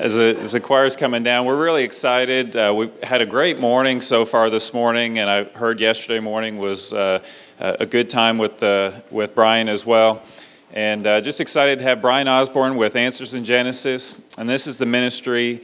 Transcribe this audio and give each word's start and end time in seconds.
as, 0.00 0.18
a, 0.18 0.34
as 0.38 0.52
the 0.52 0.60
choir's 0.60 0.96
coming 0.96 1.22
down, 1.22 1.44
we're 1.44 1.62
really 1.62 1.84
excited. 1.84 2.56
Uh, 2.56 2.72
we 2.74 2.90
had 3.02 3.20
a 3.20 3.26
great 3.26 3.58
morning 3.58 4.00
so 4.00 4.24
far 4.24 4.48
this 4.48 4.72
morning, 4.72 5.18
and 5.18 5.28
I 5.28 5.44
heard 5.44 5.78
yesterday 5.78 6.20
morning 6.20 6.56
was 6.56 6.94
uh, 6.94 7.22
a 7.58 7.84
good 7.84 8.08
time 8.08 8.38
with, 8.38 8.62
uh, 8.62 8.92
with 9.10 9.34
Brian 9.34 9.68
as 9.68 9.84
well. 9.84 10.22
And 10.72 11.06
uh, 11.06 11.20
just 11.20 11.38
excited 11.38 11.80
to 11.80 11.84
have 11.84 12.00
Brian 12.00 12.28
Osborne 12.28 12.76
with 12.76 12.96
Answers 12.96 13.34
in 13.34 13.44
Genesis. 13.44 14.34
And 14.38 14.48
this 14.48 14.66
is 14.66 14.78
the 14.78 14.86
ministry 14.86 15.60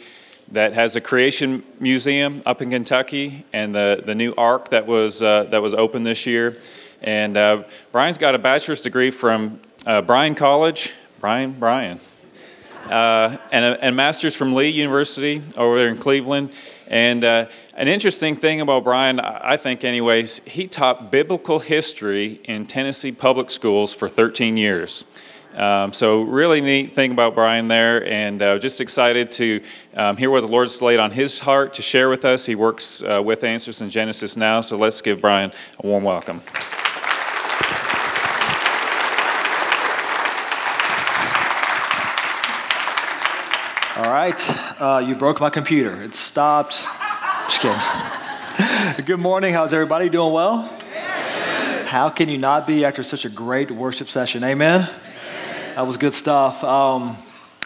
that 0.53 0.75
has 0.75 0.96
a 0.96 1.00
creation 1.00 1.64
museum 1.80 2.43
up 2.45 2.61
in 2.61 2.68
Kentucky 2.68 3.46
and 3.55 3.75
the, 3.75 4.03
the 4.05 4.14
new 4.14 4.34
ark 4.37 4.68
that 4.68 4.87
was, 4.87 5.23
uh, 5.23 5.45
that 5.45 5.62
was 5.62 5.73
opened 5.73 6.05
this 6.05 6.27
year. 6.27 6.59
And 7.00 7.39
uh, 7.39 7.62
Brian's 7.91 8.18
got 8.18 8.34
a 8.34 8.39
bachelor's 8.39 8.82
degree 8.82 9.11
from 9.11 9.61
Bryan 9.87 10.34
College. 10.34 10.93
Brian, 11.21 11.53
Brian. 11.53 12.00
Uh, 12.91 13.37
and 13.50 13.79
a 13.82 13.93
master's 13.93 14.37
from 14.37 14.55
Lee 14.55 14.68
University 14.68 15.43
over 15.57 15.77
there 15.77 15.89
in 15.89 15.99
Cleveland. 15.99 16.53
And 16.89 17.25
uh, 17.25 17.46
an 17.75 17.89
interesting 17.89 18.36
thing 18.36 18.61
about 18.61 18.85
Brian, 18.85 19.18
I 19.18 19.57
think, 19.57 19.85
anyways, 19.85 20.45
he 20.45 20.68
taught 20.68 21.11
biblical 21.11 21.59
history 21.59 22.40
in 22.45 22.67
Tennessee 22.67 23.12
public 23.12 23.50
schools 23.50 23.93
for 23.93 24.09
13 24.09 24.57
years. 24.57 25.04
Um, 25.54 25.95
so, 25.95 26.22
really 26.22 26.61
neat 26.61 26.93
thing 26.93 27.12
about 27.12 27.35
Brian 27.35 27.68
there, 27.68 28.07
and 28.07 28.43
uh, 28.43 28.59
just 28.59 28.81
excited 28.82 29.31
to 29.32 29.62
um, 29.96 30.18
hear 30.18 30.29
what 30.29 30.43
the 30.43 30.48
Lord's 30.48 30.82
laid 30.82 31.00
on 31.00 31.12
his 31.12 31.40
heart 31.40 31.73
to 31.75 31.82
share 31.82 32.11
with 32.11 32.27
us. 32.27 32.45
He 32.45 32.55
works 32.55 33.03
uh, 33.03 33.23
with 33.25 33.42
Answers 33.42 33.81
in 33.81 33.89
Genesis 33.89 34.37
now, 34.37 34.61
so 34.61 34.77
let's 34.77 35.00
give 35.00 35.23
Brian 35.23 35.53
a 35.83 35.87
warm 35.87 36.05
welcome. 36.05 36.42
All 43.97 44.12
right, 44.12 44.39
uh, 44.78 45.03
you 45.06 45.14
broke 45.14 45.41
my 45.41 45.48
computer. 45.48 45.98
It 46.03 46.12
stopped. 46.12 46.87
Just 47.45 47.62
kidding. 47.62 49.05
Good 49.07 49.19
morning. 49.19 49.55
How's 49.55 49.73
everybody 49.73 50.11
doing 50.11 50.34
well? 50.34 50.70
How 51.87 52.11
can 52.11 52.29
you 52.29 52.37
not 52.37 52.67
be 52.67 52.85
after 52.85 53.03
such 53.03 53.25
a 53.25 53.31
great 53.31 53.70
worship 53.70 54.09
session? 54.09 54.45
Amen. 54.45 54.87
That 55.77 55.87
was 55.87 55.97
good 55.97 56.12
stuff. 56.12 56.62
Um, 56.62 57.17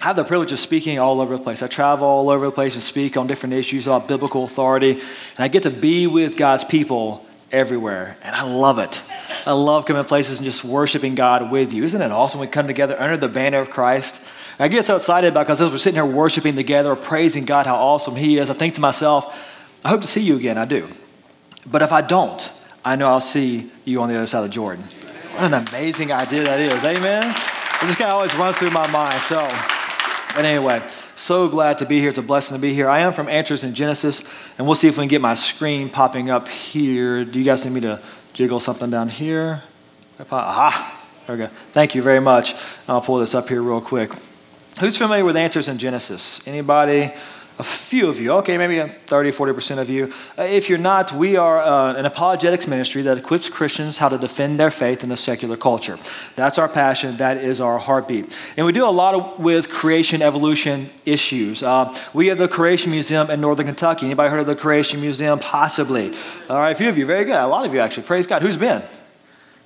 I 0.00 0.04
have 0.04 0.14
the 0.14 0.22
privilege 0.22 0.52
of 0.52 0.60
speaking 0.60 1.00
all 1.00 1.20
over 1.20 1.36
the 1.36 1.42
place. 1.42 1.64
I 1.64 1.66
travel 1.66 2.06
all 2.06 2.30
over 2.30 2.46
the 2.46 2.52
place 2.52 2.74
and 2.74 2.82
speak 2.82 3.16
on 3.16 3.26
different 3.26 3.56
issues 3.56 3.88
about 3.88 4.06
biblical 4.06 4.44
authority, 4.44 4.92
and 4.92 5.40
I 5.40 5.48
get 5.48 5.64
to 5.64 5.70
be 5.70 6.06
with 6.06 6.36
God's 6.36 6.62
people 6.62 7.26
everywhere, 7.50 8.16
and 8.22 8.36
I 8.36 8.44
love 8.44 8.78
it. 8.78 9.02
I 9.46 9.52
love 9.52 9.84
coming 9.84 10.00
to 10.00 10.08
places 10.08 10.38
and 10.38 10.44
just 10.44 10.64
worshiping 10.64 11.16
God 11.16 11.50
with 11.50 11.72
you. 11.72 11.82
Isn't 11.82 12.00
it 12.00 12.12
awesome? 12.12 12.38
We 12.38 12.46
come 12.46 12.68
together 12.68 12.94
under 13.00 13.16
the 13.16 13.28
banner 13.28 13.58
of 13.58 13.70
Christ 13.70 14.29
I 14.60 14.68
get 14.68 14.84
so 14.84 14.96
excited 14.96 15.28
about 15.28 15.46
because 15.46 15.62
as 15.62 15.72
we're 15.72 15.78
sitting 15.78 15.94
here 15.94 16.04
worshiping 16.04 16.54
together, 16.54 16.94
praising 16.94 17.46
God, 17.46 17.64
how 17.64 17.76
awesome 17.76 18.14
He 18.14 18.36
is, 18.36 18.50
I 18.50 18.52
think 18.52 18.74
to 18.74 18.80
myself, 18.82 19.80
I 19.82 19.88
hope 19.88 20.02
to 20.02 20.06
see 20.06 20.20
you 20.20 20.36
again. 20.36 20.58
I 20.58 20.66
do. 20.66 20.86
But 21.66 21.80
if 21.80 21.92
I 21.92 22.02
don't, 22.02 22.52
I 22.84 22.96
know 22.96 23.08
I'll 23.08 23.22
see 23.22 23.70
you 23.86 24.02
on 24.02 24.10
the 24.10 24.16
other 24.16 24.26
side 24.26 24.44
of 24.44 24.50
Jordan. 24.50 24.84
What 25.32 25.50
an 25.50 25.66
amazing 25.68 26.12
idea 26.12 26.44
that 26.44 26.60
is. 26.60 26.84
Amen? 26.84 27.34
This 27.82 27.98
of 27.98 28.02
always 28.02 28.34
runs 28.34 28.58
through 28.58 28.72
my 28.72 28.86
mind. 28.90 29.20
So, 29.22 29.48
but 30.36 30.44
anyway, 30.44 30.82
so 31.14 31.48
glad 31.48 31.78
to 31.78 31.86
be 31.86 31.98
here. 31.98 32.10
It's 32.10 32.18
a 32.18 32.22
blessing 32.22 32.54
to 32.54 32.60
be 32.60 32.74
here. 32.74 32.90
I 32.90 32.98
am 32.98 33.14
from 33.14 33.28
Answers 33.28 33.64
in 33.64 33.72
Genesis, 33.72 34.30
and 34.58 34.66
we'll 34.66 34.76
see 34.76 34.88
if 34.88 34.98
we 34.98 35.02
can 35.02 35.08
get 35.08 35.22
my 35.22 35.34
screen 35.34 35.88
popping 35.88 36.28
up 36.28 36.48
here. 36.48 37.24
Do 37.24 37.38
you 37.38 37.46
guys 37.46 37.64
need 37.64 37.72
me 37.72 37.80
to 37.80 38.02
jiggle 38.34 38.60
something 38.60 38.90
down 38.90 39.08
here? 39.08 39.62
Aha! 40.30 41.06
There 41.26 41.36
we 41.36 41.44
go. 41.44 41.46
Thank 41.46 41.94
you 41.94 42.02
very 42.02 42.20
much. 42.20 42.54
I'll 42.86 43.00
pull 43.00 43.18
this 43.20 43.34
up 43.34 43.48
here 43.48 43.62
real 43.62 43.80
quick. 43.80 44.10
Who's 44.80 44.96
familiar 44.96 45.26
with 45.26 45.36
Answers 45.36 45.68
in 45.68 45.76
Genesis? 45.76 46.48
Anybody? 46.48 47.12
A 47.58 47.62
few 47.62 48.08
of 48.08 48.18
you. 48.18 48.32
Okay, 48.36 48.56
maybe 48.56 48.80
30, 48.80 49.30
40% 49.30 49.76
of 49.76 49.90
you. 49.90 50.10
Uh, 50.38 50.44
if 50.44 50.70
you're 50.70 50.78
not, 50.78 51.12
we 51.12 51.36
are 51.36 51.60
uh, 51.60 51.92
an 51.96 52.06
apologetics 52.06 52.66
ministry 52.66 53.02
that 53.02 53.18
equips 53.18 53.50
Christians 53.50 53.98
how 53.98 54.08
to 54.08 54.16
defend 54.16 54.58
their 54.58 54.70
faith 54.70 55.04
in 55.04 55.12
a 55.12 55.18
secular 55.18 55.58
culture. 55.58 55.98
That's 56.34 56.56
our 56.56 56.66
passion. 56.66 57.18
That 57.18 57.36
is 57.36 57.60
our 57.60 57.76
heartbeat. 57.76 58.34
And 58.56 58.64
we 58.64 58.72
do 58.72 58.86
a 58.86 58.88
lot 58.88 59.14
of, 59.14 59.38
with 59.38 59.68
creation 59.68 60.22
evolution 60.22 60.86
issues. 61.04 61.62
Uh, 61.62 61.94
we 62.14 62.28
have 62.28 62.38
the 62.38 62.48
Creation 62.48 62.90
Museum 62.90 63.28
in 63.28 63.42
Northern 63.42 63.66
Kentucky. 63.66 64.06
Anybody 64.06 64.30
heard 64.30 64.40
of 64.40 64.46
the 64.46 64.56
Creation 64.56 65.02
Museum? 65.02 65.40
Possibly. 65.40 66.14
All 66.48 66.56
right, 66.56 66.72
a 66.72 66.74
few 66.74 66.88
of 66.88 66.96
you. 66.96 67.04
Very 67.04 67.26
good. 67.26 67.36
A 67.36 67.46
lot 67.46 67.66
of 67.66 67.74
you, 67.74 67.80
actually. 67.80 68.04
Praise 68.04 68.26
God. 68.26 68.40
Who's 68.40 68.56
been? 68.56 68.82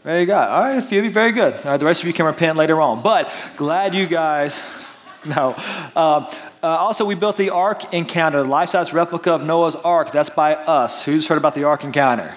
Very 0.03 0.27
good. 0.27 0.35
All 0.35 0.65
right, 0.65 0.79
a 0.79 0.83
few 0.83 0.99
of 0.99 1.05
you. 1.05 1.13
Very 1.13 1.31
good. 1.31 1.55
All 1.55 1.71
right, 1.71 1.77
the 1.79 1.87
rest 1.87 2.03
of 2.03 2.09
you 2.09 2.13
can 2.13 2.27
repent 2.27 2.59
later 2.59 2.81
on. 2.81 3.01
But 3.01 3.33
glad 3.57 3.95
you 3.95 4.09
guys 4.09 4.84
no. 5.37 5.55
Uh, 5.97 6.31
uh, 6.63 6.67
also, 6.67 7.05
we 7.05 7.15
built 7.15 7.37
the 7.37 7.51
Ark 7.51 7.93
Encounter, 7.93 8.43
the 8.43 8.49
life 8.49 8.71
size 8.71 8.93
replica 8.93 9.33
of 9.33 9.45
Noah's 9.45 9.77
Ark. 9.77 10.11
That's 10.11 10.31
by 10.31 10.55
us. 10.55 11.05
Who's 11.05 11.29
heard 11.29 11.39
about 11.39 11.55
the 11.55 11.65
Ark 11.65 11.85
Encounter? 11.85 12.35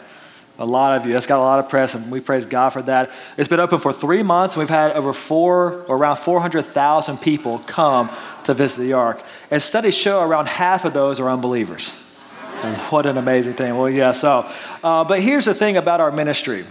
A 0.60 0.66
lot 0.66 0.98
of 0.98 1.06
you. 1.06 1.16
It's 1.16 1.28
got 1.28 1.38
a 1.38 1.42
lot 1.42 1.60
of 1.60 1.70
press, 1.70 1.94
and 1.94 2.12
we 2.12 2.20
praise 2.20 2.46
God 2.46 2.70
for 2.70 2.82
that. 2.84 3.12
It's 3.38 3.48
been 3.48 3.60
open 3.60 3.80
for 3.80 3.94
three 3.94 4.24
months. 4.24 4.56
And 4.56 4.62
we've 4.62 4.70
had 4.70 4.92
over 4.94 5.14
four, 5.14 5.84
or 5.84 5.98
around 5.98 6.18
400,000 6.18 7.18
people 7.20 7.60
come 7.60 8.10
to 8.46 8.54
visit 8.54 8.82
the 8.82 8.94
Ark. 8.94 9.22
And 9.52 9.62
studies 9.62 9.96
show 9.96 10.22
around 10.22 10.48
half 10.48 10.84
of 10.84 10.94
those 10.94 11.20
are 11.20 11.30
unbelievers. 11.30 12.04
what 12.90 13.06
an 13.06 13.18
amazing 13.18 13.54
thing. 13.54 13.78
Well, 13.78 13.90
yeah, 13.90 14.12
so. 14.12 14.50
Uh, 14.84 15.04
but 15.04 15.22
here's 15.22 15.46
the 15.46 15.54
thing 15.54 15.78
about 15.78 16.02
our 16.02 16.12
ministry 16.12 16.66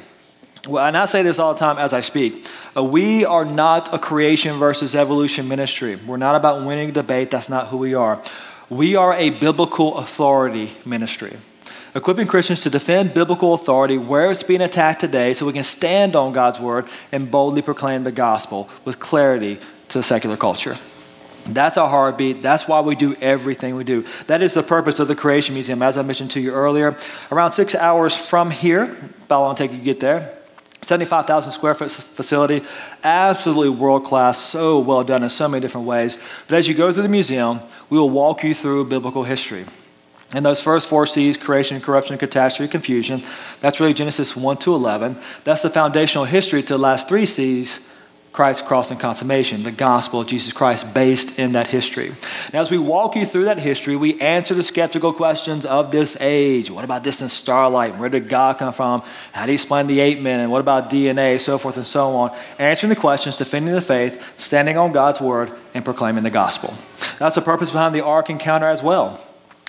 well, 0.67 0.87
and 0.87 0.97
I 0.97 1.05
say 1.05 1.23
this 1.23 1.39
all 1.39 1.53
the 1.55 1.61
time 1.61 1.79
as 1.79 1.93
I 1.93 2.01
speak. 2.01 2.47
Uh, 2.77 2.85
we 2.85 3.25
are 3.25 3.45
not 3.45 3.93
a 3.93 3.99
creation 3.99 4.59
versus 4.59 4.95
evolution 4.95 5.49
ministry. 5.49 5.97
We're 5.97 6.17
not 6.17 6.35
about 6.35 6.65
winning 6.67 6.91
a 6.91 6.93
debate. 6.93 7.31
That's 7.31 7.49
not 7.49 7.69
who 7.69 7.79
we 7.79 7.95
are. 7.95 8.21
We 8.69 8.97
are 8.97 9.15
a 9.15 9.31
biblical 9.31 9.99
authority 9.99 10.73
ministry, 10.85 11.37
equipping 11.95 12.27
Christians 12.27 12.63
to 12.63 12.71
defend 12.71 13.15
biblical 13.15 13.55
authority 13.55 13.97
where 13.97 14.31
it's 14.31 14.43
being 14.43 14.61
attacked 14.61 15.01
today 15.01 15.35
so 15.35 15.47
we 15.47 15.53
can 15.53 15.65
stand 15.65 16.17
on 16.17 16.33
God's 16.33 16.59
word 16.59 16.87
and 17.13 17.31
boldly 17.31 17.63
proclaim 17.63 18.03
the 18.03 18.13
gospel 18.13 18.69
with 18.85 18.99
clarity 18.99 19.61
to 19.91 20.03
secular 20.03 20.37
culture. 20.37 20.77
That's 21.49 21.77
our 21.77 21.89
heartbeat. 21.89 22.43
That's 22.43 22.67
why 22.67 22.81
we 22.81 22.97
do 22.97 23.15
everything 23.21 23.77
we 23.77 23.85
do. 23.85 24.05
That 24.27 24.43
is 24.43 24.55
the 24.55 24.65
purpose 24.65 24.99
of 24.99 25.07
the 25.07 25.15
Creation 25.15 25.55
Museum, 25.55 25.81
as 25.81 25.97
I 25.97 26.03
mentioned 26.03 26.33
to 26.33 26.41
you 26.41 26.53
earlier. 26.53 26.97
Around 27.31 27.53
six 27.53 27.75
hours 27.77 28.17
from 28.17 28.51
here, 28.51 28.83
about 28.83 29.29
how 29.29 29.43
long 29.43 29.55
take 29.55 29.73
you 29.73 29.79
get 29.79 30.01
there? 30.01 30.36
75,000 30.83 31.51
square 31.51 31.75
foot 31.75 31.91
facility, 31.91 32.63
absolutely 33.03 33.71
world 33.71 34.05
class, 34.05 34.39
so 34.39 34.79
well 34.79 35.03
done 35.03 35.23
in 35.23 35.31
so 35.31 35.49
many 35.49 35.61
different 35.61 35.87
ways. 35.87 36.19
But 36.47 36.59
as 36.59 36.69
you 36.69 36.75
go 36.75 36.93
through 36.93 37.03
the 37.03 37.09
museum, 37.09 37.61
we 37.91 37.99
will 37.99 38.11
walk 38.11 38.45
you 38.45 38.55
through 38.55 38.85
biblical 38.85 39.25
history. 39.25 39.65
And 40.35 40.45
those 40.45 40.61
first 40.61 40.89
four 40.89 41.07
C's 41.07 41.37
creation, 41.37 41.81
corruption, 41.81 42.19
catastrophe, 42.19 42.71
confusion 42.71 43.23
that's 43.61 43.81
really 43.81 43.95
Genesis 43.95 44.37
1 44.37 44.57
to 44.59 44.75
11. 44.75 45.17
That's 45.45 45.63
the 45.63 45.71
foundational 45.71 46.25
history 46.25 46.63
to 46.63 46.75
the 46.75 46.79
last 46.79 47.09
three 47.09 47.27
C's 47.27 47.93
Christ's 48.37 48.69
cross 48.69 48.91
and 48.91 49.01
consummation, 49.01 49.63
the 49.63 49.71
gospel 49.71 50.21
of 50.21 50.27
Jesus 50.27 50.53
Christ 50.53 50.95
based 50.95 51.39
in 51.39 51.53
that 51.53 51.69
history. 51.69 52.13
Now, 52.53 52.61
as 52.61 52.71
we 52.71 52.77
walk 52.77 53.17
you 53.17 53.25
through 53.25 53.47
that 53.47 53.59
history, 53.59 53.97
we 53.97 54.21
answer 54.21 54.53
the 54.53 54.63
skeptical 54.63 55.15
questions 55.15 55.65
of 55.65 55.91
this 55.91 56.19
age. 56.21 56.71
What 56.71 56.85
about 56.85 57.03
distant 57.03 57.31
starlight? 57.31 57.97
Where 57.97 58.11
did 58.11 58.29
God 58.29 58.59
come 58.59 58.75
from? 58.75 59.01
How 59.33 59.47
do 59.47 59.53
you 59.53 59.55
explain 59.55 59.87
the 59.87 60.01
ape 60.01 60.21
men? 60.21 60.41
And 60.41 60.53
what 60.53 60.61
about 60.61 60.91
DNA? 60.91 61.41
So 61.41 61.57
forth 61.57 61.79
and 61.79 61.87
so 61.87 62.11
on. 62.11 62.37
Answering 62.59 62.91
the 62.91 63.01
questions, 63.01 63.37
defending 63.37 63.73
the 63.73 63.81
faith, 63.81 64.39
standing 64.39 64.77
on 64.77 64.93
God's 64.93 65.19
word, 65.19 65.51
and 65.73 65.83
proclaiming 65.83 66.23
the 66.23 66.31
gospel. 66.31 66.75
That's 67.19 67.37
the 67.37 67.41
purpose 67.41 67.71
behind 67.71 67.95
the 67.95 68.05
Ark 68.05 68.29
Encounter 68.29 68.69
as 68.69 68.83
well. 68.83 69.19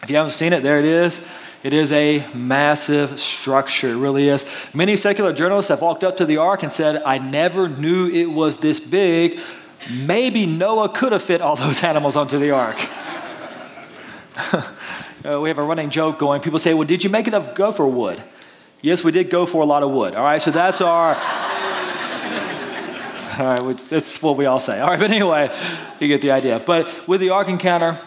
If 0.03 0.09
you 0.09 0.17
haven't 0.17 0.33
seen 0.33 0.51
it, 0.51 0.61
there 0.61 0.77
it 0.77 0.85
is. 0.85 1.25
It 1.63 1.73
is 1.73 1.91
a 1.91 2.23
massive 2.35 3.19
structure, 3.19 3.89
it 3.89 3.97
really 3.97 4.29
is. 4.29 4.45
Many 4.73 4.95
secular 4.95 5.33
journalists 5.33 5.69
have 5.69 5.81
walked 5.81 6.03
up 6.03 6.17
to 6.17 6.25
the 6.25 6.37
ark 6.37 6.63
and 6.63 6.71
said, 6.71 7.01
I 7.03 7.17
never 7.17 7.67
knew 7.67 8.07
it 8.07 8.27
was 8.27 8.57
this 8.57 8.79
big. 8.79 9.39
Maybe 9.91 10.45
Noah 10.45 10.89
could 10.89 11.11
have 11.11 11.23
fit 11.23 11.41
all 11.41 11.55
those 11.55 11.83
animals 11.83 12.15
onto 12.15 12.37
the 12.37 12.51
ark. 12.51 12.77
uh, 14.53 15.39
we 15.39 15.49
have 15.49 15.57
a 15.57 15.63
running 15.63 15.89
joke 15.89 16.19
going. 16.19 16.41
People 16.41 16.59
say, 16.59 16.75
Well, 16.75 16.87
did 16.87 17.03
you 17.03 17.09
make 17.09 17.27
enough 17.27 17.55
gopher 17.55 17.87
wood? 17.87 18.21
Yes, 18.81 19.03
we 19.03 19.11
did 19.11 19.31
go 19.31 19.47
for 19.47 19.63
a 19.63 19.65
lot 19.65 19.81
of 19.81 19.91
wood. 19.91 20.13
All 20.13 20.23
right, 20.23 20.41
so 20.41 20.51
that's 20.51 20.81
our. 20.81 21.15
all 23.39 23.67
right, 23.67 23.77
that's 23.77 24.21
what 24.21 24.37
we 24.37 24.45
all 24.45 24.59
say. 24.59 24.79
All 24.79 24.89
right, 24.89 24.99
but 24.99 25.09
anyway, 25.09 25.49
you 25.99 26.07
get 26.07 26.21
the 26.21 26.31
idea. 26.31 26.61
But 26.63 27.07
with 27.07 27.19
the 27.19 27.31
Ark 27.31 27.49
Encounter, 27.49 27.97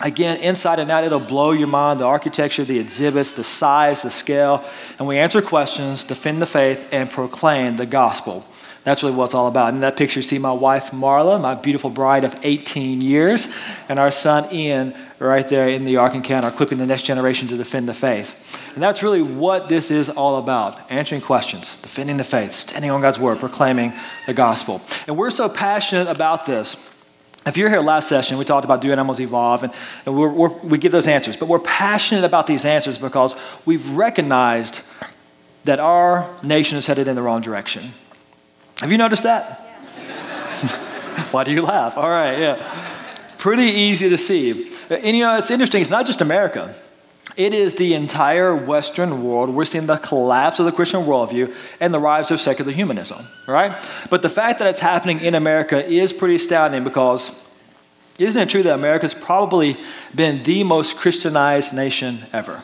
Again, 0.00 0.38
inside 0.40 0.78
and 0.78 0.90
out, 0.90 1.04
it'll 1.04 1.18
blow 1.18 1.52
your 1.52 1.68
mind 1.68 2.00
the 2.00 2.04
architecture, 2.04 2.64
the 2.64 2.78
exhibits, 2.78 3.32
the 3.32 3.44
size, 3.44 4.02
the 4.02 4.10
scale. 4.10 4.62
And 4.98 5.08
we 5.08 5.16
answer 5.16 5.40
questions, 5.40 6.04
defend 6.04 6.42
the 6.42 6.46
faith, 6.46 6.86
and 6.92 7.10
proclaim 7.10 7.76
the 7.76 7.86
gospel. 7.86 8.44
That's 8.84 9.02
really 9.02 9.16
what 9.16 9.24
it's 9.24 9.34
all 9.34 9.48
about. 9.48 9.72
In 9.72 9.80
that 9.80 9.96
picture, 9.96 10.20
you 10.20 10.22
see 10.22 10.38
my 10.38 10.52
wife, 10.52 10.90
Marla, 10.90 11.40
my 11.40 11.54
beautiful 11.54 11.90
bride 11.90 12.24
of 12.24 12.38
18 12.42 13.00
years, 13.00 13.48
and 13.88 13.98
our 13.98 14.10
son, 14.10 14.52
Ian, 14.52 14.94
right 15.18 15.48
there 15.48 15.68
in 15.68 15.84
the 15.84 15.96
Ark 15.96 16.14
Encounter, 16.14 16.48
equipping 16.48 16.78
the 16.78 16.86
next 16.86 17.02
generation 17.02 17.48
to 17.48 17.56
defend 17.56 17.88
the 17.88 17.94
faith. 17.94 18.74
And 18.74 18.82
that's 18.82 19.02
really 19.02 19.22
what 19.22 19.70
this 19.70 19.90
is 19.90 20.10
all 20.10 20.38
about 20.38 20.90
answering 20.90 21.22
questions, 21.22 21.80
defending 21.80 22.18
the 22.18 22.24
faith, 22.24 22.52
standing 22.52 22.90
on 22.90 23.00
God's 23.00 23.18
word, 23.18 23.38
proclaiming 23.38 23.94
the 24.26 24.34
gospel. 24.34 24.82
And 25.08 25.16
we're 25.16 25.30
so 25.30 25.48
passionate 25.48 26.06
about 26.06 26.44
this 26.44 26.95
If 27.46 27.56
you're 27.56 27.70
here 27.70 27.80
last 27.80 28.08
session, 28.08 28.38
we 28.38 28.44
talked 28.44 28.64
about 28.64 28.80
do 28.80 28.90
animals 28.90 29.20
evolve, 29.20 29.62
and, 29.62 29.72
and 30.04 30.16
we're, 30.16 30.28
we're, 30.28 30.52
we 30.62 30.78
give 30.78 30.90
those 30.90 31.06
answers. 31.06 31.36
But 31.36 31.48
we're 31.48 31.60
passionate 31.60 32.24
about 32.24 32.48
these 32.48 32.64
answers 32.64 32.98
because 32.98 33.36
we've 33.64 33.88
recognized 33.90 34.82
that 35.62 35.78
our 35.78 36.28
nation 36.42 36.76
is 36.76 36.88
headed 36.88 37.06
in 37.06 37.14
the 37.14 37.22
wrong 37.22 37.40
direction. 37.40 37.92
Have 38.80 38.90
you 38.90 38.98
noticed 38.98 39.22
that? 39.22 39.60
Why 41.30 41.44
do 41.44 41.52
you 41.52 41.62
laugh? 41.62 41.96
All 41.96 42.08
right, 42.08 42.36
yeah. 42.38 42.74
Pretty 43.38 43.64
easy 43.64 44.08
to 44.08 44.18
see. 44.18 44.72
Uh, 44.90 44.94
and 44.94 45.16
you 45.16 45.22
know, 45.22 45.36
it's 45.36 45.50
interesting, 45.50 45.80
it's 45.80 45.90
not 45.90 46.04
just 46.04 46.20
America. 46.20 46.74
It 47.36 47.52
is 47.52 47.74
the 47.74 47.92
entire 47.92 48.56
Western 48.56 49.22
world. 49.22 49.50
We're 49.50 49.66
seeing 49.66 49.86
the 49.86 49.98
collapse 49.98 50.58
of 50.58 50.64
the 50.64 50.72
Christian 50.72 51.02
worldview 51.02 51.54
and 51.80 51.92
the 51.92 51.98
rise 51.98 52.30
of 52.30 52.40
secular 52.40 52.72
humanism, 52.72 53.26
right? 53.46 53.76
But 54.08 54.22
the 54.22 54.30
fact 54.30 54.58
that 54.58 54.68
it's 54.68 54.80
happening 54.80 55.20
in 55.20 55.34
America 55.34 55.84
is 55.84 56.14
pretty 56.14 56.36
astounding 56.36 56.82
because 56.82 57.42
isn't 58.18 58.40
it 58.40 58.48
true 58.48 58.62
that 58.62 58.72
America's 58.72 59.12
probably 59.12 59.76
been 60.14 60.42
the 60.44 60.64
most 60.64 60.96
Christianized 60.96 61.74
nation 61.74 62.20
ever? 62.32 62.62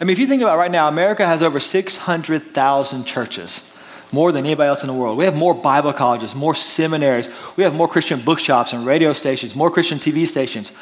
I 0.00 0.04
mean, 0.04 0.12
if 0.12 0.20
you 0.20 0.28
think 0.28 0.42
about 0.42 0.54
it 0.54 0.58
right 0.58 0.70
now, 0.70 0.86
America 0.86 1.26
has 1.26 1.42
over 1.42 1.58
600,000 1.58 3.04
churches, 3.04 3.76
more 4.12 4.30
than 4.30 4.46
anybody 4.46 4.68
else 4.68 4.84
in 4.84 4.86
the 4.86 4.94
world. 4.94 5.18
We 5.18 5.24
have 5.24 5.34
more 5.34 5.54
Bible 5.54 5.92
colleges, 5.92 6.36
more 6.36 6.54
seminaries, 6.54 7.28
we 7.56 7.64
have 7.64 7.74
more 7.74 7.88
Christian 7.88 8.20
bookshops 8.20 8.72
and 8.72 8.86
radio 8.86 9.12
stations, 9.12 9.56
more 9.56 9.72
Christian 9.72 9.98
TV 9.98 10.24
stations. 10.26 10.72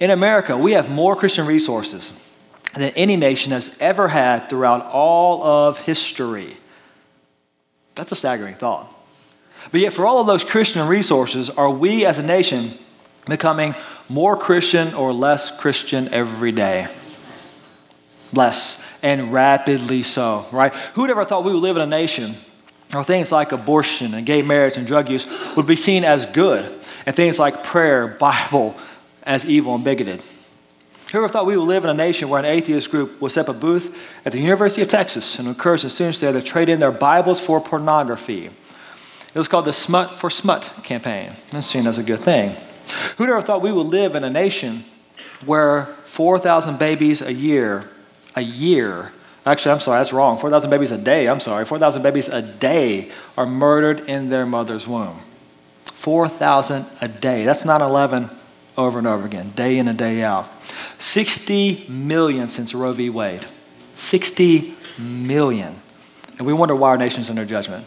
In 0.00 0.10
America, 0.10 0.56
we 0.56 0.72
have 0.72 0.90
more 0.90 1.14
Christian 1.14 1.46
resources 1.46 2.26
than 2.74 2.90
any 2.96 3.16
nation 3.16 3.52
has 3.52 3.76
ever 3.80 4.08
had 4.08 4.48
throughout 4.48 4.86
all 4.86 5.44
of 5.44 5.78
history. 5.80 6.56
That's 7.94 8.10
a 8.10 8.16
staggering 8.16 8.54
thought. 8.54 8.90
But 9.70 9.80
yet, 9.82 9.92
for 9.92 10.06
all 10.06 10.20
of 10.20 10.26
those 10.26 10.42
Christian 10.42 10.88
resources, 10.88 11.50
are 11.50 11.70
we 11.70 12.06
as 12.06 12.18
a 12.18 12.22
nation 12.22 12.70
becoming 13.26 13.74
more 14.08 14.36
Christian 14.36 14.94
or 14.94 15.12
less 15.12 15.56
Christian 15.60 16.08
every 16.08 16.50
day? 16.50 16.86
Less, 18.32 18.82
and 19.02 19.32
rapidly 19.32 20.02
so, 20.02 20.46
right? 20.50 20.72
Who 20.94 21.02
would 21.02 21.10
ever 21.10 21.24
thought 21.24 21.44
we 21.44 21.52
would 21.52 21.60
live 21.60 21.76
in 21.76 21.82
a 21.82 21.86
nation 21.86 22.36
where 22.92 23.04
things 23.04 23.30
like 23.30 23.52
abortion 23.52 24.14
and 24.14 24.24
gay 24.24 24.40
marriage 24.40 24.78
and 24.78 24.86
drug 24.86 25.10
use 25.10 25.26
would 25.56 25.66
be 25.66 25.76
seen 25.76 26.04
as 26.04 26.24
good, 26.24 26.64
and 27.04 27.14
things 27.14 27.38
like 27.38 27.64
prayer, 27.64 28.08
Bible, 28.08 28.74
as 29.30 29.46
evil 29.46 29.76
and 29.76 29.84
bigoted? 29.84 30.20
Whoever 31.12 31.28
thought 31.28 31.46
we 31.46 31.56
would 31.56 31.64
live 31.64 31.84
in 31.84 31.90
a 31.90 31.94
nation 31.94 32.28
where 32.28 32.40
an 32.40 32.44
atheist 32.44 32.90
group 32.90 33.20
would 33.20 33.30
set 33.30 33.48
up 33.48 33.56
a 33.56 33.58
booth 33.58 34.20
at 34.26 34.32
the 34.32 34.40
University 34.40 34.82
of 34.82 34.88
Texas 34.88 35.38
and 35.38 35.46
encourage 35.46 35.82
the 35.82 35.90
students 35.90 36.20
there 36.20 36.32
to 36.32 36.42
trade 36.42 36.68
in 36.68 36.80
their 36.80 36.92
Bibles 36.92 37.40
for 37.40 37.60
pornography? 37.60 38.46
It 38.46 39.38
was 39.38 39.46
called 39.46 39.66
the 39.66 39.72
Smut 39.72 40.10
for 40.10 40.30
Smut 40.30 40.72
campaign. 40.82 41.32
That's 41.52 41.68
seen 41.68 41.86
as 41.86 41.96
a 41.96 42.02
good 42.02 42.18
thing. 42.18 42.56
Who'd 43.16 43.28
ever 43.28 43.40
thought 43.40 43.62
we 43.62 43.72
would 43.72 43.86
live 43.86 44.16
in 44.16 44.24
a 44.24 44.30
nation 44.30 44.82
where 45.46 45.84
4,000 45.84 46.78
babies 46.78 47.22
a 47.22 47.32
year, 47.32 47.88
a 48.34 48.42
year, 48.42 49.12
actually, 49.46 49.72
I'm 49.72 49.78
sorry, 49.78 50.00
that's 50.00 50.12
wrong, 50.12 50.38
4,000 50.38 50.70
babies 50.70 50.90
a 50.90 50.98
day, 50.98 51.28
I'm 51.28 51.40
sorry, 51.40 51.64
4,000 51.64 52.02
babies 52.02 52.28
a 52.28 52.42
day 52.42 53.10
are 53.36 53.46
murdered 53.46 54.00
in 54.08 54.28
their 54.28 54.44
mother's 54.44 54.88
womb? 54.88 55.20
4,000 55.84 56.86
a 57.00 57.08
day. 57.08 57.44
That's 57.44 57.64
9 57.64 57.80
11 57.80 58.30
over 58.80 58.98
and 58.98 59.06
over 59.06 59.26
again, 59.26 59.50
day 59.50 59.78
in 59.78 59.88
and 59.88 59.98
day 59.98 60.22
out. 60.22 60.48
60 60.98 61.86
million 61.88 62.48
since 62.48 62.74
Roe 62.74 62.92
v. 62.92 63.10
Wade. 63.10 63.44
60 63.94 64.74
million. 64.98 65.74
And 66.38 66.46
we 66.46 66.52
wonder 66.52 66.74
why 66.74 66.90
our 66.90 66.98
nation's 66.98 67.30
under 67.30 67.44
judgment. 67.44 67.84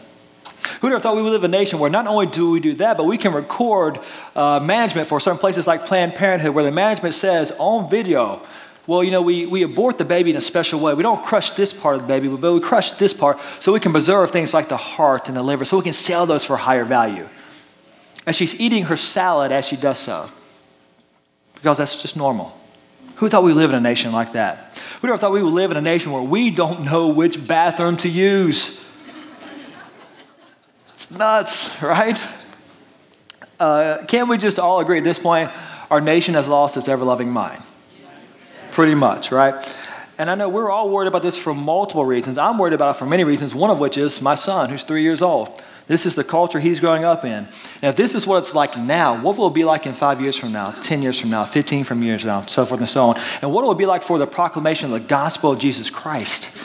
Who'd 0.80 0.92
have 0.92 1.02
thought 1.02 1.16
we 1.16 1.22
would 1.22 1.30
live 1.30 1.44
in 1.44 1.52
a 1.52 1.56
nation 1.56 1.78
where 1.78 1.90
not 1.90 2.06
only 2.06 2.26
do 2.26 2.50
we 2.50 2.60
do 2.60 2.74
that, 2.74 2.96
but 2.96 3.04
we 3.06 3.18
can 3.18 3.32
record 3.32 3.98
uh, 4.36 4.60
management 4.60 5.08
for 5.08 5.18
certain 5.20 5.38
places 5.38 5.66
like 5.66 5.86
Planned 5.86 6.14
Parenthood, 6.14 6.54
where 6.54 6.64
the 6.64 6.70
management 6.70 7.14
says 7.14 7.52
on 7.58 7.88
video, 7.88 8.40
well, 8.86 9.02
you 9.02 9.10
know, 9.10 9.22
we, 9.22 9.46
we 9.46 9.62
abort 9.62 9.98
the 9.98 10.04
baby 10.04 10.30
in 10.30 10.36
a 10.36 10.42
special 10.42 10.80
way. 10.80 10.94
We 10.94 11.02
don't 11.02 11.22
crush 11.22 11.52
this 11.52 11.72
part 11.72 11.96
of 11.96 12.02
the 12.02 12.08
baby, 12.08 12.28
but 12.28 12.52
we 12.52 12.60
crush 12.60 12.92
this 12.92 13.14
part 13.14 13.38
so 13.60 13.72
we 13.72 13.80
can 13.80 13.92
preserve 13.92 14.30
things 14.30 14.52
like 14.52 14.68
the 14.68 14.76
heart 14.76 15.28
and 15.28 15.36
the 15.36 15.42
liver, 15.42 15.64
so 15.64 15.78
we 15.78 15.82
can 15.82 15.92
sell 15.92 16.26
those 16.26 16.44
for 16.44 16.56
higher 16.56 16.84
value. 16.84 17.28
And 18.26 18.36
she's 18.36 18.60
eating 18.60 18.84
her 18.84 18.96
salad 18.96 19.52
as 19.52 19.66
she 19.66 19.76
does 19.76 19.98
so 19.98 20.28
because 21.64 21.78
that's 21.78 22.02
just 22.02 22.14
normal. 22.14 22.54
Who 23.16 23.30
thought 23.30 23.42
we 23.42 23.54
live 23.54 23.70
in 23.70 23.76
a 23.76 23.80
nation 23.80 24.12
like 24.12 24.32
that? 24.32 24.78
Who 25.00 25.08
ever 25.08 25.16
thought 25.16 25.32
we 25.32 25.42
would 25.42 25.54
live 25.54 25.70
in 25.70 25.78
a 25.78 25.80
nation 25.80 26.12
where 26.12 26.20
we 26.20 26.50
don't 26.50 26.84
know 26.84 27.08
which 27.08 27.48
bathroom 27.48 27.96
to 27.98 28.08
use? 28.10 28.84
It's 30.90 31.18
nuts, 31.18 31.82
right? 31.82 32.18
Uh, 33.58 34.04
can't 34.06 34.28
we 34.28 34.36
just 34.36 34.58
all 34.58 34.80
agree 34.80 34.98
at 34.98 35.04
this 35.04 35.18
point 35.18 35.50
our 35.90 36.02
nation 36.02 36.34
has 36.34 36.48
lost 36.48 36.76
its 36.76 36.86
ever 36.86 37.02
loving 37.02 37.30
mind? 37.30 37.62
Pretty 38.72 38.94
much, 38.94 39.32
right? 39.32 39.54
And 40.18 40.28
I 40.28 40.34
know 40.34 40.50
we're 40.50 40.70
all 40.70 40.90
worried 40.90 41.08
about 41.08 41.22
this 41.22 41.38
for 41.38 41.54
multiple 41.54 42.04
reasons. 42.04 42.36
I'm 42.36 42.58
worried 42.58 42.74
about 42.74 42.94
it 42.94 42.98
for 42.98 43.06
many 43.06 43.24
reasons, 43.24 43.54
one 43.54 43.70
of 43.70 43.78
which 43.78 43.96
is 43.96 44.20
my 44.20 44.34
son, 44.34 44.68
who's 44.68 44.84
three 44.84 45.02
years 45.02 45.22
old. 45.22 45.64
This 45.86 46.06
is 46.06 46.14
the 46.14 46.24
culture 46.24 46.60
he's 46.60 46.80
growing 46.80 47.04
up 47.04 47.24
in. 47.24 47.46
Now, 47.82 47.90
if 47.90 47.96
this 47.96 48.14
is 48.14 48.26
what 48.26 48.38
it's 48.38 48.54
like 48.54 48.78
now, 48.78 49.20
what 49.20 49.36
will 49.36 49.48
it 49.48 49.54
be 49.54 49.64
like 49.64 49.86
in 49.86 49.92
five 49.92 50.20
years 50.20 50.34
from 50.34 50.52
now, 50.52 50.70
10 50.70 51.02
years 51.02 51.20
from 51.20 51.28
now, 51.28 51.44
15 51.44 51.84
from 51.84 52.02
years 52.02 52.24
now, 52.24 52.40
so 52.42 52.64
forth 52.64 52.80
and 52.80 52.88
so 52.88 53.04
on? 53.04 53.20
And 53.42 53.52
what 53.52 53.64
will 53.64 53.72
it 53.72 53.78
be 53.78 53.84
like 53.84 54.02
for 54.02 54.18
the 54.18 54.26
proclamation 54.26 54.86
of 54.86 54.92
the 54.92 55.06
gospel 55.06 55.52
of 55.52 55.58
Jesus 55.58 55.90
Christ? 55.90 56.56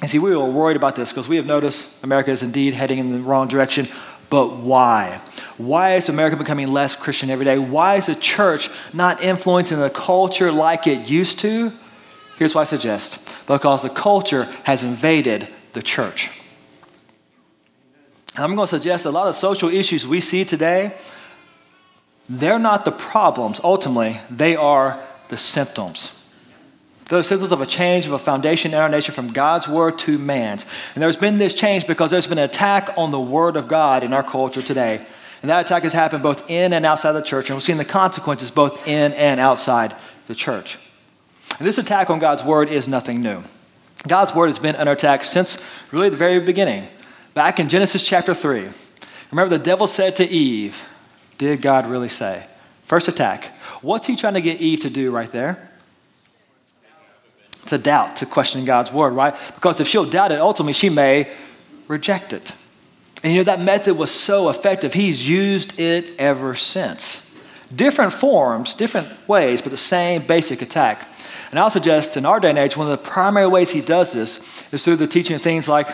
And 0.00 0.10
see, 0.10 0.18
we 0.18 0.34
were 0.34 0.44
worried 0.46 0.76
about 0.76 0.96
this 0.96 1.10
because 1.10 1.28
we 1.28 1.36
have 1.36 1.46
noticed 1.46 2.02
America 2.02 2.32
is 2.32 2.42
indeed 2.42 2.74
heading 2.74 2.98
in 2.98 3.12
the 3.12 3.18
wrong 3.20 3.46
direction. 3.46 3.86
But 4.30 4.56
why? 4.56 5.20
Why 5.56 5.94
is 5.94 6.08
America 6.08 6.36
becoming 6.36 6.72
less 6.72 6.96
Christian 6.96 7.30
every 7.30 7.44
day? 7.44 7.58
Why 7.58 7.96
is 7.96 8.06
the 8.06 8.14
church 8.14 8.68
not 8.92 9.22
influencing 9.22 9.78
the 9.78 9.90
culture 9.90 10.50
like 10.50 10.86
it 10.86 11.08
used 11.08 11.38
to? 11.40 11.72
Here's 12.36 12.54
what 12.54 12.62
I 12.62 12.64
suggest 12.64 13.28
because 13.46 13.82
the 13.82 13.90
culture 13.90 14.44
has 14.64 14.82
invaded 14.82 15.48
the 15.74 15.82
church. 15.82 16.39
I'm 18.36 18.54
going 18.54 18.66
to 18.66 18.70
suggest 18.70 19.06
a 19.06 19.10
lot 19.10 19.28
of 19.28 19.34
social 19.34 19.68
issues 19.68 20.06
we 20.06 20.20
see 20.20 20.44
today, 20.44 20.92
they're 22.28 22.60
not 22.60 22.84
the 22.84 22.92
problems. 22.92 23.60
Ultimately, 23.64 24.20
they 24.30 24.54
are 24.54 25.02
the 25.28 25.36
symptoms. 25.36 26.16
They're 27.08 27.18
the 27.18 27.24
symptoms 27.24 27.50
of 27.50 27.60
a 27.60 27.66
change 27.66 28.06
of 28.06 28.12
a 28.12 28.18
foundation 28.18 28.72
in 28.72 28.78
our 28.78 28.88
nation 28.88 29.12
from 29.12 29.32
God's 29.32 29.66
word 29.66 29.98
to 30.00 30.16
man's. 30.16 30.64
And 30.94 31.02
there's 31.02 31.16
been 31.16 31.38
this 31.38 31.54
change 31.54 31.88
because 31.88 32.12
there's 32.12 32.28
been 32.28 32.38
an 32.38 32.44
attack 32.44 32.90
on 32.96 33.10
the 33.10 33.18
word 33.18 33.56
of 33.56 33.66
God 33.66 34.04
in 34.04 34.12
our 34.12 34.22
culture 34.22 34.62
today. 34.62 35.04
And 35.42 35.50
that 35.50 35.66
attack 35.66 35.82
has 35.82 35.92
happened 35.92 36.22
both 36.22 36.48
in 36.48 36.72
and 36.72 36.86
outside 36.86 37.12
the 37.12 37.22
church. 37.22 37.50
And 37.50 37.56
we've 37.56 37.64
seen 37.64 37.78
the 37.78 37.84
consequences 37.84 38.52
both 38.52 38.86
in 38.86 39.12
and 39.14 39.40
outside 39.40 39.92
the 40.28 40.36
church. 40.36 40.78
And 41.58 41.66
this 41.66 41.78
attack 41.78 42.10
on 42.10 42.20
God's 42.20 42.44
word 42.44 42.68
is 42.68 42.86
nothing 42.86 43.22
new. 43.22 43.42
God's 44.06 44.32
word 44.32 44.46
has 44.46 44.60
been 44.60 44.76
under 44.76 44.92
attack 44.92 45.24
since 45.24 45.68
really 45.92 46.10
the 46.10 46.16
very 46.16 46.38
beginning. 46.38 46.86
Back 47.34 47.60
in 47.60 47.68
Genesis 47.68 48.04
chapter 48.04 48.34
3, 48.34 48.66
remember 49.30 49.56
the 49.56 49.62
devil 49.62 49.86
said 49.86 50.16
to 50.16 50.24
Eve, 50.24 50.88
Did 51.38 51.62
God 51.62 51.86
really 51.86 52.08
say? 52.08 52.44
First 52.82 53.06
attack. 53.06 53.46
What's 53.82 54.08
he 54.08 54.16
trying 54.16 54.34
to 54.34 54.40
get 54.40 54.60
Eve 54.60 54.80
to 54.80 54.90
do 54.90 55.12
right 55.12 55.30
there? 55.30 55.70
To 57.66 57.78
doubt, 57.78 58.16
to 58.16 58.26
question 58.26 58.64
God's 58.64 58.90
word, 58.90 59.10
right? 59.10 59.34
Because 59.54 59.80
if 59.80 59.86
she'll 59.86 60.04
doubt 60.04 60.32
it, 60.32 60.40
ultimately 60.40 60.72
she 60.72 60.88
may 60.88 61.30
reject 61.86 62.32
it. 62.32 62.52
And 63.22 63.32
you 63.32 63.40
know, 63.40 63.44
that 63.44 63.60
method 63.60 63.96
was 63.96 64.10
so 64.10 64.48
effective, 64.48 64.94
he's 64.94 65.28
used 65.28 65.78
it 65.78 66.18
ever 66.18 66.56
since. 66.56 67.38
Different 67.74 68.12
forms, 68.12 68.74
different 68.74 69.06
ways, 69.28 69.62
but 69.62 69.70
the 69.70 69.76
same 69.76 70.22
basic 70.22 70.62
attack. 70.62 71.06
And 71.50 71.60
I'll 71.60 71.70
suggest 71.70 72.16
in 72.16 72.26
our 72.26 72.40
day 72.40 72.50
and 72.50 72.58
age, 72.58 72.76
one 72.76 72.90
of 72.90 73.02
the 73.02 73.08
primary 73.08 73.46
ways 73.46 73.70
he 73.70 73.80
does 73.80 74.12
this 74.12 74.72
is 74.72 74.84
through 74.84 74.96
the 74.96 75.06
teaching 75.06 75.36
of 75.36 75.42
things 75.42 75.68
like 75.68 75.86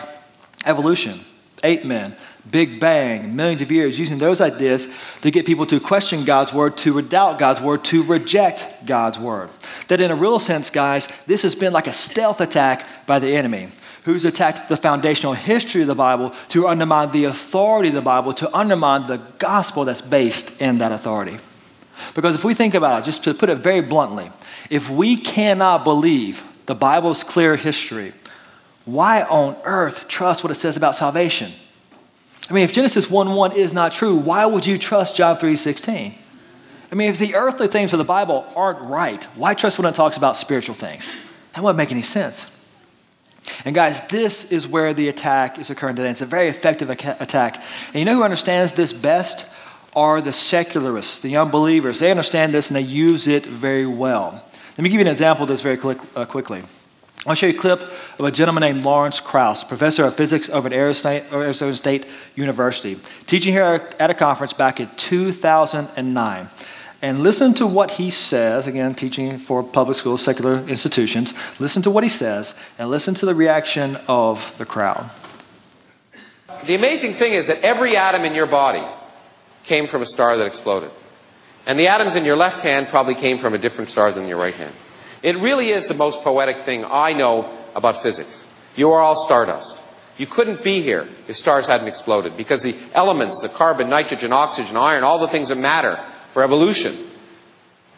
evolution, 0.65 1.19
ape 1.63 1.85
men, 1.85 2.15
Big 2.49 2.79
Bang, 2.79 3.35
millions 3.35 3.61
of 3.61 3.71
years, 3.71 3.99
using 3.99 4.17
those 4.17 4.39
ideas 4.39 4.87
to 5.21 5.31
get 5.31 5.45
people 5.45 5.65
to 5.65 5.79
question 5.79 6.23
God's 6.23 6.53
word, 6.53 6.77
to 6.77 7.01
doubt 7.01 7.39
God's 7.39 7.59
word, 7.59 7.83
to 7.85 8.03
reject 8.03 8.85
God's 8.85 9.19
word. 9.19 9.49
That, 9.89 9.99
in 9.99 10.11
a 10.11 10.15
real 10.15 10.39
sense, 10.39 10.69
guys, 10.69 11.07
this 11.25 11.41
has 11.41 11.55
been 11.55 11.73
like 11.73 11.87
a 11.87 11.93
stealth 11.93 12.39
attack 12.39 13.05
by 13.05 13.19
the 13.19 13.35
enemy 13.35 13.67
who's 14.03 14.23
attacked 14.23 14.69
the 14.69 14.77
foundational 14.77 15.33
history 15.33 15.81
of 15.81 15.87
the 15.87 15.95
Bible 15.95 16.33
to 16.47 16.65
undermine 16.67 17.11
the 17.11 17.25
authority 17.25 17.89
of 17.89 17.95
the 17.95 18.01
Bible, 18.01 18.33
to 18.33 18.55
undermine 18.55 19.07
the 19.07 19.17
gospel 19.37 19.83
that's 19.83 20.01
based 20.01 20.61
in 20.61 20.77
that 20.77 20.93
authority. 20.93 21.37
Because 22.15 22.33
if 22.33 22.45
we 22.45 22.53
think 22.53 22.73
about 22.73 23.01
it, 23.01 23.05
just 23.05 23.25
to 23.25 23.33
put 23.33 23.49
it 23.49 23.55
very 23.55 23.81
bluntly, 23.81 24.31
if 24.69 24.89
we 24.89 25.17
cannot 25.17 25.83
believe 25.83 26.43
the 26.67 26.75
Bible's 26.75 27.23
clear 27.23 27.57
history, 27.57 28.13
why 28.87 29.21
on 29.21 29.55
earth 29.63 30.07
trust 30.07 30.43
what 30.43 30.51
it 30.51 30.55
says 30.55 30.75
about 30.75 30.95
salvation? 30.95 31.51
I 32.49 32.53
mean, 32.53 32.63
if 32.63 32.73
Genesis 32.73 33.09
1 33.09 33.35
1 33.35 33.51
is 33.51 33.73
not 33.73 33.91
true, 33.91 34.15
why 34.15 34.45
would 34.45 34.65
you 34.65 34.77
trust 34.77 35.15
John 35.15 35.37
3 35.37 35.55
16? 35.55 36.15
I 36.89 36.95
mean, 36.95 37.09
if 37.09 37.19
the 37.19 37.35
earthly 37.35 37.67
things 37.67 37.93
of 37.93 37.99
the 37.99 38.05
Bible 38.05 38.45
aren't 38.55 38.79
right, 38.79 39.23
why 39.35 39.53
trust 39.53 39.77
when 39.77 39.85
it 39.85 39.93
talks 39.93 40.17
about 40.17 40.35
spiritual 40.35 40.73
things? 40.73 41.11
That 41.53 41.63
wouldn't 41.63 41.77
make 41.77 41.91
any 41.91 42.01
sense. 42.01 42.53
And 43.65 43.75
guys, 43.75 44.05
this 44.07 44.51
is 44.51 44.65
where 44.67 44.93
the 44.93 45.09
attack 45.09 45.59
is 45.59 45.69
occurring 45.69 45.97
today. 45.97 46.09
It's 46.09 46.21
a 46.21 46.25
very 46.25 46.47
effective 46.47 46.89
attack. 46.89 47.61
And 47.87 47.95
you 47.95 48.05
know 48.05 48.15
who 48.15 48.23
understands 48.23 48.73
this 48.73 48.93
best? 48.93 49.53
are 49.97 50.21
the 50.21 50.31
secularists, 50.31 51.17
the 51.19 51.35
unbelievers. 51.35 51.97
They 51.97 52.11
understand 52.11 52.53
this 52.53 52.69
and 52.69 52.75
they 52.75 52.81
use 52.81 53.27
it 53.27 53.43
very 53.43 53.87
well. 53.87 54.43
Let 54.77 54.83
me 54.83 54.89
give 54.89 54.99
you 54.99 55.07
an 55.07 55.11
example 55.11 55.43
of 55.43 55.49
this 55.49 55.61
very 55.61 55.75
quick, 55.75 55.97
uh, 56.15 56.25
quickly. 56.25 56.61
I'll 57.25 57.35
show 57.35 57.47
you 57.47 57.57
a 57.57 57.57
clip 57.57 57.81
of 57.81 58.21
a 58.21 58.31
gentleman 58.31 58.61
named 58.61 58.83
Lawrence 58.83 59.19
Krauss, 59.19 59.63
professor 59.63 60.05
of 60.05 60.15
physics 60.15 60.49
over 60.49 60.67
at 60.67 60.73
Arizona 60.73 61.73
State 61.73 62.05
University, 62.35 62.97
teaching 63.25 63.53
here 63.53 63.89
at 63.99 64.09
a 64.09 64.13
conference 64.13 64.53
back 64.53 64.79
in 64.79 64.89
2009. 64.95 66.49
And 67.01 67.19
listen 67.19 67.53
to 67.55 67.67
what 67.67 67.91
he 67.91 68.09
says, 68.09 68.65
again, 68.65 68.95
teaching 68.95 69.37
for 69.37 69.61
public 69.61 69.97
schools, 69.97 70.23
secular 70.23 70.59
institutions. 70.67 71.33
Listen 71.59 71.81
to 71.83 71.91
what 71.91 72.03
he 72.03 72.09
says, 72.09 72.55
and 72.79 72.89
listen 72.89 73.13
to 73.15 73.25
the 73.25 73.35
reaction 73.35 73.97
of 74.07 74.57
the 74.57 74.65
crowd. 74.65 75.09
The 76.65 76.75
amazing 76.75 77.13
thing 77.13 77.33
is 77.33 77.47
that 77.47 77.63
every 77.63 77.95
atom 77.95 78.23
in 78.25 78.33
your 78.33 78.47
body 78.47 78.83
came 79.63 79.85
from 79.85 80.01
a 80.01 80.05
star 80.05 80.37
that 80.37 80.47
exploded. 80.47 80.89
And 81.67 81.77
the 81.77 81.87
atoms 81.87 82.15
in 82.15 82.25
your 82.25 82.37
left 82.37 82.63
hand 82.63 82.87
probably 82.87 83.13
came 83.13 83.37
from 83.37 83.53
a 83.53 83.57
different 83.57 83.91
star 83.91 84.11
than 84.11 84.27
your 84.27 84.37
right 84.37 84.55
hand. 84.55 84.73
It 85.23 85.37
really 85.37 85.69
is 85.69 85.87
the 85.87 85.93
most 85.93 86.23
poetic 86.23 86.59
thing 86.59 86.85
I 86.85 87.13
know 87.13 87.51
about 87.75 88.01
physics. 88.01 88.47
You 88.75 88.91
are 88.91 89.01
all 89.01 89.15
stardust. 89.15 89.77
You 90.17 90.25
couldn't 90.25 90.63
be 90.63 90.81
here 90.81 91.07
if 91.27 91.35
stars 91.35 91.67
hadn't 91.67 91.87
exploded 91.87 92.37
because 92.37 92.63
the 92.63 92.75
elements, 92.93 93.41
the 93.41 93.49
carbon, 93.49 93.89
nitrogen, 93.89 94.33
oxygen, 94.33 94.75
iron, 94.75 95.03
all 95.03 95.19
the 95.19 95.27
things 95.27 95.49
that 95.49 95.57
matter 95.57 95.97
for 96.31 96.43
evolution 96.43 96.95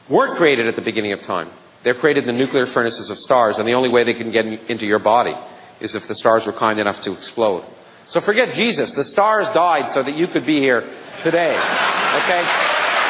weren't 0.10 0.36
created 0.36 0.68
at 0.68 0.76
the 0.76 0.82
beginning 0.82 1.14
of 1.14 1.22
time. 1.22 1.50
They're 1.84 1.94
created 1.94 2.28
in 2.28 2.36
the 2.36 2.40
nuclear 2.40 2.66
furnaces 2.66 3.10
of 3.10 3.18
stars, 3.18 3.58
and 3.58 3.68
the 3.68 3.74
only 3.74 3.90
way 3.90 4.04
they 4.04 4.14
can 4.14 4.32
get 4.32 4.46
into 4.46 4.86
your 4.86 5.00
body 5.00 5.36
is 5.80 5.96
if 5.96 6.08
the 6.08 6.16
stars 6.16 6.46
were 6.46 6.52
kind 6.52 6.80
enough 6.80 7.02
to 7.04 7.14
explode. 7.14 7.64
So 8.04 8.20
forget 8.20 8.54
Jesus. 8.54 8.96
The 8.96 9.04
stars 9.04 9.48
died 9.50 9.88
so 9.88 10.04
that 10.04 10.16
you 10.16 10.28
could 10.28 10.46
be 10.46 10.60
here 10.60 10.82
today. 11.22 11.52
Okay? 11.52 12.44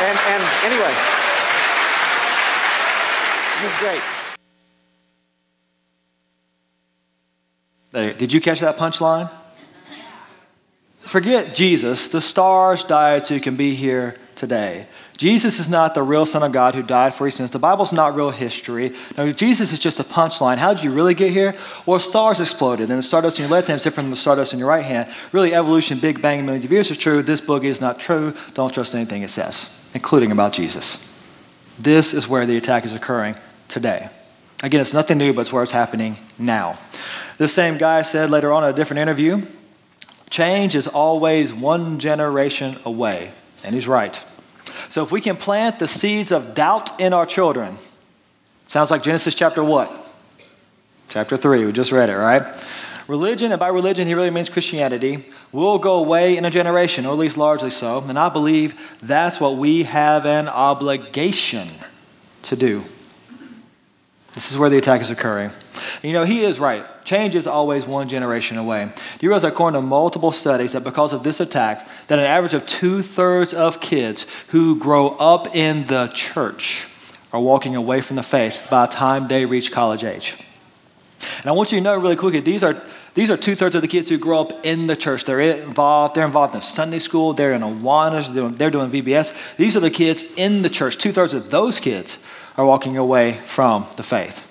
And, 0.01 0.19
and 0.27 0.43
anyway, 0.65 0.93
he's 3.59 3.77
great. 3.79 4.01
There, 7.91 8.13
did 8.13 8.31
you 8.31 8.39
catch 8.39 8.59
that 8.59 8.77
punchline? 8.77 9.29
Forget 11.01 11.55
Jesus. 11.55 12.07
The 12.07 12.21
stars 12.21 12.83
died 12.83 13.25
so 13.25 13.33
you 13.33 13.41
can 13.41 13.55
be 13.55 13.73
here 13.73 14.15
today. 14.35 14.85
Jesus 15.17 15.59
is 15.59 15.67
not 15.67 15.95
the 15.95 16.03
real 16.03 16.25
Son 16.25 16.43
of 16.43 16.51
God 16.51 16.75
who 16.75 16.83
died 16.83 17.13
for 17.13 17.25
your 17.25 17.31
sins. 17.31 17.49
The 17.51 17.59
Bible's 17.59 17.91
not 17.91 18.15
real 18.15 18.29
history. 18.29 18.93
No, 19.17 19.31
Jesus 19.31 19.73
is 19.73 19.79
just 19.79 19.99
a 19.99 20.03
punchline. 20.03 20.57
How 20.57 20.73
did 20.73 20.83
you 20.83 20.91
really 20.91 21.15
get 21.15 21.31
here? 21.31 21.55
Well, 21.85 21.99
stars 21.99 22.39
exploded, 22.39 22.89
and 22.89 22.99
the 22.99 23.03
stardust 23.03 23.39
in 23.39 23.43
your 23.43 23.51
left 23.51 23.67
hand 23.67 23.77
is 23.77 23.83
different 23.83 24.05
from 24.05 24.11
the 24.11 24.17
stardust 24.17 24.53
in 24.53 24.59
your 24.59 24.69
right 24.69 24.85
hand. 24.85 25.11
Really, 25.31 25.53
evolution, 25.53 25.97
Big 25.97 26.21
Bang, 26.21 26.45
millions 26.45 26.63
of 26.63 26.71
years 26.71 26.91
is 26.91 26.97
true. 26.97 27.23
This 27.23 27.41
book 27.41 27.63
is 27.63 27.81
not 27.81 27.99
true. 27.99 28.33
Don't 28.53 28.73
trust 28.73 28.93
anything 28.95 29.23
it 29.23 29.29
says, 29.29 29.89
including 29.95 30.31
about 30.31 30.53
Jesus. 30.53 31.05
This 31.79 32.13
is 32.13 32.29
where 32.29 32.45
the 32.45 32.55
attack 32.55 32.85
is 32.85 32.93
occurring 32.93 33.35
today. 33.69 34.09
Again, 34.61 34.81
it's 34.81 34.93
nothing 34.93 35.17
new, 35.17 35.31
but 35.31 35.41
it's 35.41 35.53
where 35.53 35.63
it's 35.63 35.71
happening 35.71 36.17
now. 36.37 36.77
This 37.37 37.53
same 37.53 37.77
guy 37.77 38.01
said 38.01 38.29
later 38.29 38.51
on 38.51 38.63
in 38.63 38.69
a 38.69 38.73
different 38.73 38.99
interview 38.99 39.41
change 40.29 40.75
is 40.75 40.87
always 40.87 41.51
one 41.51 41.99
generation 41.99 42.77
away. 42.85 43.31
And 43.63 43.73
he's 43.73 43.87
right. 43.87 44.15
So 44.89 45.03
if 45.03 45.11
we 45.11 45.21
can 45.21 45.35
plant 45.35 45.79
the 45.79 45.87
seeds 45.87 46.31
of 46.31 46.53
doubt 46.55 46.99
in 46.99 47.13
our 47.13 47.25
children, 47.25 47.75
sounds 48.67 48.91
like 48.91 49.03
Genesis 49.03 49.35
chapter 49.35 49.63
what? 49.63 49.91
Chapter 51.09 51.37
3, 51.37 51.65
we 51.65 51.71
just 51.71 51.91
read 51.91 52.09
it, 52.09 52.15
right? 52.15 52.43
Religion, 53.07 53.51
and 53.51 53.59
by 53.59 53.67
religion 53.69 54.07
he 54.07 54.13
really 54.13 54.29
means 54.29 54.49
Christianity, 54.49 55.25
will 55.51 55.79
go 55.79 55.95
away 55.95 56.37
in 56.37 56.45
a 56.45 56.51
generation, 56.51 57.07
or 57.07 57.13
at 57.13 57.17
least 57.17 57.37
largely 57.37 57.71
so. 57.71 58.03
And 58.07 58.19
I 58.19 58.29
believe 58.29 58.97
that's 59.01 59.39
what 59.39 59.57
we 59.57 59.83
have 59.83 60.27
an 60.27 60.47
obligation 60.47 61.67
to 62.43 62.55
do. 62.55 62.83
This 64.33 64.51
is 64.51 64.57
where 64.57 64.69
the 64.69 64.77
attack 64.77 65.01
is 65.01 65.09
occurring. 65.09 65.51
You 66.03 66.13
know, 66.13 66.23
he 66.23 66.43
is 66.43 66.59
right. 66.59 66.85
Change 67.03 67.35
is 67.35 67.47
always 67.47 67.85
one 67.85 68.07
generation 68.07 68.57
away. 68.57 68.85
Do 68.85 69.25
you 69.25 69.29
realize, 69.29 69.43
according 69.43 69.81
to 69.81 69.85
multiple 69.85 70.31
studies, 70.31 70.73
that 70.73 70.83
because 70.83 71.13
of 71.13 71.23
this 71.23 71.39
attack, 71.39 71.87
that 72.07 72.19
an 72.19 72.25
average 72.25 72.53
of 72.53 72.65
two 72.67 73.01
thirds 73.01 73.53
of 73.53 73.81
kids 73.81 74.25
who 74.49 74.77
grow 74.77 75.09
up 75.09 75.55
in 75.55 75.87
the 75.87 76.07
church 76.13 76.87
are 77.33 77.39
walking 77.39 77.75
away 77.75 78.01
from 78.01 78.15
the 78.15 78.23
faith 78.23 78.67
by 78.69 78.85
the 78.85 78.91
time 78.91 79.27
they 79.27 79.45
reach 79.45 79.71
college 79.71 80.03
age. 80.03 80.35
And 81.39 81.47
I 81.47 81.51
want 81.51 81.71
you 81.71 81.79
to 81.79 81.83
know 81.83 81.97
really 81.97 82.15
quickly, 82.15 82.39
these 82.39 82.63
are 82.63 82.81
these 83.15 83.31
are 83.31 83.37
two 83.37 83.55
thirds 83.55 83.75
of 83.75 83.81
the 83.81 83.87
kids 83.87 84.07
who 84.07 84.17
grow 84.17 84.39
up 84.39 84.65
in 84.65 84.87
the 84.87 84.95
church. 84.95 85.25
They're 85.25 85.41
involved. 85.41 86.15
They're 86.15 86.25
involved 86.25 86.55
in 86.55 86.61
Sunday 86.61 86.99
school. 86.99 87.33
They're 87.33 87.53
in 87.53 87.61
Awanas. 87.61 88.27
They're 88.27 88.43
doing, 88.43 88.53
they're 88.53 88.69
doing 88.69 88.89
VBS. 88.89 89.57
These 89.57 89.75
are 89.75 89.79
the 89.79 89.89
kids 89.89 90.23
in 90.37 90.61
the 90.61 90.69
church. 90.69 90.97
Two 90.97 91.11
thirds 91.11 91.33
of 91.33 91.49
those 91.49 91.79
kids 91.79 92.19
are 92.57 92.65
walking 92.65 92.97
away 92.97 93.33
from 93.33 93.85
the 93.97 94.03
faith. 94.03 94.45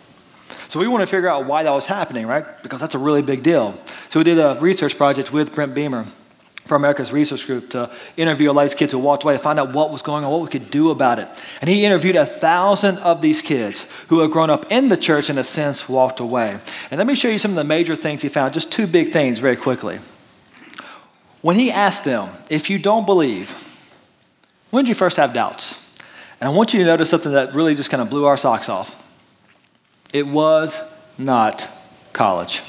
So 0.69 0.79
we 0.79 0.87
want 0.87 1.01
to 1.01 1.07
figure 1.07 1.29
out 1.29 1.47
why 1.47 1.63
that 1.63 1.71
was 1.71 1.87
happening, 1.87 2.27
right? 2.27 2.45
Because 2.63 2.81
that's 2.81 2.95
a 2.95 2.99
really 2.99 3.23
big 3.23 3.43
deal. 3.43 3.79
So 4.11 4.21
we 4.21 4.25
did 4.25 4.39
a 4.39 4.59
research 4.61 4.97
project 4.97 5.33
with 5.33 5.55
Britt 5.55 5.75
Beemer 5.75 6.07
for 6.67 6.77
America's 6.77 7.11
Research 7.11 7.47
Group 7.47 7.71
to 7.71 7.91
interview 8.19 8.51
a 8.51 8.53
lot 8.53 8.65
of 8.65 8.71
these 8.71 8.79
kids 8.79 8.93
who 8.93 8.99
walked 8.99 9.23
away 9.23 9.33
to 9.33 9.39
find 9.39 9.59
out 9.59 9.73
what 9.73 9.91
was 9.91 10.03
going 10.03 10.25
on, 10.25 10.31
what 10.31 10.43
we 10.43 10.49
could 10.49 10.71
do 10.71 10.91
about 10.91 11.19
it. 11.19 11.27
And 11.63 11.71
he 11.71 11.87
interviewed 11.87 12.17
a 12.17 12.27
thousand 12.27 12.99
of 12.99 13.23
these 13.23 13.41
kids 13.41 13.87
who 14.09 14.21
had 14.21 14.31
grown 14.31 14.51
up 14.51 14.71
in 14.71 14.91
the 14.91 14.99
church 14.99 15.31
and, 15.31 15.39
in 15.39 15.41
a 15.41 15.45
sense, 15.45 15.89
walked 15.89 16.21
away. 16.21 16.59
And 16.91 16.99
let 16.99 17.07
me 17.07 17.15
show 17.15 17.29
you 17.29 17.39
some 17.39 17.53
of 17.53 17.57
the 17.57 17.65
major 17.65 17.97
things 17.97 18.21
he 18.21 18.29
found, 18.29 18.53
just 18.53 18.71
two 18.71 18.87
big 18.87 19.11
things 19.11 19.39
very 19.39 19.57
quickly. 19.57 20.01
When 21.41 21.57
he 21.57 21.71
asked 21.71 22.05
them, 22.05 22.29
if 22.51 22.69
you 22.69 22.79
don't 22.79 23.07
believe, 23.07 23.53
when 24.71 24.85
did 24.85 24.91
you 24.91 24.95
first 24.95 25.17
have 25.17 25.33
doubts? 25.33 25.88
And 26.41 26.49
I 26.49 26.53
want 26.53 26.73
you 26.73 26.81
to 26.81 26.87
notice 26.87 27.11
something 27.11 27.33
that 27.33 27.55
really 27.55 27.75
just 27.75 27.91
kind 27.91 28.01
of 28.01 28.11
blew 28.11 28.27
our 28.27 28.37
socks 28.37 28.69
off. 28.69 29.05
It 30.13 30.27
was 30.27 30.81
not 31.19 31.69
college. 32.13 32.63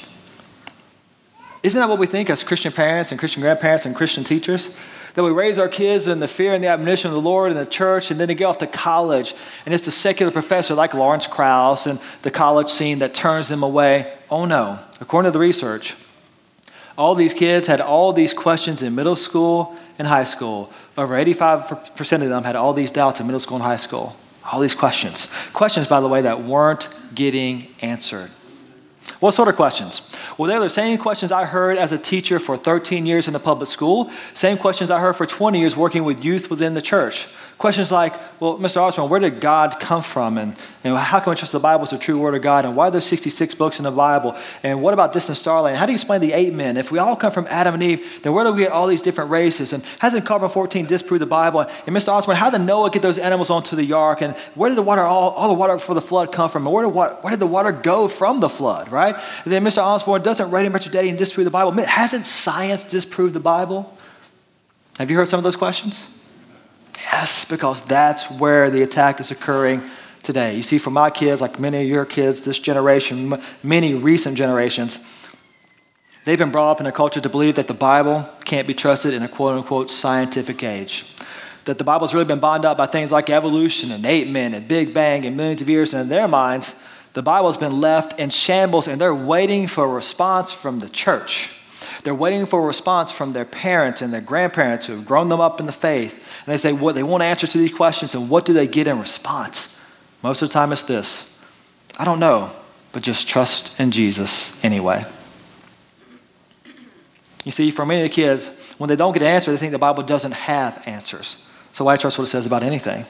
Isn't 1.62 1.78
that 1.78 1.88
what 1.88 1.98
we 1.98 2.06
think 2.06 2.30
as 2.30 2.42
Christian 2.42 2.72
parents 2.72 3.10
and 3.10 3.18
Christian 3.18 3.42
grandparents 3.42 3.86
and 3.86 3.94
Christian 3.94 4.24
teachers? 4.24 4.76
That 5.14 5.24
we 5.24 5.30
raise 5.30 5.58
our 5.58 5.68
kids 5.68 6.06
in 6.06 6.20
the 6.20 6.28
fear 6.28 6.54
and 6.54 6.62
the 6.62 6.68
admonition 6.68 7.08
of 7.08 7.14
the 7.14 7.20
Lord 7.20 7.50
and 7.50 7.60
the 7.60 7.66
church, 7.66 8.10
and 8.10 8.18
then 8.18 8.28
they 8.28 8.34
get 8.34 8.44
off 8.44 8.58
to 8.58 8.66
college, 8.66 9.34
and 9.64 9.74
it's 9.74 9.84
the 9.84 9.90
secular 9.90 10.30
professor 10.30 10.74
like 10.74 10.94
Lawrence 10.94 11.26
Krauss 11.26 11.86
and 11.86 12.00
the 12.22 12.30
college 12.30 12.68
scene 12.68 13.00
that 13.00 13.12
turns 13.12 13.48
them 13.48 13.62
away. 13.62 14.16
Oh 14.30 14.44
no. 14.46 14.78
According 15.00 15.32
to 15.32 15.32
the 15.32 15.40
research, 15.40 15.96
all 17.00 17.14
these 17.14 17.32
kids 17.32 17.66
had 17.66 17.80
all 17.80 18.12
these 18.12 18.34
questions 18.34 18.82
in 18.82 18.94
middle 18.94 19.16
school 19.16 19.74
and 19.98 20.06
high 20.06 20.24
school. 20.24 20.70
Over 20.98 21.14
85% 21.14 22.22
of 22.22 22.28
them 22.28 22.44
had 22.44 22.56
all 22.56 22.74
these 22.74 22.90
doubts 22.90 23.20
in 23.20 23.26
middle 23.26 23.40
school 23.40 23.56
and 23.56 23.64
high 23.64 23.78
school. 23.78 24.14
All 24.52 24.60
these 24.60 24.74
questions. 24.74 25.26
Questions, 25.54 25.88
by 25.88 26.02
the 26.02 26.08
way, 26.08 26.20
that 26.20 26.42
weren't 26.42 26.90
getting 27.14 27.68
answered. 27.80 28.30
What 29.18 29.32
sort 29.32 29.48
of 29.48 29.56
questions? 29.56 30.14
Well, 30.36 30.46
they're 30.46 30.60
the 30.60 30.68
same 30.68 30.98
questions 30.98 31.32
I 31.32 31.46
heard 31.46 31.78
as 31.78 31.90
a 31.90 31.98
teacher 31.98 32.38
for 32.38 32.58
13 32.58 33.06
years 33.06 33.28
in 33.28 33.34
a 33.34 33.38
public 33.38 33.70
school, 33.70 34.10
same 34.34 34.58
questions 34.58 34.90
I 34.90 35.00
heard 35.00 35.16
for 35.16 35.24
20 35.24 35.58
years 35.58 35.74
working 35.74 36.04
with 36.04 36.22
youth 36.22 36.50
within 36.50 36.74
the 36.74 36.82
church. 36.82 37.28
Questions 37.60 37.92
like, 37.92 38.14
well, 38.40 38.56
Mr. 38.56 38.78
Osborne, 38.78 39.10
where 39.10 39.20
did 39.20 39.38
God 39.38 39.78
come 39.78 40.02
from? 40.02 40.38
And, 40.38 40.56
and 40.82 40.96
how 40.96 41.20
can 41.20 41.28
we 41.28 41.36
trust 41.36 41.52
the 41.52 41.60
Bible 41.60 41.84
is 41.84 41.90
the 41.90 41.98
true 41.98 42.18
word 42.18 42.34
of 42.34 42.40
God? 42.40 42.64
And 42.64 42.74
why 42.74 42.88
are 42.88 42.90
there 42.90 43.02
66 43.02 43.54
books 43.54 43.78
in 43.78 43.84
the 43.84 43.90
Bible? 43.90 44.34
And 44.62 44.80
what 44.80 44.94
about 44.94 45.12
distant 45.12 45.36
starlight? 45.36 45.76
How 45.76 45.84
do 45.84 45.92
you 45.92 45.96
explain 45.96 46.22
the 46.22 46.32
ape 46.32 46.54
men? 46.54 46.78
If 46.78 46.90
we 46.90 46.98
all 46.98 47.16
come 47.16 47.30
from 47.30 47.46
Adam 47.50 47.74
and 47.74 47.82
Eve, 47.82 48.22
then 48.22 48.32
where 48.32 48.44
do 48.44 48.52
we 48.54 48.62
get 48.62 48.72
all 48.72 48.86
these 48.86 49.02
different 49.02 49.30
races? 49.30 49.74
And 49.74 49.84
hasn't 49.98 50.24
carbon 50.24 50.48
14 50.48 50.86
disproved 50.86 51.20
the 51.20 51.26
Bible? 51.26 51.60
And 51.60 51.94
Mr. 51.94 52.08
Osborne, 52.08 52.38
how 52.38 52.48
did 52.48 52.62
Noah 52.62 52.88
get 52.88 53.02
those 53.02 53.18
animals 53.18 53.50
onto 53.50 53.76
the 53.76 53.92
ark? 53.92 54.22
And 54.22 54.34
where 54.54 54.70
did 54.70 54.78
the 54.78 54.82
water, 54.82 55.02
all, 55.02 55.28
all 55.32 55.48
the 55.48 55.52
water 55.52 55.78
for 55.78 55.92
the 55.92 56.00
flood 56.00 56.32
come 56.32 56.48
from? 56.48 56.66
And 56.66 56.74
where 56.74 56.86
did, 56.86 56.94
where 56.94 57.30
did 57.30 57.40
the 57.40 57.46
water 57.46 57.72
go 57.72 58.08
from 58.08 58.40
the 58.40 58.48
flood, 58.48 58.90
right? 58.90 59.14
And 59.44 59.52
then 59.52 59.62
Mr. 59.64 59.82
Osborne 59.82 60.22
doesn't 60.22 60.50
daddy 60.50 61.10
and 61.10 61.18
disprove 61.18 61.44
the 61.44 61.50
Bible. 61.50 61.72
Hasn't 61.72 62.24
science 62.24 62.86
disproved 62.86 63.34
the 63.34 63.40
Bible? 63.40 63.94
Have 64.96 65.10
you 65.10 65.18
heard 65.18 65.28
some 65.28 65.36
of 65.36 65.44
those 65.44 65.56
questions? 65.56 66.19
Yes, 67.00 67.48
because 67.48 67.82
that's 67.82 68.30
where 68.30 68.70
the 68.70 68.82
attack 68.82 69.20
is 69.20 69.30
occurring 69.30 69.82
today. 70.22 70.54
You 70.54 70.62
see, 70.62 70.78
for 70.78 70.90
my 70.90 71.10
kids, 71.10 71.40
like 71.40 71.58
many 71.58 71.82
of 71.82 71.88
your 71.88 72.04
kids, 72.04 72.42
this 72.42 72.58
generation, 72.58 73.40
many 73.62 73.94
recent 73.94 74.36
generations, 74.36 74.98
they've 76.24 76.38
been 76.38 76.50
brought 76.50 76.72
up 76.72 76.80
in 76.80 76.86
a 76.86 76.92
culture 76.92 77.20
to 77.20 77.28
believe 77.28 77.56
that 77.56 77.68
the 77.68 77.74
Bible 77.74 78.28
can't 78.44 78.66
be 78.66 78.74
trusted 78.74 79.14
in 79.14 79.22
a 79.22 79.28
quote 79.28 79.56
unquote 79.56 79.90
scientific 79.90 80.62
age. 80.62 81.04
That 81.64 81.78
the 81.78 81.84
Bible's 81.84 82.14
really 82.14 82.26
been 82.26 82.40
bound 82.40 82.64
up 82.64 82.78
by 82.78 82.86
things 82.86 83.12
like 83.12 83.30
evolution 83.30 83.92
and 83.92 84.04
ape 84.04 84.28
men 84.28 84.54
and 84.54 84.66
Big 84.66 84.92
Bang 84.94 85.24
and 85.24 85.36
millions 85.36 85.62
of 85.62 85.68
years, 85.68 85.92
and 85.92 86.02
in 86.02 86.08
their 86.08 86.28
minds, 86.28 86.74
the 87.12 87.22
Bible's 87.22 87.56
been 87.56 87.80
left 87.80 88.18
in 88.20 88.30
shambles 88.30 88.86
and 88.86 89.00
they're 89.00 89.14
waiting 89.14 89.66
for 89.66 89.84
a 89.84 89.88
response 89.88 90.52
from 90.52 90.78
the 90.78 90.88
church. 90.88 91.50
They're 92.04 92.14
waiting 92.14 92.46
for 92.46 92.60
a 92.60 92.66
response 92.66 93.10
from 93.12 93.32
their 93.32 93.44
parents 93.44 94.00
and 94.00 94.12
their 94.12 94.20
grandparents 94.20 94.86
who 94.86 94.94
have 94.94 95.04
grown 95.04 95.28
them 95.28 95.40
up 95.40 95.60
in 95.60 95.66
the 95.66 95.72
faith. 95.72 96.29
And 96.50 96.58
they 96.58 96.62
say, 96.62 96.72
what 96.72 96.96
they 96.96 97.04
want 97.04 97.22
answers 97.22 97.52
to 97.52 97.58
these 97.58 97.72
questions, 97.72 98.16
and 98.16 98.28
what 98.28 98.44
do 98.44 98.52
they 98.52 98.66
get 98.66 98.88
in 98.88 98.98
response? 98.98 99.80
Most 100.20 100.42
of 100.42 100.48
the 100.48 100.52
time, 100.52 100.72
it's 100.72 100.82
this 100.82 101.40
I 101.96 102.04
don't 102.04 102.18
know, 102.18 102.50
but 102.90 103.04
just 103.04 103.28
trust 103.28 103.78
in 103.78 103.92
Jesus 103.92 104.64
anyway. 104.64 105.04
You 107.44 107.52
see, 107.52 107.70
for 107.70 107.86
many 107.86 108.02
of 108.02 108.08
the 108.08 108.12
kids, 108.12 108.74
when 108.78 108.88
they 108.88 108.96
don't 108.96 109.12
get 109.12 109.22
an 109.22 109.28
answer, 109.28 109.52
they 109.52 109.58
think 109.58 109.70
the 109.70 109.78
Bible 109.78 110.02
doesn't 110.02 110.32
have 110.32 110.82
answers. 110.86 111.48
So 111.70 111.84
why 111.84 111.94
trust 111.94 112.18
what 112.18 112.24
it 112.24 112.32
says 112.32 112.48
about 112.48 112.64
anything? 112.64 113.06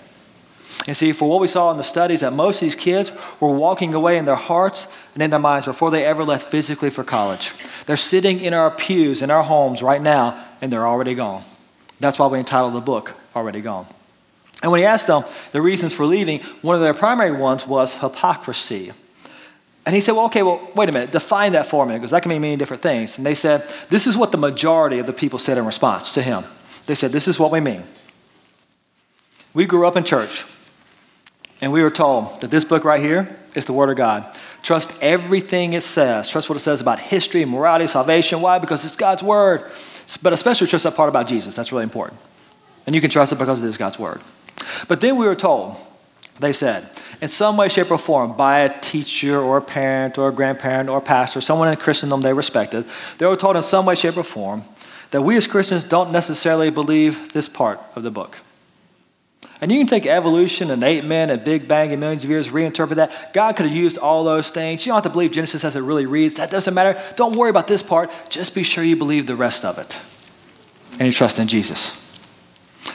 And 0.86 0.94
see, 0.94 1.12
for 1.12 1.26
what 1.26 1.40
we 1.40 1.46
saw 1.46 1.70
in 1.70 1.78
the 1.78 1.82
studies, 1.82 2.20
that 2.20 2.34
most 2.34 2.56
of 2.56 2.66
these 2.66 2.74
kids 2.74 3.10
were 3.40 3.54
walking 3.54 3.94
away 3.94 4.18
in 4.18 4.26
their 4.26 4.34
hearts 4.34 4.94
and 5.14 5.22
in 5.22 5.30
their 5.30 5.40
minds 5.40 5.64
before 5.64 5.90
they 5.90 6.04
ever 6.04 6.24
left 6.24 6.50
physically 6.50 6.90
for 6.90 7.04
college. 7.04 7.54
They're 7.86 7.96
sitting 7.96 8.38
in 8.38 8.52
our 8.52 8.70
pews, 8.70 9.22
in 9.22 9.30
our 9.30 9.44
homes 9.44 9.82
right 9.82 10.02
now, 10.02 10.44
and 10.60 10.70
they're 10.70 10.86
already 10.86 11.14
gone. 11.14 11.42
That's 12.00 12.18
why 12.18 12.26
we 12.26 12.38
entitled 12.38 12.74
the 12.74 12.80
book, 12.82 13.14
Already 13.34 13.60
Gone. 13.60 13.86
And 14.62 14.70
when 14.70 14.80
he 14.80 14.84
asked 14.84 15.06
them 15.06 15.24
the 15.52 15.62
reasons 15.62 15.92
for 15.92 16.04
leaving, 16.04 16.40
one 16.62 16.74
of 16.74 16.82
their 16.82 16.94
primary 16.94 17.32
ones 17.32 17.66
was 17.66 17.98
hypocrisy. 17.98 18.92
And 19.86 19.94
he 19.94 20.00
said, 20.00 20.12
Well, 20.12 20.26
okay, 20.26 20.42
well, 20.42 20.68
wait 20.74 20.88
a 20.88 20.92
minute, 20.92 21.10
define 21.10 21.52
that 21.52 21.66
for 21.66 21.86
me, 21.86 21.94
because 21.94 22.10
that 22.10 22.22
can 22.22 22.30
mean 22.30 22.42
many 22.42 22.56
different 22.56 22.82
things. 22.82 23.16
And 23.16 23.26
they 23.26 23.34
said, 23.34 23.62
This 23.88 24.06
is 24.06 24.16
what 24.16 24.32
the 24.32 24.38
majority 24.38 24.98
of 24.98 25.06
the 25.06 25.12
people 25.12 25.38
said 25.38 25.56
in 25.56 25.64
response 25.64 26.12
to 26.12 26.22
him. 26.22 26.44
They 26.86 26.94
said, 26.94 27.10
This 27.10 27.28
is 27.28 27.38
what 27.38 27.50
we 27.50 27.60
mean. 27.60 27.82
We 29.54 29.64
grew 29.64 29.86
up 29.86 29.96
in 29.96 30.04
church, 30.04 30.44
and 31.60 31.72
we 31.72 31.82
were 31.82 31.90
told 31.90 32.40
that 32.40 32.50
this 32.50 32.64
book 32.64 32.84
right 32.84 33.00
here 33.00 33.36
is 33.56 33.64
the 33.64 33.72
Word 33.72 33.88
of 33.88 33.96
God. 33.96 34.24
Trust 34.62 35.02
everything 35.02 35.72
it 35.72 35.82
says. 35.82 36.28
Trust 36.28 36.48
what 36.48 36.56
it 36.56 36.60
says 36.60 36.80
about 36.80 37.00
history, 37.00 37.44
morality, 37.44 37.86
salvation. 37.86 38.42
Why? 38.42 38.58
Because 38.58 38.84
it's 38.84 38.96
God's 38.96 39.22
Word. 39.22 39.64
But 40.22 40.32
especially 40.32 40.66
trust 40.66 40.84
that 40.84 40.94
part 40.94 41.08
about 41.08 41.26
Jesus. 41.26 41.54
That's 41.54 41.72
really 41.72 41.84
important. 41.84 42.20
And 42.86 42.94
you 42.94 43.00
can 43.00 43.10
trust 43.10 43.32
it 43.32 43.38
because 43.38 43.62
it 43.62 43.66
is 43.66 43.76
God's 43.76 43.98
Word. 43.98 44.20
But 44.88 45.00
then 45.00 45.16
we 45.16 45.26
were 45.26 45.36
told, 45.36 45.76
they 46.38 46.52
said, 46.52 46.88
in 47.20 47.28
some 47.28 47.56
way, 47.56 47.68
shape, 47.68 47.90
or 47.90 47.98
form, 47.98 48.36
by 48.36 48.60
a 48.60 48.80
teacher 48.80 49.38
or 49.38 49.58
a 49.58 49.62
parent 49.62 50.16
or 50.16 50.28
a 50.28 50.32
grandparent 50.32 50.88
or 50.88 50.98
a 50.98 51.02
pastor, 51.02 51.40
someone 51.40 51.68
in 51.68 51.76
Christendom 51.76 52.22
they 52.22 52.32
respected, 52.32 52.86
they 53.18 53.26
were 53.26 53.36
told 53.36 53.56
in 53.56 53.62
some 53.62 53.84
way, 53.84 53.94
shape, 53.94 54.16
or 54.16 54.22
form 54.22 54.64
that 55.10 55.22
we 55.22 55.36
as 55.36 55.46
Christians 55.46 55.84
don't 55.84 56.12
necessarily 56.12 56.70
believe 56.70 57.32
this 57.32 57.48
part 57.48 57.80
of 57.96 58.02
the 58.02 58.10
book. 58.10 58.38
And 59.60 59.70
you 59.70 59.78
can 59.78 59.86
take 59.86 60.06
evolution 60.06 60.70
and 60.70 60.82
ape 60.82 61.04
men 61.04 61.28
and 61.28 61.44
Big 61.44 61.68
Bang 61.68 61.90
and 61.92 62.00
millions 62.00 62.24
of 62.24 62.30
years, 62.30 62.48
reinterpret 62.48 62.94
that. 62.94 63.34
God 63.34 63.56
could 63.56 63.66
have 63.66 63.76
used 63.76 63.98
all 63.98 64.24
those 64.24 64.50
things. 64.50 64.86
You 64.86 64.90
don't 64.90 64.96
have 64.96 65.04
to 65.04 65.10
believe 65.10 65.32
Genesis 65.32 65.64
as 65.64 65.76
it 65.76 65.82
really 65.82 66.06
reads. 66.06 66.36
That 66.36 66.50
doesn't 66.50 66.72
matter. 66.72 66.98
Don't 67.16 67.36
worry 67.36 67.50
about 67.50 67.68
this 67.68 67.82
part. 67.82 68.10
Just 68.30 68.54
be 68.54 68.62
sure 68.62 68.82
you 68.82 68.96
believe 68.96 69.26
the 69.26 69.36
rest 69.36 69.66
of 69.66 69.78
it. 69.78 70.00
And 70.92 71.02
you 71.02 71.12
trust 71.12 71.38
in 71.38 71.46
Jesus. 71.46 72.09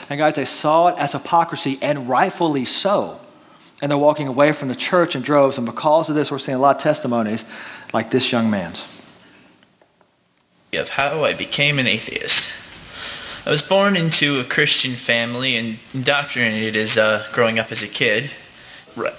And 0.08 0.18
guys, 0.18 0.34
they 0.34 0.44
saw 0.44 0.88
it 0.88 0.98
as 0.98 1.12
hypocrisy, 1.12 1.78
and 1.82 2.08
rightfully 2.08 2.64
so. 2.64 3.20
And 3.82 3.90
they're 3.90 3.98
walking 3.98 4.28
away 4.28 4.52
from 4.52 4.68
the 4.68 4.74
church 4.74 5.16
in 5.16 5.22
droves. 5.22 5.58
And 5.58 5.66
because 5.66 6.08
of 6.08 6.14
this, 6.14 6.30
we're 6.30 6.38
seeing 6.38 6.56
a 6.56 6.60
lot 6.60 6.76
of 6.76 6.82
testimonies 6.82 7.44
like 7.92 8.10
this 8.10 8.30
young 8.32 8.50
man's. 8.50 8.92
Of 10.72 10.88
how 10.88 11.24
I 11.24 11.32
became 11.32 11.78
an 11.78 11.86
atheist. 11.86 12.48
I 13.44 13.50
was 13.50 13.62
born 13.62 13.96
into 13.96 14.40
a 14.40 14.44
Christian 14.44 14.94
family 14.94 15.56
and 15.56 15.78
indoctrinated 15.94 16.76
as 16.76 16.98
uh, 16.98 17.26
growing 17.32 17.58
up 17.58 17.72
as 17.72 17.82
a 17.82 17.88
kid. 17.88 18.30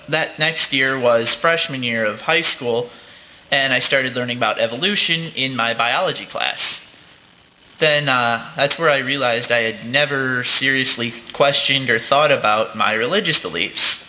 That 0.10 0.38
next 0.40 0.74
year 0.74 1.00
was 1.00 1.34
freshman 1.34 1.84
year 1.84 2.06
of 2.06 2.22
high 2.22 2.42
school, 2.42 2.90
and 3.52 3.74
I 3.74 3.80
started 3.80 4.16
learning 4.16 4.38
about 4.38 4.60
evolution 4.60 5.32
in 5.36 5.56
my 5.56 5.74
biology 5.74 6.26
class 6.26 6.82
then 7.80 8.10
uh, 8.10 8.52
that's 8.56 8.78
where 8.78 8.90
I 8.90 9.00
realized 9.00 9.52
I 9.52 9.62
had 9.62 9.86
never 9.86 10.44
seriously 10.44 11.14
questioned 11.34 11.90
or 11.90 12.00
thought 12.00 12.32
about 12.32 12.76
my 12.76 12.94
religious 12.94 13.40
beliefs. 13.40 14.04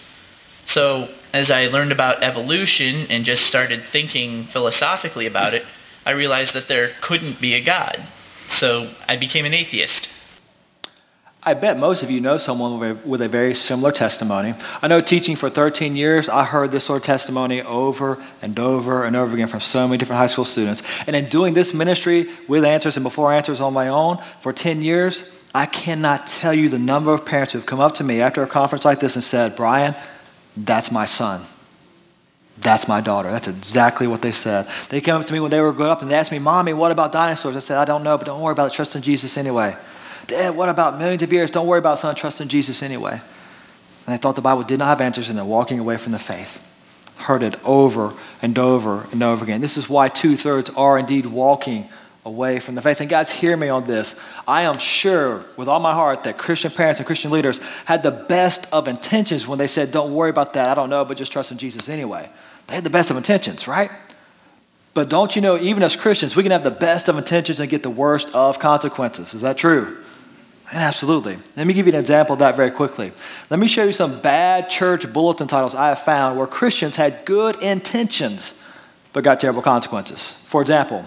So, 0.66 1.08
as 1.32 1.50
I 1.50 1.68
learned 1.68 1.92
about 1.92 2.22
evolution 2.22 3.06
and 3.10 3.24
just 3.24 3.46
started 3.46 3.82
thinking 3.84 4.44
philosophically 4.44 5.26
about 5.26 5.54
it, 5.54 5.64
I 6.06 6.12
realized 6.12 6.54
that 6.54 6.68
there 6.68 6.92
couldn't 7.00 7.40
be 7.40 7.54
a 7.54 7.60
God. 7.60 8.02
So, 8.48 8.90
I 9.06 9.16
became 9.16 9.44
an 9.44 9.54
atheist. 9.54 10.08
I 11.48 11.54
bet 11.54 11.78
most 11.78 12.02
of 12.02 12.10
you 12.10 12.20
know 12.20 12.36
someone 12.36 12.78
with 13.06 13.22
a, 13.22 13.28
very 13.28 13.54
similar 13.54 13.90
testimony. 13.90 14.52
I 14.82 14.86
know 14.86 15.00
teaching 15.00 15.34
for 15.34 15.48
13 15.48 15.96
years, 15.96 16.28
I 16.28 16.44
heard 16.44 16.72
this 16.72 16.84
sort 16.84 17.00
of 17.00 17.06
testimony 17.06 17.62
over 17.62 18.22
and 18.42 18.58
over 18.58 19.04
and 19.04 19.16
over 19.16 19.32
again 19.32 19.46
from 19.46 19.60
so 19.60 19.88
many 19.88 19.96
different 19.96 20.18
high 20.18 20.26
school 20.26 20.44
students. 20.44 20.82
And 21.06 21.16
in 21.16 21.30
doing 21.30 21.54
this 21.54 21.72
ministry 21.72 22.28
with 22.48 22.66
answers 22.66 22.98
and 22.98 23.02
before 23.02 23.32
answers 23.32 23.62
on 23.62 23.72
my 23.72 23.88
own 23.88 24.18
for 24.40 24.52
10 24.52 24.82
years, 24.82 25.34
I 25.54 25.64
cannot 25.64 26.26
tell 26.26 26.52
you 26.52 26.68
the 26.68 26.78
number 26.78 27.14
of 27.14 27.24
parents 27.24 27.54
who 27.54 27.58
have 27.58 27.64
come 27.64 27.80
up 27.80 27.94
to 27.94 28.04
me 28.04 28.20
after 28.20 28.42
a 28.42 28.46
conference 28.46 28.84
like 28.84 29.00
this 29.00 29.16
and 29.16 29.24
said, 29.24 29.56
Brian, 29.56 29.94
that's 30.54 30.92
my 30.92 31.06
son. 31.06 31.40
That's 32.58 32.88
my 32.88 33.00
daughter. 33.00 33.30
That's 33.30 33.48
exactly 33.48 34.06
what 34.06 34.20
they 34.20 34.32
said. 34.32 34.66
They 34.90 35.00
came 35.00 35.14
up 35.14 35.24
to 35.24 35.32
me 35.32 35.40
when 35.40 35.50
they 35.50 35.62
were 35.62 35.72
growing 35.72 35.92
up 35.92 36.02
and 36.02 36.10
they 36.10 36.16
asked 36.16 36.30
me, 36.30 36.40
Mommy, 36.40 36.74
what 36.74 36.92
about 36.92 37.10
dinosaurs? 37.10 37.56
I 37.56 37.60
said, 37.60 37.78
I 37.78 37.86
don't 37.86 38.02
know, 38.02 38.18
but 38.18 38.26
don't 38.26 38.42
worry 38.42 38.52
about 38.52 38.70
it. 38.70 38.74
Trust 38.74 38.96
in 38.96 39.00
Jesus 39.00 39.38
anyway. 39.38 39.74
Dad, 40.28 40.54
what 40.54 40.68
about 40.68 40.98
millions 40.98 41.22
of 41.22 41.32
years? 41.32 41.50
Don't 41.50 41.66
worry 41.66 41.78
about 41.78 41.98
son, 41.98 42.14
trust 42.14 42.40
in 42.40 42.48
Jesus 42.48 42.82
anyway. 42.82 43.12
And 43.12 44.14
they 44.14 44.18
thought 44.18 44.36
the 44.36 44.42
Bible 44.42 44.62
did 44.62 44.78
not 44.78 44.86
have 44.86 45.00
answers 45.00 45.28
and 45.30 45.38
they're 45.38 45.44
walking 45.44 45.78
away 45.78 45.96
from 45.96 46.12
the 46.12 46.18
faith. 46.18 46.64
Heard 47.16 47.42
it 47.42 47.56
over 47.64 48.12
and 48.40 48.56
over 48.58 49.06
and 49.10 49.22
over 49.22 49.42
again. 49.42 49.60
This 49.60 49.76
is 49.76 49.88
why 49.88 50.08
two 50.08 50.36
thirds 50.36 50.70
are 50.70 50.98
indeed 50.98 51.26
walking 51.26 51.88
away 52.24 52.60
from 52.60 52.74
the 52.74 52.82
faith. 52.82 53.00
And 53.00 53.08
guys, 53.08 53.30
hear 53.30 53.56
me 53.56 53.70
on 53.70 53.84
this. 53.84 54.22
I 54.46 54.62
am 54.62 54.78
sure 54.78 55.42
with 55.56 55.66
all 55.66 55.80
my 55.80 55.94
heart 55.94 56.24
that 56.24 56.36
Christian 56.36 56.70
parents 56.70 57.00
and 57.00 57.06
Christian 57.06 57.30
leaders 57.30 57.58
had 57.86 58.02
the 58.02 58.10
best 58.10 58.72
of 58.72 58.86
intentions 58.86 59.48
when 59.48 59.58
they 59.58 59.66
said, 59.66 59.90
Don't 59.92 60.14
worry 60.14 60.30
about 60.30 60.52
that. 60.54 60.68
I 60.68 60.74
don't 60.74 60.90
know, 60.90 61.04
but 61.04 61.16
just 61.16 61.32
trust 61.32 61.52
in 61.52 61.58
Jesus 61.58 61.88
anyway. 61.88 62.28
They 62.66 62.74
had 62.74 62.84
the 62.84 62.90
best 62.90 63.10
of 63.10 63.16
intentions, 63.16 63.66
right? 63.66 63.90
But 64.92 65.08
don't 65.08 65.34
you 65.34 65.40
know, 65.42 65.56
even 65.56 65.82
as 65.82 65.96
Christians, 65.96 66.36
we 66.36 66.42
can 66.42 66.52
have 66.52 66.64
the 66.64 66.70
best 66.70 67.08
of 67.08 67.16
intentions 67.16 67.60
and 67.60 67.70
get 67.70 67.82
the 67.82 67.90
worst 67.90 68.34
of 68.34 68.58
consequences. 68.58 69.32
Is 69.32 69.40
that 69.42 69.56
true? 69.56 69.96
And 70.70 70.82
absolutely. 70.82 71.38
Let 71.56 71.66
me 71.66 71.72
give 71.72 71.86
you 71.86 71.94
an 71.94 71.98
example 71.98 72.34
of 72.34 72.40
that 72.40 72.54
very 72.54 72.70
quickly. 72.70 73.12
Let 73.48 73.58
me 73.58 73.66
show 73.66 73.84
you 73.84 73.92
some 73.92 74.20
bad 74.20 74.68
church 74.68 75.10
bulletin 75.12 75.48
titles 75.48 75.74
I 75.74 75.88
have 75.88 76.00
found 76.00 76.38
where 76.38 76.46
Christians 76.46 76.96
had 76.96 77.24
good 77.24 77.60
intentions 77.62 78.64
but 79.12 79.24
got 79.24 79.40
terrible 79.40 79.62
consequences. 79.62 80.44
For 80.46 80.60
example, 80.60 81.04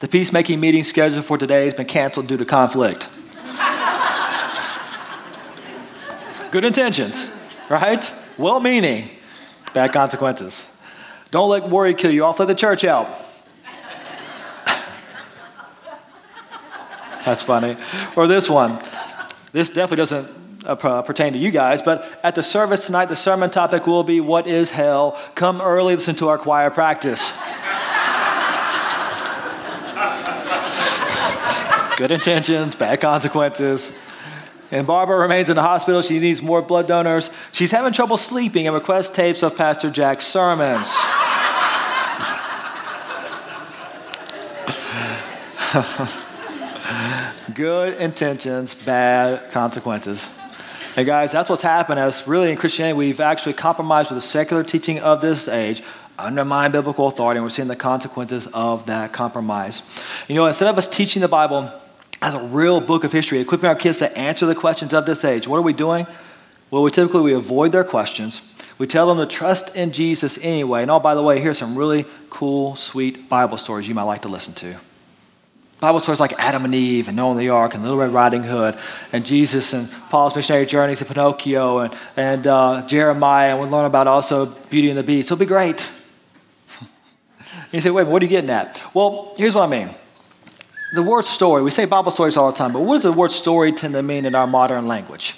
the 0.00 0.08
peacemaking 0.08 0.60
meeting 0.60 0.82
scheduled 0.82 1.24
for 1.24 1.38
today 1.38 1.64
has 1.64 1.74
been 1.74 1.86
canceled 1.86 2.26
due 2.26 2.36
to 2.36 2.44
conflict. 2.44 3.08
good 6.50 6.64
intentions, 6.64 7.48
right? 7.68 8.10
Well 8.38 8.60
meaning, 8.60 9.10
bad 9.74 9.92
consequences. 9.92 10.70
Don't 11.30 11.50
let 11.50 11.68
worry 11.68 11.94
kill 11.94 12.10
you 12.10 12.24
off, 12.24 12.38
let 12.38 12.48
the 12.48 12.54
church 12.54 12.84
out. 12.84 13.08
That's 17.26 17.42
funny. 17.42 17.76
Or 18.16 18.26
this 18.26 18.50
one. 18.50 18.78
This 19.52 19.70
definitely 19.70 19.96
doesn't 19.96 20.28
uh, 20.66 21.02
pertain 21.02 21.32
to 21.32 21.38
you 21.38 21.50
guys, 21.50 21.80
but 21.80 22.18
at 22.22 22.34
the 22.34 22.42
service 22.42 22.86
tonight, 22.86 23.06
the 23.06 23.16
sermon 23.16 23.50
topic 23.50 23.86
will 23.86 24.02
be 24.02 24.20
What 24.20 24.46
is 24.46 24.70
Hell? 24.70 25.18
Come 25.34 25.60
early, 25.60 25.94
listen 25.94 26.14
to 26.16 26.28
our 26.28 26.38
choir 26.38 26.70
practice. 26.70 27.32
Good 31.96 32.10
intentions, 32.10 32.74
bad 32.74 33.00
consequences. 33.00 33.98
And 34.70 34.86
Barbara 34.86 35.16
remains 35.18 35.48
in 35.48 35.56
the 35.56 35.62
hospital. 35.62 36.02
She 36.02 36.18
needs 36.18 36.42
more 36.42 36.60
blood 36.60 36.88
donors. 36.88 37.30
She's 37.52 37.70
having 37.70 37.92
trouble 37.92 38.16
sleeping 38.16 38.66
and 38.66 38.74
requests 38.74 39.10
tapes 39.10 39.42
of 39.42 39.56
Pastor 39.56 39.90
Jack's 39.90 40.26
sermons. 40.26 40.92
Good 47.54 48.00
intentions, 48.00 48.74
bad 48.74 49.52
consequences. 49.52 50.28
And 50.96 51.06
guys, 51.06 51.30
that's 51.30 51.48
what's 51.48 51.62
happened 51.62 52.00
as 52.00 52.26
really 52.26 52.50
in 52.50 52.56
Christianity, 52.56 52.96
we've 52.96 53.20
actually 53.20 53.52
compromised 53.52 54.10
with 54.10 54.16
the 54.16 54.26
secular 54.26 54.64
teaching 54.64 54.98
of 54.98 55.20
this 55.20 55.46
age, 55.46 55.80
undermined 56.18 56.72
biblical 56.72 57.06
authority, 57.06 57.38
and 57.38 57.44
we're 57.44 57.50
seeing 57.50 57.68
the 57.68 57.76
consequences 57.76 58.48
of 58.48 58.86
that 58.86 59.12
compromise. 59.12 59.82
You 60.26 60.34
know, 60.34 60.46
instead 60.46 60.68
of 60.68 60.78
us 60.78 60.88
teaching 60.88 61.22
the 61.22 61.28
Bible 61.28 61.70
as 62.20 62.34
a 62.34 62.40
real 62.40 62.80
book 62.80 63.04
of 63.04 63.12
history, 63.12 63.38
equipping 63.38 63.68
our 63.68 63.76
kids 63.76 63.98
to 63.98 64.18
answer 64.18 64.46
the 64.46 64.56
questions 64.56 64.92
of 64.92 65.06
this 65.06 65.24
age, 65.24 65.46
what 65.46 65.58
are 65.58 65.62
we 65.62 65.72
doing? 65.72 66.08
Well, 66.72 66.82
we 66.82 66.90
typically 66.90 67.20
we 67.20 67.34
avoid 67.34 67.70
their 67.70 67.84
questions. 67.84 68.42
We 68.78 68.88
tell 68.88 69.06
them 69.06 69.18
to 69.18 69.32
trust 69.32 69.76
in 69.76 69.92
Jesus 69.92 70.38
anyway. 70.42 70.82
And 70.82 70.90
oh, 70.90 70.98
by 70.98 71.14
the 71.14 71.22
way, 71.22 71.40
here's 71.40 71.58
some 71.58 71.76
really 71.76 72.04
cool, 72.30 72.74
sweet 72.74 73.28
Bible 73.28 73.58
stories 73.58 73.88
you 73.88 73.94
might 73.94 74.02
like 74.02 74.22
to 74.22 74.28
listen 74.28 74.54
to. 74.54 74.74
Bible 75.84 76.00
stories 76.00 76.18
like 76.18 76.32
Adam 76.38 76.64
and 76.64 76.74
Eve 76.74 77.08
and 77.08 77.16
Noah 77.18 77.32
and 77.32 77.40
the 77.40 77.50
Ark 77.50 77.74
and 77.74 77.82
Little 77.82 77.98
Red 77.98 78.10
Riding 78.10 78.42
Hood 78.42 78.74
and 79.12 79.26
Jesus 79.26 79.74
and 79.74 79.86
Paul's 80.08 80.34
missionary 80.34 80.64
journeys 80.64 81.00
to 81.00 81.04
Pinocchio 81.04 81.80
and, 81.80 81.94
and 82.16 82.46
uh, 82.46 82.86
Jeremiah. 82.86 83.50
And 83.50 83.60
we'll 83.60 83.68
learn 83.68 83.84
about 83.84 84.06
also 84.06 84.46
Beauty 84.46 84.88
and 84.88 84.98
the 84.98 85.02
Beast. 85.02 85.30
It'll 85.30 85.36
be 85.36 85.44
great. 85.44 85.86
you 87.70 87.82
say, 87.82 87.90
wait, 87.90 88.06
what 88.06 88.22
are 88.22 88.24
you 88.24 88.30
getting 88.30 88.48
at? 88.48 88.80
Well, 88.94 89.34
here's 89.36 89.54
what 89.54 89.64
I 89.64 89.66
mean. 89.66 89.90
The 90.94 91.02
word 91.02 91.26
story, 91.26 91.62
we 91.62 91.70
say 91.70 91.84
Bible 91.84 92.12
stories 92.12 92.38
all 92.38 92.50
the 92.50 92.56
time, 92.56 92.72
but 92.72 92.80
what 92.80 92.94
does 92.94 93.02
the 93.02 93.12
word 93.12 93.30
story 93.30 93.70
tend 93.70 93.92
to 93.92 94.02
mean 94.02 94.24
in 94.24 94.34
our 94.34 94.46
modern 94.46 94.88
language? 94.88 95.34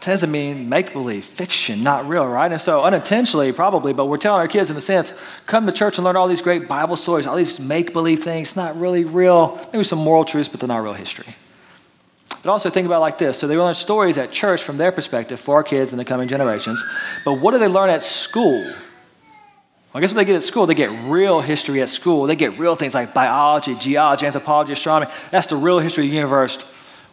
Tends 0.00 0.22
to 0.22 0.26
mean 0.26 0.68
make 0.68 0.92
believe, 0.92 1.24
fiction, 1.24 1.82
not 1.82 2.08
real, 2.08 2.26
right? 2.26 2.50
And 2.50 2.60
so 2.60 2.82
unintentionally, 2.82 3.52
probably, 3.52 3.92
but 3.92 4.06
we're 4.06 4.16
telling 4.16 4.40
our 4.40 4.48
kids 4.48 4.70
in 4.70 4.76
a 4.76 4.80
sense, 4.80 5.12
come 5.46 5.66
to 5.66 5.72
church 5.72 5.98
and 5.98 6.04
learn 6.04 6.16
all 6.16 6.28
these 6.28 6.40
great 6.40 6.68
Bible 6.68 6.96
stories, 6.96 7.26
all 7.26 7.36
these 7.36 7.60
make 7.60 7.92
believe 7.92 8.20
things, 8.20 8.56
not 8.56 8.76
really 8.76 9.04
real, 9.04 9.60
maybe 9.72 9.84
some 9.84 9.98
moral 9.98 10.24
truths, 10.24 10.48
but 10.48 10.60
they're 10.60 10.68
not 10.68 10.82
real 10.82 10.94
history. 10.94 11.34
But 12.42 12.50
also 12.50 12.70
think 12.70 12.86
about 12.86 13.00
like 13.00 13.18
this. 13.18 13.38
So 13.38 13.46
they 13.46 13.56
learn 13.56 13.74
stories 13.74 14.16
at 14.16 14.32
church 14.32 14.62
from 14.62 14.78
their 14.78 14.92
perspective 14.92 15.38
for 15.38 15.56
our 15.56 15.62
kids 15.62 15.92
and 15.92 16.00
the 16.00 16.04
coming 16.04 16.28
generations. 16.28 16.82
But 17.24 17.34
what 17.34 17.52
do 17.52 17.58
they 17.58 17.68
learn 17.68 17.90
at 17.90 18.02
school? 18.02 18.62
Well, 18.62 18.74
I 19.94 20.00
guess 20.00 20.14
what 20.14 20.18
they 20.18 20.24
get 20.24 20.36
at 20.36 20.42
school, 20.42 20.66
they 20.66 20.74
get 20.74 20.90
real 21.10 21.40
history 21.40 21.82
at 21.82 21.90
school. 21.90 22.26
They 22.26 22.36
get 22.36 22.58
real 22.58 22.76
things 22.76 22.94
like 22.94 23.12
biology, 23.12 23.74
geology, 23.74 24.24
anthropology, 24.24 24.72
astronomy. 24.72 25.12
That's 25.30 25.48
the 25.48 25.56
real 25.56 25.80
history 25.80 26.04
of 26.04 26.10
the 26.10 26.16
universe. 26.16 26.56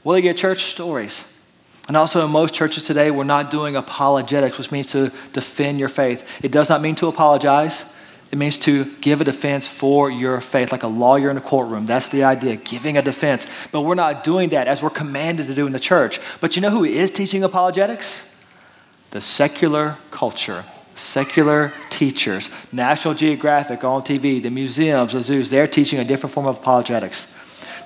Do 0.03 0.13
they 0.13 0.21
get 0.21 0.37
church 0.37 0.63
stories? 0.63 1.36
And 1.87 1.95
also, 1.95 2.25
in 2.25 2.31
most 2.31 2.53
churches 2.53 2.85
today, 2.85 3.11
we're 3.11 3.23
not 3.23 3.49
doing 3.49 3.75
apologetics, 3.75 4.57
which 4.57 4.71
means 4.71 4.91
to 4.91 5.11
defend 5.31 5.79
your 5.79 5.87
faith. 5.87 6.43
It 6.43 6.51
does 6.51 6.69
not 6.69 6.81
mean 6.81 6.95
to 6.95 7.07
apologize. 7.07 7.85
It 8.29 8.37
means 8.37 8.59
to 8.59 8.83
give 8.99 9.21
a 9.21 9.23
defense 9.23 9.67
for 9.67 10.11
your 10.11 10.41
faith, 10.41 10.73
like 10.73 10.83
a 10.83 10.87
lawyer 10.87 11.31
in 11.31 11.37
a 11.37 11.41
courtroom. 11.41 11.85
That's 11.85 12.09
the 12.09 12.25
idea, 12.25 12.57
giving 12.57 12.97
a 12.97 13.01
defense. 13.01 13.47
But 13.71 13.81
we're 13.81 13.95
not 13.95 14.25
doing 14.25 14.49
that 14.49 14.67
as 14.67 14.81
we're 14.81 14.89
commanded 14.89 15.47
to 15.47 15.55
do 15.55 15.65
in 15.65 15.71
the 15.71 15.79
church. 15.79 16.19
But 16.41 16.57
you 16.57 16.61
know 16.61 16.69
who 16.69 16.83
is 16.83 17.09
teaching 17.09 17.41
apologetics? 17.43 18.35
The 19.11 19.21
secular 19.21 19.95
culture, 20.11 20.65
secular 20.93 21.71
teachers, 21.89 22.49
National 22.73 23.13
Geographic 23.13 23.85
on 23.85 24.01
TV, 24.01 24.43
the 24.43 24.49
museums, 24.49 25.13
the 25.13 25.21
zoos, 25.21 25.49
they're 25.49 25.67
teaching 25.67 25.99
a 25.99 26.03
different 26.03 26.33
form 26.33 26.47
of 26.47 26.57
apologetics. 26.57 27.36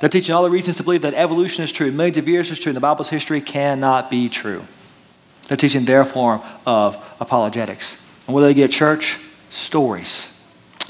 They're 0.02 0.10
teaching 0.10 0.34
all 0.34 0.42
the 0.42 0.50
reasons 0.50 0.78
to 0.78 0.84
believe 0.84 1.04
that 1.04 1.14
evolution 1.14 1.64
is 1.64 1.72
true, 1.72 1.92
millions 1.92 2.18
of 2.18 2.28
years 2.28 2.50
is 2.50 2.58
true, 2.58 2.72
and 2.72 2.76
the 2.76 2.82
Bible's 2.82 3.12
history 3.12 3.40
cannot 3.40 4.10
be 4.10 4.30
true. 4.30 4.64
They're 5.48 5.58
teaching 5.58 5.86
their 5.86 6.04
form 6.06 6.42
of 6.66 6.96
apologetics. 7.20 8.26
And 8.26 8.34
what 8.34 8.42
do 8.42 8.48
they 8.48 8.56
get, 8.56 8.72
church? 8.72 9.20
Stories. 9.52 10.28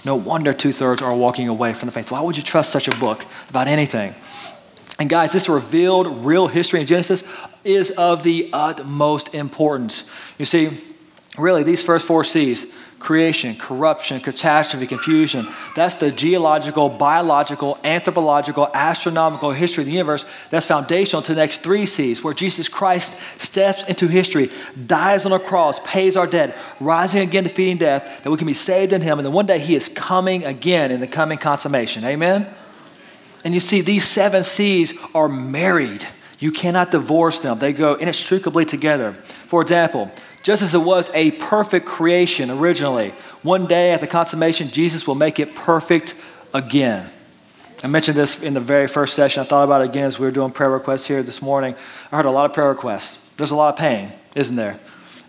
No 0.05 0.15
wonder 0.15 0.53
two 0.53 0.71
thirds 0.71 1.01
are 1.01 1.13
walking 1.13 1.49
away 1.49 1.73
from 1.73 1.87
the 1.87 1.91
faith. 1.91 2.09
Why 2.09 2.21
would 2.21 2.37
you 2.37 2.43
trust 2.43 2.71
such 2.71 2.87
a 2.87 2.97
book 2.99 3.25
about 3.49 3.67
anything? 3.67 4.15
And 4.97 5.09
guys, 5.09 5.33
this 5.33 5.49
revealed 5.49 6.25
real 6.25 6.47
history 6.47 6.79
in 6.79 6.87
Genesis 6.87 7.23
is 7.65 7.91
of 7.91 8.23
the 8.23 8.49
utmost 8.53 9.35
importance. 9.35 10.09
You 10.37 10.45
see, 10.45 10.69
really, 11.37 11.63
these 11.63 11.83
first 11.83 12.07
four 12.07 12.23
C's 12.23 12.65
creation, 13.01 13.55
corruption, 13.55 14.19
catastrophe, 14.19 14.87
confusion. 14.87 15.45
That's 15.75 15.95
the 15.95 16.11
geological, 16.11 16.87
biological, 16.87 17.77
anthropological, 17.83 18.69
astronomical 18.73 19.51
history 19.51 19.81
of 19.81 19.87
the 19.87 19.91
universe 19.91 20.25
that's 20.49 20.65
foundational 20.65 21.21
to 21.23 21.33
the 21.33 21.41
next 21.41 21.61
three 21.61 21.85
C's, 21.85 22.23
where 22.23 22.33
Jesus 22.33 22.69
Christ 22.69 23.41
steps 23.41 23.87
into 23.89 24.07
history, 24.07 24.49
dies 24.85 25.25
on 25.25 25.33
a 25.33 25.39
cross, 25.39 25.79
pays 25.85 26.15
our 26.15 26.27
debt, 26.27 26.55
rising 26.79 27.21
again, 27.21 27.43
defeating 27.43 27.77
death, 27.77 28.23
that 28.23 28.29
we 28.29 28.37
can 28.37 28.47
be 28.47 28.53
saved 28.53 28.93
in 28.93 29.01
Him. 29.01 29.19
And 29.19 29.25
then 29.25 29.33
one 29.33 29.47
day 29.47 29.59
He 29.59 29.75
is 29.75 29.89
coming 29.89 30.45
again 30.45 30.91
in 30.91 30.99
the 30.99 31.07
coming 31.07 31.37
consummation. 31.37 32.05
Amen? 32.05 32.47
And 33.43 33.53
you 33.53 33.59
see, 33.59 33.81
these 33.81 34.05
seven 34.05 34.43
C's 34.43 34.93
are 35.15 35.27
married. 35.27 36.05
You 36.39 36.51
cannot 36.51 36.91
divorce 36.91 37.39
them, 37.39 37.59
they 37.59 37.73
go 37.73 37.95
inextricably 37.95 38.65
together. 38.65 39.13
For 39.13 39.61
example, 39.61 40.11
just 40.43 40.61
as 40.61 40.73
it 40.73 40.79
was 40.79 41.09
a 41.13 41.31
perfect 41.31 41.85
creation 41.85 42.49
originally, 42.49 43.09
one 43.43 43.67
day 43.67 43.91
at 43.91 44.01
the 44.01 44.07
consummation, 44.07 44.67
Jesus 44.67 45.07
will 45.07 45.15
make 45.15 45.39
it 45.39 45.55
perfect 45.55 46.15
again. 46.53 47.07
I 47.83 47.87
mentioned 47.87 48.15
this 48.15 48.43
in 48.43 48.53
the 48.53 48.59
very 48.59 48.87
first 48.87 49.15
session. 49.15 49.41
I 49.41 49.45
thought 49.45 49.63
about 49.63 49.81
it 49.81 49.89
again 49.89 50.05
as 50.05 50.19
we 50.19 50.25
were 50.25 50.31
doing 50.31 50.51
prayer 50.51 50.69
requests 50.69 51.07
here 51.07 51.23
this 51.23 51.41
morning. 51.41 51.75
I 52.11 52.17
heard 52.17 52.25
a 52.25 52.31
lot 52.31 52.49
of 52.49 52.53
prayer 52.53 52.69
requests. 52.69 53.33
There's 53.37 53.51
a 53.51 53.55
lot 53.55 53.73
of 53.73 53.79
pain, 53.79 54.11
isn't 54.35 54.55
there? 54.55 54.79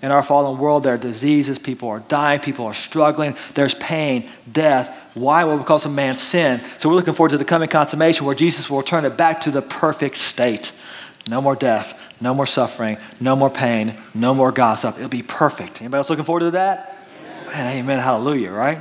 In 0.02 0.10
our 0.10 0.22
fallen 0.22 0.58
world, 0.58 0.82
there 0.82 0.94
are 0.94 0.98
diseases, 0.98 1.58
people 1.58 1.88
are 1.88 2.00
dying, 2.00 2.40
people 2.40 2.66
are 2.66 2.74
struggling, 2.74 3.36
there's 3.54 3.74
pain, 3.76 4.28
death. 4.50 5.12
Why? 5.14 5.44
Well, 5.44 5.58
because 5.58 5.86
of 5.86 5.94
man's 5.94 6.20
sin. 6.20 6.60
So 6.78 6.88
we're 6.88 6.96
looking 6.96 7.14
forward 7.14 7.30
to 7.30 7.38
the 7.38 7.44
coming 7.44 7.68
consummation 7.68 8.26
where 8.26 8.34
Jesus 8.34 8.68
will 8.68 8.78
return 8.78 9.04
it 9.04 9.16
back 9.16 9.40
to 9.42 9.50
the 9.50 9.62
perfect 9.62 10.16
state. 10.16 10.72
No 11.30 11.40
more 11.40 11.54
death, 11.54 12.11
no 12.22 12.32
more 12.32 12.46
suffering, 12.46 12.96
no 13.20 13.36
more 13.36 13.50
pain, 13.50 13.94
no 14.14 14.32
more 14.32 14.52
gossip. 14.52 14.96
It'll 14.96 15.08
be 15.08 15.22
perfect. 15.22 15.80
Anybody 15.80 15.98
else 15.98 16.10
looking 16.10 16.24
forward 16.24 16.40
to 16.40 16.50
that? 16.52 16.96
Man, 17.48 17.78
amen, 17.78 17.98
hallelujah, 17.98 18.50
right? 18.50 18.78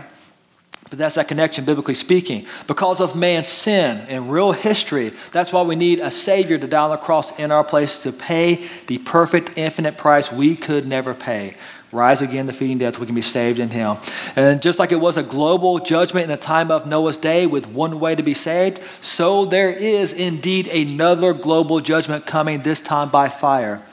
But 0.89 0.99
that's 0.99 1.15
that 1.15 1.27
connection, 1.27 1.63
biblically 1.65 1.93
speaking. 1.93 2.45
Because 2.67 2.99
of 2.99 3.15
man's 3.15 3.47
sin 3.47 4.07
in 4.09 4.27
real 4.27 4.51
history, 4.51 5.13
that's 5.31 5.53
why 5.53 5.61
we 5.61 5.75
need 5.75 5.99
a 6.01 6.11
Savior 6.11 6.57
to 6.57 6.67
die 6.67 6.83
on 6.83 6.89
the 6.89 6.97
cross 6.97 7.37
in 7.39 7.51
our 7.51 7.63
place 7.63 8.03
to 8.03 8.11
pay 8.11 8.67
the 8.87 8.97
perfect, 8.99 9.57
infinite 9.57 9.97
price 9.97 10.31
we 10.31 10.55
could 10.55 10.85
never 10.85 11.13
pay 11.13 11.55
rise 11.91 12.21
again, 12.21 12.45
defeating 12.45 12.77
death, 12.77 12.99
we 12.99 13.05
can 13.05 13.15
be 13.15 13.21
saved 13.21 13.59
in 13.59 13.69
him. 13.69 13.97
And 14.35 14.61
just 14.61 14.79
like 14.79 14.91
it 14.91 14.99
was 14.99 15.17
a 15.17 15.23
global 15.23 15.79
judgment 15.79 16.23
in 16.23 16.29
the 16.29 16.37
time 16.37 16.71
of 16.71 16.87
Noah's 16.87 17.17
day 17.17 17.45
with 17.45 17.67
one 17.67 17.99
way 17.99 18.15
to 18.15 18.23
be 18.23 18.33
saved, 18.33 18.81
so 19.01 19.45
there 19.45 19.69
is 19.69 20.13
indeed 20.13 20.67
another 20.67 21.33
global 21.33 21.79
judgment 21.81 22.25
coming, 22.25 22.61
this 22.61 22.81
time 22.81 23.09
by 23.09 23.29
fire. 23.29 23.83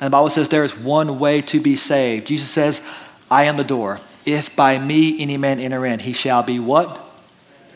And 0.00 0.06
the 0.06 0.10
Bible 0.10 0.30
says 0.30 0.48
there 0.48 0.64
is 0.64 0.76
one 0.76 1.18
way 1.18 1.42
to 1.42 1.60
be 1.60 1.74
saved. 1.74 2.26
Jesus 2.26 2.48
says, 2.48 2.82
I 3.30 3.44
am 3.44 3.56
the 3.56 3.64
door. 3.64 3.98
If 4.24 4.54
by 4.54 4.78
me 4.78 5.20
any 5.20 5.36
man 5.36 5.58
enter 5.58 5.84
in, 5.86 6.00
he 6.00 6.12
shall 6.12 6.42
be 6.42 6.60
what? 6.60 7.04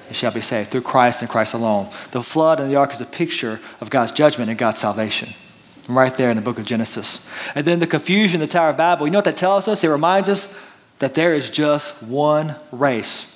He 0.08 0.14
shall 0.14 0.32
be 0.32 0.40
saved 0.40 0.70
through 0.70 0.82
Christ 0.82 1.22
and 1.22 1.30
Christ 1.30 1.54
alone. 1.54 1.88
The 2.12 2.22
flood 2.22 2.60
and 2.60 2.70
the 2.70 2.76
ark 2.76 2.92
is 2.92 3.00
a 3.00 3.06
picture 3.06 3.58
of 3.80 3.90
God's 3.90 4.12
judgment 4.12 4.50
and 4.50 4.58
God's 4.58 4.78
salvation 4.78 5.30
right 5.88 6.14
there 6.16 6.30
in 6.30 6.36
the 6.36 6.42
book 6.42 6.58
of 6.58 6.64
Genesis. 6.64 7.30
And 7.54 7.64
then 7.64 7.78
the 7.78 7.86
confusion, 7.86 8.40
the 8.40 8.46
Tower 8.46 8.70
of 8.70 8.76
Babel, 8.76 9.06
you 9.06 9.10
know 9.10 9.18
what 9.18 9.24
that 9.24 9.36
tells 9.36 9.68
us? 9.68 9.82
It 9.84 9.88
reminds 9.88 10.28
us 10.28 10.60
that 10.98 11.14
there 11.14 11.34
is 11.34 11.50
just 11.50 12.02
one 12.02 12.54
race. 12.70 13.28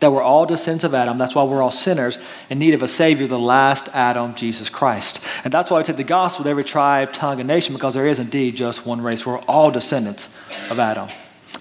That 0.00 0.10
we're 0.10 0.22
all 0.22 0.46
descendants 0.46 0.84
of 0.84 0.94
Adam. 0.94 1.18
That's 1.18 1.34
why 1.34 1.44
we're 1.44 1.62
all 1.62 1.70
sinners 1.70 2.18
in 2.50 2.58
need 2.58 2.74
of 2.74 2.82
a 2.82 2.88
Savior, 2.88 3.26
the 3.26 3.38
last 3.38 3.94
Adam, 3.94 4.34
Jesus 4.34 4.68
Christ. 4.68 5.44
And 5.44 5.52
that's 5.52 5.70
why 5.70 5.78
we 5.78 5.84
take 5.84 5.96
the 5.96 6.04
gospel 6.04 6.44
to 6.44 6.50
every 6.50 6.64
tribe, 6.64 7.12
tongue, 7.12 7.40
and 7.40 7.46
nation, 7.46 7.74
because 7.74 7.94
there 7.94 8.06
is 8.06 8.18
indeed 8.18 8.56
just 8.56 8.86
one 8.86 9.00
race. 9.00 9.24
We're 9.24 9.38
all 9.40 9.70
descendants 9.70 10.36
of 10.70 10.78
Adam. 10.78 11.08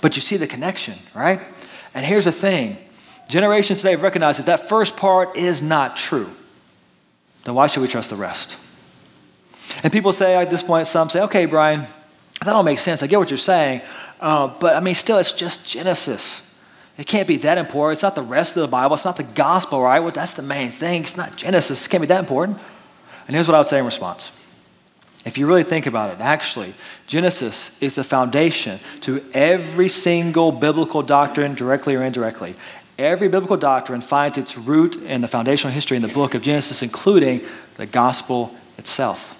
But 0.01 0.15
you 0.15 0.21
see 0.21 0.37
the 0.37 0.47
connection, 0.47 0.95
right? 1.13 1.39
And 1.93 2.05
here's 2.05 2.25
the 2.25 2.31
thing 2.31 2.77
generations 3.27 3.79
today 3.79 3.91
have 3.91 4.01
recognized 4.01 4.39
that 4.39 4.45
that 4.47 4.67
first 4.67 4.97
part 4.97 5.37
is 5.37 5.61
not 5.61 5.95
true. 5.95 6.29
Then 7.43 7.55
why 7.55 7.67
should 7.67 7.81
we 7.81 7.87
trust 7.87 8.09
the 8.09 8.15
rest? 8.15 8.57
And 9.83 9.91
people 9.91 10.13
say 10.13 10.35
at 10.35 10.49
this 10.49 10.63
point, 10.63 10.87
some 10.87 11.09
say, 11.09 11.21
okay, 11.21 11.45
Brian, 11.45 11.85
that 12.43 12.55
all 12.55 12.63
makes 12.63 12.81
sense. 12.81 13.03
I 13.03 13.07
get 13.07 13.19
what 13.19 13.29
you're 13.29 13.37
saying. 13.37 13.81
Uh, 14.19 14.53
but 14.59 14.75
I 14.75 14.79
mean, 14.79 14.95
still, 14.95 15.17
it's 15.17 15.33
just 15.33 15.69
Genesis. 15.69 16.43
It 16.97 17.07
can't 17.07 17.27
be 17.27 17.37
that 17.37 17.57
important. 17.57 17.95
It's 17.95 18.03
not 18.03 18.15
the 18.15 18.21
rest 18.21 18.55
of 18.55 18.61
the 18.61 18.67
Bible. 18.67 18.93
It's 18.95 19.05
not 19.05 19.17
the 19.17 19.23
gospel, 19.23 19.81
right? 19.81 19.99
Well, 19.99 20.11
that's 20.11 20.35
the 20.35 20.43
main 20.43 20.69
thing. 20.69 21.01
It's 21.01 21.17
not 21.17 21.35
Genesis. 21.35 21.85
It 21.85 21.89
can't 21.89 22.01
be 22.01 22.07
that 22.07 22.19
important. 22.19 22.59
And 23.27 23.35
here's 23.35 23.47
what 23.47 23.55
I 23.55 23.59
would 23.59 23.67
say 23.67 23.79
in 23.79 23.85
response. 23.85 24.39
If 25.25 25.37
you 25.37 25.47
really 25.47 25.63
think 25.63 25.87
about 25.87 26.13
it, 26.13 26.19
actually, 26.19 26.73
Genesis 27.07 27.81
is 27.81 27.95
the 27.95 28.03
foundation 28.03 28.79
to 29.01 29.23
every 29.33 29.87
single 29.87 30.51
biblical 30.51 31.01
doctrine, 31.01 31.55
directly 31.55 31.95
or 31.95 32.03
indirectly. 32.03 32.55
Every 32.99 33.29
biblical 33.29 33.57
doctrine 33.57 34.01
finds 34.01 34.37
its 34.37 34.57
root 34.57 34.97
in 34.97 35.21
the 35.21 35.27
foundational 35.27 35.73
history 35.73 35.95
in 35.95 36.03
the 36.03 36.09
book 36.09 36.35
of 36.35 36.41
Genesis, 36.41 36.83
including 36.83 37.41
the 37.75 37.85
gospel 37.85 38.53
itself. 38.77 39.39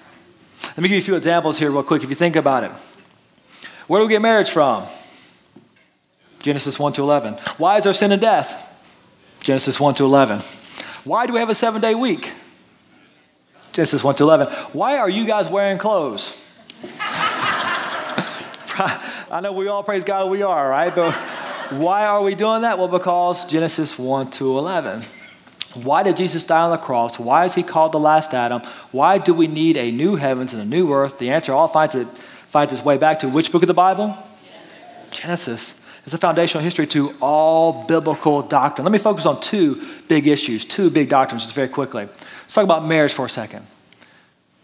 Let 0.68 0.78
me 0.78 0.88
give 0.88 0.96
you 0.96 0.98
a 0.98 1.04
few 1.04 1.16
examples 1.16 1.58
here, 1.58 1.70
real 1.70 1.82
quick, 1.82 2.02
if 2.02 2.10
you 2.10 2.16
think 2.16 2.36
about 2.36 2.64
it. 2.64 2.70
Where 3.86 4.00
do 4.00 4.06
we 4.06 4.12
get 4.12 4.22
marriage 4.22 4.50
from? 4.50 4.84
Genesis 6.40 6.78
1 6.78 6.92
to 6.94 7.02
11. 7.02 7.34
Why 7.58 7.78
is 7.78 7.84
there 7.84 7.92
sin 7.92 8.12
and 8.12 8.20
death? 8.20 8.70
Genesis 9.40 9.78
1 9.78 9.94
to 9.94 10.04
11. 10.04 10.40
Why 11.04 11.26
do 11.26 11.32
we 11.32 11.38
have 11.38 11.50
a 11.50 11.54
seven 11.54 11.80
day 11.80 11.94
week? 11.94 12.32
Genesis 13.72 14.02
1 14.04 14.14
to 14.16 14.24
11. 14.24 14.46
Why 14.72 14.98
are 14.98 15.08
you 15.08 15.26
guys 15.26 15.48
wearing 15.48 15.78
clothes? 15.78 16.40
I 18.76 19.40
know 19.42 19.52
we 19.52 19.68
all 19.68 19.82
praise 19.82 20.04
God 20.04 20.30
we 20.30 20.42
are, 20.42 20.68
right? 20.68 20.94
But 20.94 21.12
why 21.72 22.06
are 22.06 22.22
we 22.22 22.34
doing 22.34 22.62
that? 22.62 22.78
Well, 22.78 22.88
because 22.88 23.44
Genesis 23.46 23.98
1 23.98 24.30
to 24.32 24.58
11. 24.58 25.02
Why 25.74 26.02
did 26.02 26.16
Jesus 26.16 26.44
die 26.44 26.60
on 26.60 26.70
the 26.70 26.76
cross? 26.76 27.18
Why 27.18 27.44
is 27.44 27.54
he 27.54 27.62
called 27.62 27.92
the 27.92 27.98
last 27.98 28.32
Adam? 28.32 28.62
Why 28.92 29.18
do 29.18 29.34
we 29.34 29.46
need 29.46 29.76
a 29.76 29.90
new 29.90 30.16
heavens 30.16 30.54
and 30.54 30.62
a 30.62 30.66
new 30.66 30.92
earth? 30.92 31.18
The 31.18 31.30
answer 31.30 31.52
all 31.52 31.68
finds, 31.68 31.94
it, 31.94 32.06
finds 32.06 32.72
its 32.72 32.84
way 32.84 32.96
back 32.96 33.20
to 33.20 33.28
which 33.28 33.50
book 33.50 33.62
of 33.62 33.68
the 33.68 33.74
Bible? 33.74 34.16
Genesis. 35.10 35.20
Genesis. 35.20 35.80
It's 36.04 36.12
a 36.12 36.18
foundational 36.18 36.62
history 36.62 36.86
to 36.88 37.14
all 37.20 37.84
biblical 37.86 38.42
doctrine. 38.42 38.84
Let 38.84 38.92
me 38.92 38.98
focus 38.98 39.24
on 39.24 39.40
two 39.40 39.82
big 40.06 40.26
issues, 40.26 40.64
two 40.64 40.90
big 40.90 41.08
doctrines, 41.08 41.44
just 41.44 41.54
very 41.54 41.68
quickly. 41.68 42.04
Let's 42.04 42.54
talk 42.54 42.64
about 42.64 42.84
marriage 42.84 43.12
for 43.12 43.24
a 43.24 43.30
second. 43.30 43.66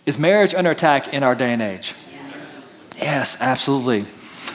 Is 0.04 0.18
marriage 0.18 0.54
under 0.54 0.70
attack 0.70 1.14
in 1.14 1.22
our 1.22 1.34
day 1.34 1.52
and 1.52 1.62
age? 1.62 1.94
Yes, 2.12 2.96
yes 3.00 3.36
absolutely. 3.40 4.04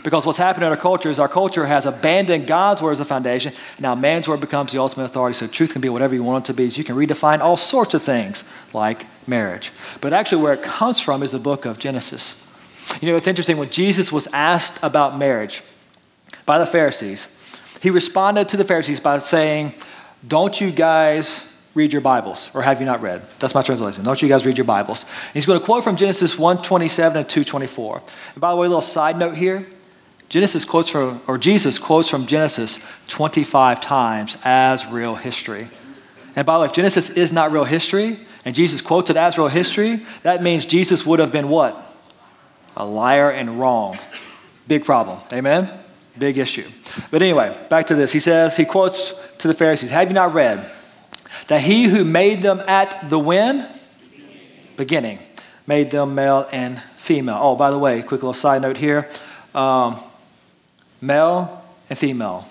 Because 0.05 0.23
what's 0.23 0.37
happened 0.37 0.63
in 0.63 0.69
our 0.69 0.77
culture 0.77 1.09
is 1.09 1.19
our 1.19 1.27
culture 1.27 1.65
has 1.65 1.87
abandoned 1.87 2.45
God's 2.45 2.79
word 2.79 2.91
as 2.91 2.99
a 2.99 3.05
foundation. 3.05 3.53
Now 3.79 3.95
man's 3.95 4.27
word 4.27 4.39
becomes 4.39 4.71
the 4.71 4.77
ultimate 4.77 5.05
authority. 5.05 5.33
So 5.33 5.47
truth 5.47 5.71
can 5.71 5.81
be 5.81 5.89
whatever 5.89 6.13
you 6.13 6.23
want 6.23 6.45
it 6.45 6.47
to 6.51 6.53
be. 6.53 6.69
So 6.69 6.77
you 6.77 6.83
can 6.83 6.95
redefine 6.95 7.39
all 7.39 7.57
sorts 7.57 7.95
of 7.95 8.03
things 8.03 8.43
like 8.71 9.07
marriage. 9.27 9.71
But 10.01 10.13
actually, 10.13 10.43
where 10.43 10.53
it 10.53 10.61
comes 10.61 10.99
from 10.99 11.23
is 11.23 11.31
the 11.31 11.39
book 11.39 11.65
of 11.65 11.79
Genesis. 11.79 12.43
You 13.01 13.09
know, 13.09 13.17
it's 13.17 13.27
interesting. 13.27 13.57
When 13.57 13.71
Jesus 13.71 14.11
was 14.11 14.27
asked 14.27 14.77
about 14.83 15.17
marriage 15.17 15.63
by 16.45 16.59
the 16.59 16.67
Pharisees, 16.67 17.27
he 17.81 17.89
responded 17.89 18.47
to 18.49 18.57
the 18.57 18.63
Pharisees 18.63 18.99
by 18.99 19.17
saying, 19.17 19.73
Don't 20.27 20.61
you 20.61 20.69
guys 20.69 21.51
read 21.73 21.91
your 21.91 22.01
Bibles, 22.03 22.51
or 22.53 22.61
have 22.61 22.79
you 22.79 22.85
not 22.85 23.01
read? 23.01 23.23
That's 23.39 23.55
my 23.55 23.63
translation. 23.63 24.03
Don't 24.03 24.21
you 24.21 24.29
guys 24.29 24.45
read 24.45 24.55
your 24.55 24.65
Bibles? 24.65 25.03
And 25.03 25.33
he's 25.33 25.47
going 25.47 25.59
to 25.59 25.65
quote 25.65 25.83
from 25.83 25.95
Genesis 25.95 26.37
127 26.37 27.17
and 27.17 27.27
224. 27.27 28.01
And 28.33 28.39
by 28.39 28.51
the 28.51 28.55
way, 28.55 28.67
a 28.67 28.69
little 28.69 28.81
side 28.81 29.17
note 29.17 29.35
here. 29.35 29.65
Genesis 30.29 30.65
quotes 30.65 30.89
from, 30.89 31.21
or 31.27 31.37
Jesus 31.37 31.77
quotes 31.77 32.09
from 32.09 32.25
Genesis 32.25 32.79
25 33.07 33.79
times 33.81 34.37
as 34.43 34.85
real 34.87 35.15
history. 35.15 35.67
And 36.35 36.45
by 36.45 36.55
the 36.55 36.61
way, 36.61 36.65
if 36.65 36.73
Genesis 36.73 37.11
is 37.11 37.31
not 37.31 37.51
real 37.51 37.63
history, 37.63 38.17
and 38.43 38.53
Jesus 38.53 38.81
quotes 38.81 39.09
it 39.09 39.17
as 39.17 39.37
real 39.37 39.47
history, 39.47 40.01
that 40.23 40.43
means 40.43 40.65
Jesus 40.65 41.05
would 41.05 41.19
have 41.19 41.31
been 41.31 41.49
what? 41.49 41.79
A 42.75 42.85
liar 42.85 43.29
and 43.31 43.59
wrong. 43.59 43.97
Big 44.67 44.83
problem. 44.83 45.19
Amen? 45.31 45.69
Big 46.17 46.37
issue. 46.37 46.67
But 47.11 47.21
anyway, 47.21 47.55
back 47.69 47.87
to 47.87 47.95
this. 47.95 48.11
He 48.11 48.19
says, 48.19 48.57
he 48.57 48.65
quotes 48.65 49.19
to 49.37 49.47
the 49.47 49.53
Pharisees, 49.53 49.91
Have 49.91 50.09
you 50.09 50.13
not 50.13 50.33
read 50.33 50.69
that 51.47 51.61
he 51.61 51.83
who 51.83 52.03
made 52.03 52.41
them 52.41 52.59
at 52.67 53.09
the 53.09 53.19
when? 53.19 53.67
Beginning. 54.77 55.19
Made 55.67 55.91
them 55.91 56.15
male 56.15 56.47
and 56.51 56.81
female. 56.95 57.37
Oh, 57.39 57.55
by 57.55 57.71
the 57.71 57.79
way, 57.79 58.01
quick 58.01 58.21
little 58.21 58.33
side 58.33 58.61
note 58.61 58.77
here. 58.77 59.09
Um, 59.53 59.97
male 61.01 61.63
and 61.89 61.97
female. 61.97 62.47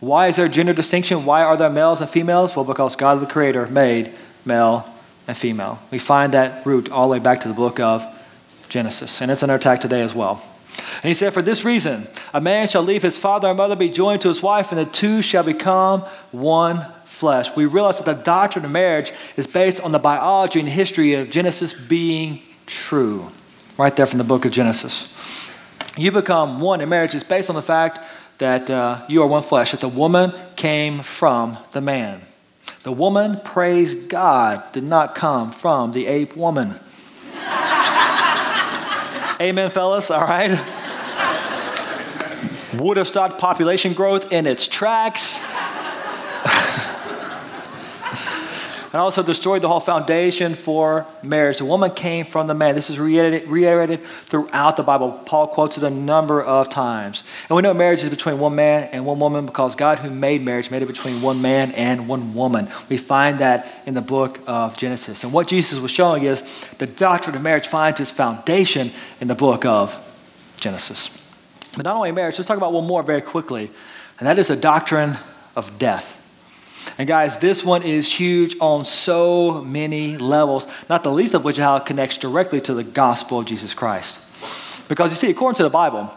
Why 0.00 0.28
is 0.28 0.36
there 0.36 0.48
gender 0.48 0.74
distinction? 0.74 1.24
Why 1.24 1.42
are 1.42 1.56
there 1.56 1.70
males 1.70 2.00
and 2.00 2.10
females? 2.10 2.54
Well, 2.54 2.64
because 2.64 2.96
God 2.96 3.20
the 3.20 3.26
Creator 3.26 3.66
made 3.68 4.12
male 4.44 4.86
and 5.26 5.36
female. 5.36 5.78
We 5.90 5.98
find 5.98 6.32
that 6.34 6.64
root 6.66 6.90
all 6.90 7.08
the 7.08 7.12
way 7.12 7.18
back 7.18 7.40
to 7.40 7.48
the 7.48 7.54
book 7.54 7.80
of 7.80 8.04
Genesis, 8.68 9.20
and 9.20 9.30
it's 9.30 9.42
under 9.42 9.54
attack 9.54 9.80
today 9.80 10.02
as 10.02 10.14
well. 10.14 10.42
And 10.96 11.04
he 11.04 11.14
said, 11.14 11.32
For 11.32 11.42
this 11.42 11.64
reason, 11.64 12.06
a 12.34 12.40
man 12.40 12.66
shall 12.66 12.82
leave 12.82 13.02
his 13.02 13.16
father 13.16 13.48
and 13.48 13.56
mother, 13.56 13.76
be 13.76 13.88
joined 13.88 14.20
to 14.22 14.28
his 14.28 14.42
wife, 14.42 14.70
and 14.70 14.78
the 14.78 14.84
two 14.84 15.22
shall 15.22 15.44
become 15.44 16.00
one 16.32 16.84
flesh. 17.04 17.54
We 17.56 17.66
realize 17.66 17.98
that 17.98 18.04
the 18.04 18.22
doctrine 18.22 18.64
of 18.64 18.70
marriage 18.70 19.12
is 19.36 19.46
based 19.46 19.80
on 19.80 19.92
the 19.92 19.98
biology 19.98 20.60
and 20.60 20.68
history 20.68 21.14
of 21.14 21.30
Genesis 21.30 21.72
being 21.72 22.42
true. 22.66 23.30
Right 23.78 23.94
there 23.94 24.06
from 24.06 24.18
the 24.18 24.24
book 24.24 24.44
of 24.44 24.52
Genesis. 24.52 25.15
You 25.96 26.12
become 26.12 26.60
one 26.60 26.82
in 26.82 26.88
marriage 26.90 27.14
is 27.14 27.24
based 27.24 27.48
on 27.48 27.56
the 27.56 27.62
fact 27.62 28.00
that 28.38 28.68
uh, 28.68 29.00
you 29.08 29.22
are 29.22 29.26
one 29.26 29.42
flesh, 29.42 29.70
that 29.70 29.80
the 29.80 29.88
woman 29.88 30.32
came 30.54 31.00
from 31.00 31.56
the 31.70 31.80
man. 31.80 32.20
The 32.82 32.92
woman, 32.92 33.40
praise 33.42 33.94
God, 33.94 34.62
did 34.72 34.84
not 34.84 35.14
come 35.14 35.50
from 35.50 35.92
the 35.92 36.06
ape 36.06 36.36
woman. 36.36 36.68
Amen, 39.40 39.70
fellas, 39.70 40.10
all 40.10 40.20
right? 40.20 40.50
Would 42.74 42.98
have 42.98 43.06
stopped 43.06 43.38
population 43.38 43.94
growth 43.94 44.32
in 44.32 44.46
its 44.46 44.68
tracks. 44.68 45.40
And 48.96 49.02
also 49.02 49.22
destroyed 49.22 49.60
the 49.60 49.68
whole 49.68 49.78
foundation 49.78 50.54
for 50.54 51.06
marriage. 51.22 51.58
The 51.58 51.66
woman 51.66 51.90
came 51.90 52.24
from 52.24 52.46
the 52.46 52.54
man. 52.54 52.74
This 52.74 52.88
is 52.88 52.98
reiterated, 52.98 54.00
throughout 54.00 54.78
the 54.78 54.82
Bible. 54.82 55.20
Paul 55.26 55.48
quotes 55.48 55.76
it 55.76 55.84
a 55.84 55.90
number 55.90 56.42
of 56.42 56.70
times. 56.70 57.22
And 57.50 57.56
we 57.56 57.60
know 57.60 57.74
marriage 57.74 58.02
is 58.02 58.08
between 58.08 58.38
one 58.38 58.54
man 58.54 58.88
and 58.92 59.04
one 59.04 59.20
woman 59.20 59.44
because 59.44 59.74
God, 59.74 59.98
who 59.98 60.08
made 60.08 60.40
marriage, 60.40 60.70
made 60.70 60.80
it 60.80 60.86
between 60.86 61.20
one 61.20 61.42
man 61.42 61.72
and 61.72 62.08
one 62.08 62.32
woman. 62.32 62.70
We 62.88 62.96
find 62.96 63.40
that 63.40 63.70
in 63.84 63.92
the 63.92 64.00
book 64.00 64.40
of 64.46 64.78
Genesis. 64.78 65.24
And 65.24 65.32
what 65.34 65.46
Jesus 65.46 65.78
was 65.78 65.90
showing 65.90 66.22
is 66.22 66.40
the 66.78 66.86
doctrine 66.86 67.36
of 67.36 67.42
marriage 67.42 67.66
finds 67.66 68.00
its 68.00 68.10
foundation 68.10 68.90
in 69.20 69.28
the 69.28 69.34
book 69.34 69.66
of 69.66 69.92
Genesis. 70.58 71.22
But 71.76 71.84
not 71.84 71.96
only 71.96 72.12
marriage, 72.12 72.38
let's 72.38 72.48
talk 72.48 72.56
about 72.56 72.72
one 72.72 72.86
more 72.86 73.02
very 73.02 73.20
quickly, 73.20 73.70
and 74.18 74.26
that 74.26 74.38
is 74.38 74.48
the 74.48 74.56
doctrine 74.56 75.18
of 75.54 75.78
death. 75.78 76.15
And 76.98 77.06
guys, 77.08 77.38
this 77.38 77.64
one 77.64 77.82
is 77.82 78.12
huge 78.12 78.56
on 78.60 78.84
so 78.84 79.62
many 79.62 80.16
levels, 80.16 80.66
not 80.88 81.02
the 81.02 81.12
least 81.12 81.34
of 81.34 81.44
which 81.44 81.56
how 81.56 81.76
it 81.76 81.86
connects 81.86 82.16
directly 82.18 82.60
to 82.62 82.74
the 82.74 82.84
gospel 82.84 83.40
of 83.40 83.46
Jesus 83.46 83.74
Christ. 83.74 84.88
Because 84.88 85.10
you 85.10 85.16
see, 85.16 85.30
according 85.30 85.56
to 85.56 85.62
the 85.62 85.70
Bible, 85.70 86.12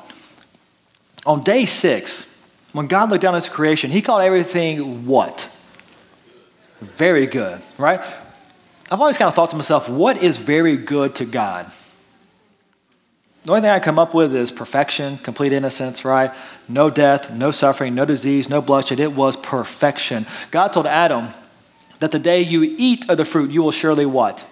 on 1.26 1.44
day 1.44 1.66
six, 1.66 2.26
when 2.72 2.88
God 2.88 3.10
looked 3.10 3.24
down 3.24 3.36
at 3.36 3.44
his 3.44 3.50
creation, 3.50 3.92
he 3.92 4.02
called 4.02 4.22
everything 4.22 5.06
what? 5.06 5.50
Very 6.80 7.26
good, 7.26 7.62
right? 7.78 8.00
I've 8.92 9.02
always 9.02 9.18
kind 9.18 9.28
of 9.28 9.36
thought 9.36 9.50
to 9.52 9.56
myself, 9.56 9.90
what 9.90 10.24
is 10.24 10.38
very 10.38 10.78
good 10.78 11.16
to 11.16 11.26
God? 11.26 11.72
The 13.50 13.54
only 13.54 13.62
thing 13.62 13.72
I 13.72 13.80
come 13.80 13.98
up 13.98 14.14
with 14.14 14.36
is 14.36 14.52
perfection, 14.52 15.18
complete 15.18 15.54
innocence, 15.54 16.06
right? 16.06 16.32
No 16.68 16.92
death, 16.92 17.34
no 17.34 17.50
suffering, 17.50 17.96
no 17.96 18.06
disease, 18.06 18.48
no 18.48 18.62
bloodshed. 18.62 19.00
It 19.00 19.14
was 19.14 19.36
perfection. 19.36 20.28
God 20.52 20.68
told 20.68 20.86
Adam 20.86 21.30
that 21.98 22.12
the 22.12 22.20
day 22.20 22.42
you 22.42 22.76
eat 22.78 23.10
of 23.10 23.18
the 23.18 23.26
fruit, 23.26 23.50
you 23.50 23.64
will 23.64 23.72
surely 23.72 24.06
what? 24.06 24.46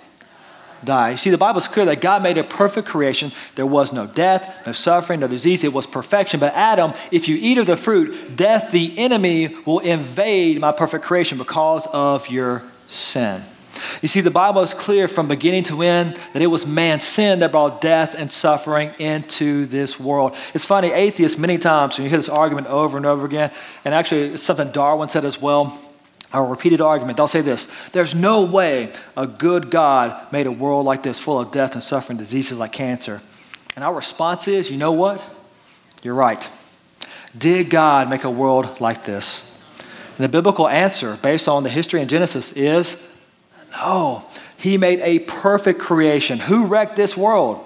Die. 0.83 1.11
You 1.11 1.17
see, 1.17 1.29
the 1.29 1.37
Bible 1.37 1.59
is 1.59 1.67
clear 1.67 1.85
that 1.85 2.01
God 2.01 2.23
made 2.23 2.39
a 2.39 2.43
perfect 2.43 2.87
creation. 2.87 3.29
There 3.53 3.67
was 3.67 3.93
no 3.93 4.07
death, 4.07 4.65
no 4.65 4.71
suffering, 4.71 5.19
no 5.19 5.27
disease. 5.27 5.63
It 5.63 5.73
was 5.73 5.85
perfection. 5.85 6.39
But 6.39 6.55
Adam, 6.55 6.93
if 7.11 7.27
you 7.27 7.37
eat 7.39 7.59
of 7.59 7.67
the 7.67 7.77
fruit, 7.77 8.35
death, 8.35 8.71
the 8.71 8.97
enemy, 8.97 9.55
will 9.63 9.77
invade 9.77 10.59
my 10.59 10.71
perfect 10.71 11.05
creation 11.05 11.37
because 11.37 11.85
of 11.93 12.31
your 12.31 12.63
sin. 12.87 13.43
You 14.01 14.07
see, 14.07 14.21
the 14.21 14.31
Bible 14.31 14.61
is 14.61 14.73
clear 14.73 15.07
from 15.07 15.27
beginning 15.27 15.63
to 15.65 15.81
end 15.81 16.15
that 16.33 16.41
it 16.41 16.47
was 16.47 16.65
man's 16.65 17.03
sin 17.03 17.39
that 17.39 17.51
brought 17.51 17.81
death 17.81 18.15
and 18.17 18.31
suffering 18.31 18.91
into 18.99 19.65
this 19.65 19.99
world. 19.99 20.35
It's 20.53 20.65
funny, 20.65 20.91
atheists, 20.91 21.37
many 21.37 21.57
times, 21.57 21.97
when 21.97 22.03
you 22.03 22.09
hear 22.09 22.19
this 22.19 22.29
argument 22.29 22.67
over 22.67 22.97
and 22.97 23.05
over 23.05 23.25
again, 23.25 23.51
and 23.85 23.93
actually 23.93 24.33
it's 24.33 24.43
something 24.43 24.71
Darwin 24.71 25.09
said 25.09 25.25
as 25.25 25.41
well, 25.41 25.77
a 26.33 26.41
repeated 26.43 26.81
argument, 26.81 27.17
they'll 27.17 27.27
say 27.27 27.41
this 27.41 27.65
There's 27.89 28.13
no 28.13 28.43
way 28.43 28.91
a 29.15 29.25
good 29.27 29.69
God 29.71 30.31
made 30.31 30.47
a 30.47 30.51
world 30.51 30.85
like 30.85 31.03
this 31.03 31.19
full 31.19 31.39
of 31.39 31.51
death 31.51 31.73
and 31.73 31.83
suffering, 31.83 32.17
diseases 32.17 32.57
like 32.57 32.73
cancer. 32.73 33.21
And 33.75 33.83
our 33.83 33.93
response 33.93 34.47
is, 34.47 34.71
you 34.71 34.77
know 34.77 34.91
what? 34.91 35.23
You're 36.03 36.15
right. 36.15 36.49
Did 37.37 37.69
God 37.69 38.09
make 38.09 38.23
a 38.23 38.31
world 38.31 38.81
like 38.81 39.03
this? 39.03 39.53
And 40.17 40.23
the 40.23 40.29
biblical 40.29 40.67
answer, 40.67 41.17
based 41.21 41.47
on 41.47 41.63
the 41.63 41.69
history 41.69 42.01
in 42.01 42.07
Genesis, 42.07 42.51
is 42.53 43.16
no, 43.79 44.25
he 44.57 44.77
made 44.77 44.99
a 45.01 45.19
perfect 45.19 45.79
creation. 45.79 46.39
Who 46.39 46.65
wrecked 46.65 46.95
this 46.95 47.15
world? 47.15 47.63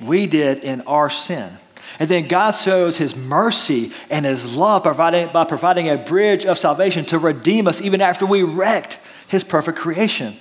We 0.00 0.26
did 0.26 0.62
in 0.62 0.82
our 0.82 1.10
sin. 1.10 1.50
And 1.98 2.08
then 2.08 2.28
God 2.28 2.52
shows 2.52 2.96
his 2.96 3.16
mercy 3.16 3.92
and 4.10 4.24
his 4.24 4.56
love 4.56 4.84
providing, 4.84 5.28
by 5.28 5.44
providing 5.44 5.88
a 5.88 5.96
bridge 5.96 6.46
of 6.46 6.56
salvation 6.56 7.04
to 7.06 7.18
redeem 7.18 7.66
us 7.66 7.80
even 7.80 8.00
after 8.00 8.24
we 8.24 8.42
wrecked 8.42 8.98
his 9.26 9.42
perfect 9.42 9.78
creation. 9.78 10.34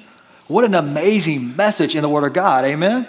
What 0.47 0.63
an 0.63 0.75
amazing 0.75 1.55
message 1.55 1.95
in 1.95 2.01
the 2.01 2.09
Word 2.09 2.25
of 2.25 2.33
God. 2.33 2.63
Amen? 2.63 3.07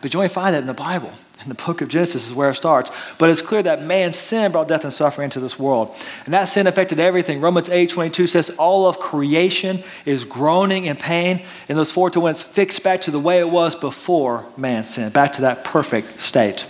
But 0.00 0.14
you 0.14 0.20
only 0.20 0.28
find 0.28 0.54
that 0.54 0.60
in 0.60 0.66
the 0.66 0.74
Bible 0.74 1.12
in 1.42 1.48
the 1.48 1.54
book 1.54 1.80
of 1.80 1.88
Genesis 1.88 2.26
is 2.26 2.34
where 2.34 2.50
it 2.50 2.54
starts. 2.54 2.90
But 3.16 3.30
it's 3.30 3.40
clear 3.40 3.62
that 3.62 3.82
man's 3.82 4.16
sin 4.16 4.52
brought 4.52 4.68
death 4.68 4.84
and 4.84 4.92
suffering 4.92 5.24
into 5.24 5.40
this 5.40 5.58
world. 5.58 5.94
And 6.26 6.34
that 6.34 6.44
sin 6.44 6.66
affected 6.66 7.00
everything. 7.00 7.40
Romans 7.40 7.70
8 7.70 7.88
22 7.88 8.26
says 8.26 8.50
all 8.50 8.86
of 8.86 8.98
creation 8.98 9.82
is 10.04 10.24
groaning 10.24 10.84
in 10.84 10.96
pain. 10.96 11.42
And 11.68 11.78
those 11.78 11.90
four 11.90 12.10
to 12.10 12.20
when 12.20 12.32
it's 12.32 12.42
fixed 12.42 12.82
back 12.82 13.00
to 13.02 13.10
the 13.10 13.20
way 13.20 13.38
it 13.38 13.48
was 13.48 13.74
before 13.74 14.44
man's 14.56 14.90
sin, 14.90 15.10
back 15.12 15.32
to 15.34 15.42
that 15.42 15.64
perfect 15.64 16.20
state. 16.20 16.66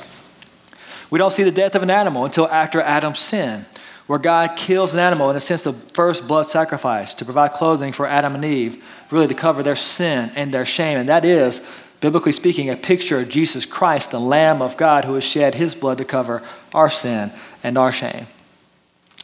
We 1.10 1.18
don't 1.18 1.32
see 1.32 1.42
the 1.42 1.50
death 1.50 1.74
of 1.74 1.82
an 1.82 1.90
animal 1.90 2.24
until 2.24 2.46
after 2.48 2.80
Adam's 2.80 3.18
sin, 3.18 3.66
where 4.06 4.20
God 4.20 4.56
kills 4.56 4.94
an 4.94 5.00
animal 5.00 5.30
in 5.30 5.36
a 5.36 5.40
sense 5.40 5.66
of 5.66 5.76
first 5.92 6.28
blood 6.28 6.46
sacrifice 6.46 7.16
to 7.16 7.24
provide 7.24 7.52
clothing 7.52 7.92
for 7.92 8.06
Adam 8.06 8.36
and 8.36 8.44
Eve, 8.44 8.84
really 9.10 9.26
to 9.26 9.34
cover 9.34 9.64
their 9.64 9.74
sin 9.74 10.30
and 10.36 10.54
their 10.54 10.66
shame. 10.66 10.98
And 10.98 11.08
that 11.08 11.24
is 11.24 11.58
biblically 12.00 12.32
speaking, 12.32 12.70
a 12.70 12.76
picture 12.76 13.18
of 13.18 13.28
Jesus 13.28 13.64
Christ, 13.66 14.10
the 14.10 14.20
Lamb 14.20 14.62
of 14.62 14.76
God 14.76 15.04
who 15.04 15.14
has 15.14 15.24
shed 15.24 15.54
his 15.54 15.74
blood 15.74 15.98
to 15.98 16.04
cover 16.04 16.42
our 16.74 16.90
sin 16.90 17.32
and 17.62 17.76
our 17.76 17.92
shame. 17.92 18.26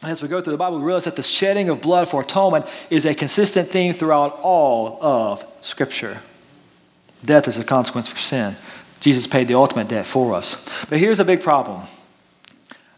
As 0.02 0.20
we 0.22 0.28
go 0.28 0.40
through 0.40 0.52
the 0.52 0.58
Bible, 0.58 0.78
we 0.78 0.84
realize 0.84 1.04
that 1.04 1.16
the 1.16 1.22
shedding 1.22 1.68
of 1.68 1.80
blood 1.80 2.08
for 2.08 2.20
atonement 2.20 2.66
is 2.90 3.06
a 3.06 3.14
consistent 3.14 3.68
theme 3.68 3.94
throughout 3.94 4.38
all 4.42 5.02
of 5.02 5.44
Scripture. 5.62 6.20
Death 7.24 7.48
is 7.48 7.58
a 7.58 7.64
consequence 7.64 8.06
for 8.06 8.18
sin. 8.18 8.56
Jesus 9.00 9.26
paid 9.26 9.48
the 9.48 9.54
ultimate 9.54 9.88
debt 9.88 10.04
for 10.04 10.34
us. 10.34 10.84
But 10.86 10.98
here's 10.98 11.18
a 11.18 11.24
big 11.24 11.42
problem 11.42 11.82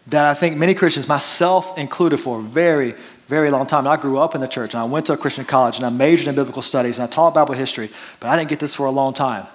that 0.09 0.25
I 0.25 0.35
think 0.35 0.57
many 0.57 0.75
Christians, 0.75 1.07
myself 1.07 1.77
included, 1.79 2.17
for 2.19 2.41
a 2.41 2.43
very, 2.43 2.95
very 3.27 3.51
long 3.51 3.67
time. 3.67 3.81
And 3.81 3.89
I 3.89 3.97
grew 3.97 4.19
up 4.19 4.35
in 4.35 4.41
the 4.41 4.49
church, 4.49 4.75
and 4.75 4.81
I 4.81 4.85
went 4.85 5.07
to 5.07 5.13
a 5.13 5.17
Christian 5.17 5.45
college, 5.45 5.77
and 5.77 5.87
I 5.87 5.91
majored 5.91 6.29
in 6.29 6.35
biblical 6.35 6.63
studies, 6.63 6.99
and 6.99 7.07
I 7.07 7.11
taught 7.11 7.35
Bible 7.35 7.55
history, 7.55 7.91
but 8.19 8.29
I 8.29 8.37
didn't 8.37 8.49
get 8.49 8.59
this 8.59 8.75
for 8.75 8.87
a 8.87 8.91
long 8.91 9.13
time. 9.13 9.47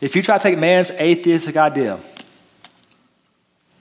If 0.00 0.16
you 0.16 0.22
try 0.22 0.38
to 0.38 0.42
take 0.42 0.58
man's 0.58 0.90
atheistic 0.92 1.56
idea 1.56 1.98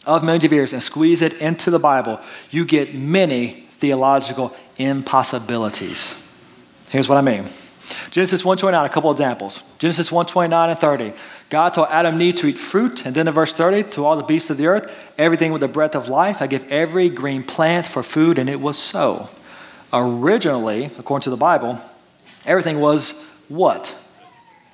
of 0.05 0.23
millions 0.23 0.43
of 0.43 0.51
years 0.51 0.73
and 0.73 0.83
squeeze 0.83 1.21
it 1.21 1.39
into 1.41 1.71
the 1.71 1.79
Bible, 1.79 2.19
you 2.51 2.65
get 2.65 2.93
many 2.93 3.47
theological 3.69 4.55
impossibilities. 4.77 6.15
Here's 6.89 7.07
what 7.07 7.17
I 7.17 7.21
mean. 7.21 7.45
Genesis 8.11 8.43
129, 8.43 8.85
a 8.85 8.89
couple 8.89 9.11
examples. 9.11 9.63
Genesis 9.77 10.11
129 10.11 10.69
and 10.69 10.79
30. 10.79 11.13
God 11.49 11.69
told 11.73 11.87
Adam 11.89 12.13
and 12.13 12.21
Eve 12.21 12.35
to 12.35 12.47
eat 12.47 12.57
fruit, 12.57 13.05
and 13.05 13.15
then 13.15 13.27
in 13.27 13.33
verse 13.33 13.53
30, 13.53 13.89
to 13.91 14.05
all 14.05 14.15
the 14.15 14.23
beasts 14.23 14.49
of 14.49 14.57
the 14.57 14.67
earth, 14.67 15.13
everything 15.17 15.51
with 15.51 15.61
the 15.61 15.67
breath 15.67 15.95
of 15.95 16.09
life, 16.09 16.41
I 16.41 16.47
give 16.47 16.69
every 16.71 17.09
green 17.09 17.43
plant 17.43 17.87
for 17.87 18.03
food, 18.03 18.37
and 18.37 18.49
it 18.49 18.59
was 18.59 18.77
so. 18.77 19.29
Originally, 19.91 20.85
according 20.97 21.23
to 21.23 21.29
the 21.29 21.37
Bible, 21.37 21.79
everything 22.45 22.79
was 22.79 23.25
what? 23.47 23.95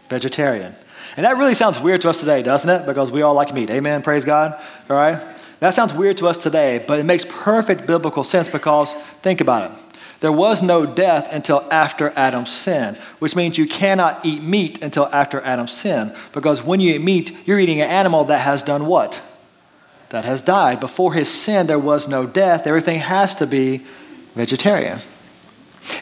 Vegetarian. 0.10 0.76
And 1.18 1.26
that 1.26 1.38
really 1.38 1.54
sounds 1.54 1.80
weird 1.80 2.02
to 2.02 2.10
us 2.10 2.20
today, 2.20 2.42
doesn't 2.42 2.70
it? 2.70 2.86
Because 2.86 3.12
we 3.12 3.22
all 3.22 3.34
like 3.34 3.54
meat. 3.54 3.70
Amen. 3.70 4.02
Praise 4.02 4.26
God. 4.26 4.60
All 4.90 4.98
right. 4.98 5.22
That 5.60 5.74
sounds 5.74 5.94
weird 5.94 6.18
to 6.18 6.28
us 6.28 6.44
today, 6.44 6.84
but 6.86 7.00
it 7.00 7.04
makes 7.04 7.26
perfect 7.26 7.88
biblical 7.88 8.24
sense 8.24 8.50
because 8.50 8.94
think 8.94 9.40
about 9.40 9.72
it. 9.72 9.78
There 10.20 10.32
was 10.32 10.62
no 10.62 10.86
death 10.86 11.32
until 11.32 11.66
after 11.72 12.10
Adam's 12.16 12.52
sin, 12.52 12.96
which 13.20 13.36
means 13.36 13.58
you 13.58 13.68
cannot 13.68 14.26
eat 14.26 14.42
meat 14.42 14.82
until 14.82 15.06
after 15.08 15.42
Adam's 15.42 15.72
sin. 15.72 16.14
Because 16.34 16.64
when 16.64 16.80
you 16.80 16.96
eat 16.96 17.02
meat, 17.02 17.36
you're 17.46 17.60
eating 17.60 17.82
an 17.82 17.90
animal 17.90 18.26
that 18.26 18.40
has 18.40 18.64
done 18.64 18.86
what? 18.86 19.22
That 20.10 20.26
has 20.26 20.42
died. 20.42 20.80
Before 20.80 21.14
his 21.14 21.32
sin, 21.32 21.68
there 21.68 21.80
was 21.80 22.08
no 22.08 22.26
death. 22.26 22.68
Everything 22.68 23.00
has 23.00 23.36
to 23.38 23.48
be 23.48 23.82
vegetarian. 24.34 25.00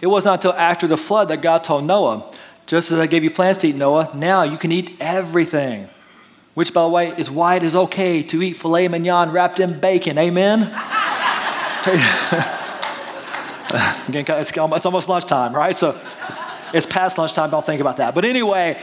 It 0.01 0.07
was 0.07 0.25
not 0.25 0.35
until 0.35 0.53
after 0.53 0.87
the 0.87 0.97
flood 0.97 1.27
that 1.27 1.41
God 1.41 1.63
told 1.63 1.83
Noah, 1.83 2.31
just 2.73 2.91
as 2.91 2.97
I 2.97 3.05
gave 3.05 3.23
you 3.23 3.29
plants 3.29 3.61
to 3.61 3.67
eat, 3.67 3.75
Noah, 3.75 4.09
now 4.15 4.41
you 4.41 4.57
can 4.57 4.71
eat 4.71 4.97
everything. 4.99 5.87
Which, 6.55 6.73
by 6.73 6.81
the 6.81 6.89
way, 6.89 7.09
is 7.09 7.29
why 7.29 7.55
it 7.55 7.61
is 7.61 7.75
okay 7.75 8.23
to 8.23 8.41
eat 8.41 8.53
filet 8.53 8.87
mignon 8.87 9.29
wrapped 9.29 9.59
in 9.59 9.79
bacon. 9.79 10.17
Amen? 10.17 10.61
Again, 14.07 14.25
it's 14.27 14.57
almost 14.57 15.07
lunchtime, 15.07 15.53
right? 15.53 15.77
So 15.77 15.95
it's 16.73 16.87
past 16.87 17.19
lunchtime. 17.19 17.51
Don't 17.51 17.63
think 17.63 17.79
about 17.79 17.97
that. 17.97 18.15
But 18.15 18.25
anyway, 18.25 18.81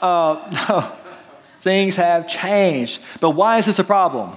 uh, 0.00 0.88
things 1.62 1.96
have 1.96 2.28
changed. 2.28 3.02
But 3.18 3.30
why 3.30 3.58
is 3.58 3.66
this 3.66 3.80
a 3.80 3.84
problem? 3.84 4.36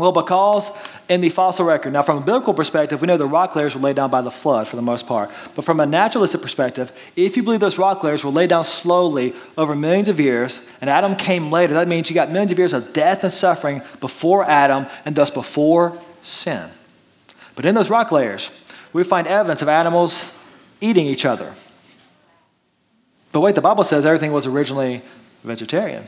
Well, 0.00 0.10
because 0.10 0.70
in 1.08 1.20
the 1.20 1.28
fossil 1.28 1.64
record, 1.64 1.92
now 1.92 2.02
from 2.02 2.18
a 2.18 2.20
biblical 2.20 2.52
perspective, 2.52 3.00
we 3.00 3.06
know 3.06 3.16
the 3.16 3.26
rock 3.26 3.54
layers 3.54 3.74
were 3.74 3.80
laid 3.80 3.96
down 3.96 4.10
by 4.10 4.22
the 4.22 4.30
flood 4.30 4.66
for 4.66 4.76
the 4.76 4.82
most 4.82 5.06
part. 5.06 5.30
But 5.54 5.64
from 5.64 5.78
a 5.78 5.86
naturalistic 5.86 6.42
perspective, 6.42 6.90
if 7.14 7.36
you 7.36 7.42
believe 7.42 7.60
those 7.60 7.78
rock 7.78 8.02
layers 8.02 8.24
were 8.24 8.30
laid 8.30 8.50
down 8.50 8.64
slowly 8.64 9.34
over 9.56 9.76
millions 9.76 10.08
of 10.08 10.18
years, 10.18 10.68
and 10.80 10.90
Adam 10.90 11.14
came 11.14 11.52
later, 11.52 11.74
that 11.74 11.86
means 11.86 12.10
you 12.10 12.14
got 12.14 12.30
millions 12.30 12.50
of 12.50 12.58
years 12.58 12.72
of 12.72 12.92
death 12.92 13.22
and 13.22 13.32
suffering 13.32 13.82
before 14.00 14.44
Adam, 14.44 14.86
and 15.04 15.14
thus 15.14 15.30
before 15.30 15.96
sin. 16.22 16.68
But 17.54 17.64
in 17.64 17.74
those 17.74 17.88
rock 17.88 18.10
layers, 18.10 18.50
we 18.92 19.04
find 19.04 19.26
evidence 19.26 19.62
of 19.62 19.68
animals 19.68 20.42
eating 20.80 21.06
each 21.06 21.24
other. 21.24 21.54
But 23.30 23.40
wait, 23.40 23.54
the 23.54 23.60
Bible 23.60 23.84
says 23.84 24.04
everything 24.04 24.32
was 24.32 24.46
originally 24.46 25.02
vegetarian. 25.44 26.04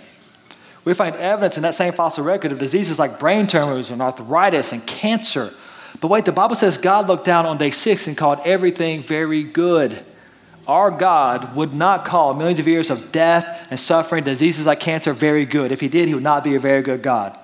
We 0.89 0.95
find 0.95 1.15
evidence 1.17 1.59
in 1.59 1.65
that 1.65 1.75
same 1.75 1.93
fossil 1.93 2.25
record 2.25 2.51
of 2.51 2.59
diseases 2.59 2.99
like 2.99 3.19
brain 3.19 3.47
tumors 3.47 3.91
and 3.91 4.01
arthritis 4.01 4.73
and 4.73 4.87
cancer. 4.87 5.53
But 6.01 6.09
wait, 6.09 6.25
the 6.25 6.33
Bible 6.33 6.57
says 6.57 6.79
God 6.79 7.09
looked 7.09 7.27
down 7.27 7.45
on 7.45 7.59
day 7.59 7.73
six 7.73 8.07
and 8.07 8.17
called 8.17 8.41
everything 8.43 9.03
very 9.03 9.43
good. 9.43 10.03
Our 10.67 10.91
God 10.91 11.55
would 11.55 11.75
not 11.75 12.07
call 12.07 12.33
millions 12.33 12.59
of 12.59 12.67
years 12.67 12.89
of 12.89 13.13
death 13.13 13.67
and 13.69 13.79
suffering, 13.79 14.25
diseases 14.25 14.65
like 14.65 14.81
cancer, 14.81 15.13
very 15.13 15.45
good. 15.45 15.73
If 15.73 15.83
He 15.83 15.89
did, 15.89 16.09
He 16.09 16.15
would 16.15 16.23
not 16.23 16.43
be 16.43 16.55
a 16.55 16.59
very 16.59 16.81
good 16.81 17.03
God. 17.03 17.39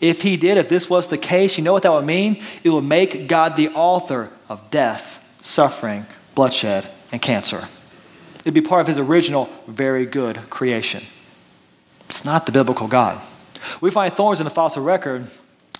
If 0.00 0.22
He 0.22 0.36
did, 0.36 0.56
if 0.56 0.68
this 0.68 0.88
was 0.88 1.08
the 1.08 1.18
case, 1.18 1.58
you 1.58 1.64
know 1.64 1.72
what 1.72 1.82
that 1.82 1.92
would 1.92 2.06
mean? 2.06 2.40
It 2.62 2.70
would 2.70 2.84
make 2.84 3.26
God 3.26 3.56
the 3.56 3.70
author 3.70 4.30
of 4.48 4.70
death, 4.70 5.40
suffering, 5.42 6.06
bloodshed, 6.36 6.86
and 7.10 7.20
cancer. 7.20 7.64
It'd 8.42 8.54
be 8.54 8.60
part 8.60 8.82
of 8.82 8.86
His 8.86 8.98
original 8.98 9.46
very 9.66 10.06
good 10.06 10.36
creation. 10.50 11.02
It's 12.08 12.24
not 12.24 12.46
the 12.46 12.52
biblical 12.52 12.88
God. 12.88 13.20
We 13.80 13.90
find 13.90 14.12
thorns 14.12 14.40
in 14.40 14.44
the 14.44 14.50
fossil 14.50 14.82
record, 14.82 15.26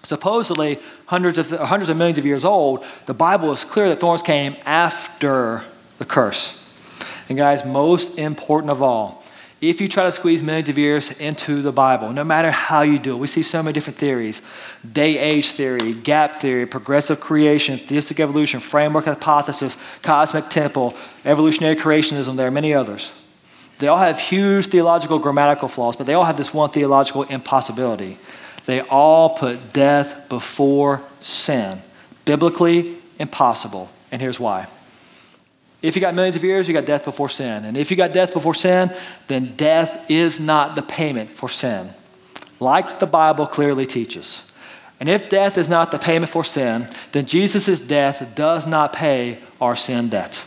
supposedly 0.03 0.79
hundreds 1.07 1.39
of, 1.39 1.51
hundreds 1.51 1.89
of 1.89 1.97
millions 1.97 2.19
of 2.19 2.27
years 2.27 2.45
old. 2.45 2.85
The 3.07 3.15
Bible 3.15 3.53
is 3.53 3.65
clear 3.65 3.89
that 3.89 4.01
thorns 4.01 4.23
came 4.23 4.57
after 4.65 5.63
the 5.99 6.05
curse. 6.05 6.63
And, 7.29 7.37
guys, 7.37 7.65
most 7.65 8.19
important 8.19 8.71
of 8.71 8.83
all, 8.83 9.25
if 9.61 9.81
you 9.81 9.89
try 9.89 10.05
to 10.05 10.13
squeeze 10.13 10.43
millions 10.43 10.69
of 10.69 10.77
years 10.77 11.11
into 11.19 11.63
the 11.63 11.73
Bible, 11.73 12.13
no 12.13 12.25
matter 12.25 12.51
how 12.51 12.83
you 12.83 12.99
do 12.99 13.15
it, 13.15 13.19
we 13.19 13.27
see 13.27 13.43
so 13.43 13.63
many 13.63 13.73
different 13.73 13.99
theories 13.99 14.43
day 14.93 15.19
age 15.19 15.53
theory, 15.53 15.95
gap 15.95 16.37
theory, 16.37 16.67
progressive 16.67 17.21
creation, 17.21 17.79
theistic 17.79 18.21
evolution, 18.21 18.61
framework 18.61 19.07
hypothesis, 19.07 19.77
cosmic 20.03 20.49
temple, 20.51 20.95
evolutionary 21.25 21.75
creationism, 21.75 22.37
there 22.37 22.47
are 22.47 22.51
many 22.51 22.75
others. 22.75 23.13
They 23.79 23.89
all 23.89 23.99
have 23.99 24.19
huge 24.19 24.67
theological 24.67 25.19
grammatical 25.19 25.69
flaws, 25.69 25.97
but 25.97 26.07
they 26.07 26.15
all 26.15 26.25
have 26.25 26.37
this 26.37 26.55
one 26.55 26.71
theological 26.71 27.25
impossibility. 27.25 28.19
They 28.65 28.81
all 28.81 29.31
put 29.31 29.73
death 29.73 30.29
before 30.29 31.03
sin. 31.21 31.79
Biblically 32.25 32.99
impossible. 33.19 33.91
And 34.11 34.21
here's 34.21 34.41
why. 34.41 34.67
If 35.83 35.95
you 35.95 36.01
got 36.01 36.15
millions 36.15 36.37
of 36.37 36.43
years, 36.43 36.67
you 36.67 36.75
got 36.75 36.87
death 36.87 37.05
before 37.05 37.29
sin. 37.29 37.65
And 37.65 37.77
if 37.77 37.91
you 37.91 37.97
got 37.97 38.13
death 38.13 38.33
before 38.33 38.55
sin, 38.55 38.91
then 39.29 39.55
death 39.57 40.11
is 40.11 40.41
not 40.41 40.75
the 40.75 40.83
payment 40.83 41.31
for 41.31 41.49
sin, 41.49 41.91
like 42.59 42.99
the 42.99 43.07
Bible 43.07 43.47
clearly 43.47 43.87
teaches. 43.87 44.53
And 44.99 45.09
if 45.09 45.29
death 45.29 45.59
is 45.59 45.69
not 45.69 45.91
the 45.91 45.99
payment 45.99 46.31
for 46.31 46.43
sin, 46.43 46.87
then 47.13 47.27
Jesus' 47.27 47.81
death 47.81 48.35
does 48.35 48.67
not 48.67 48.95
pay 48.95 49.39
our 49.61 49.77
sin 49.77 50.09
debt. 50.09 50.45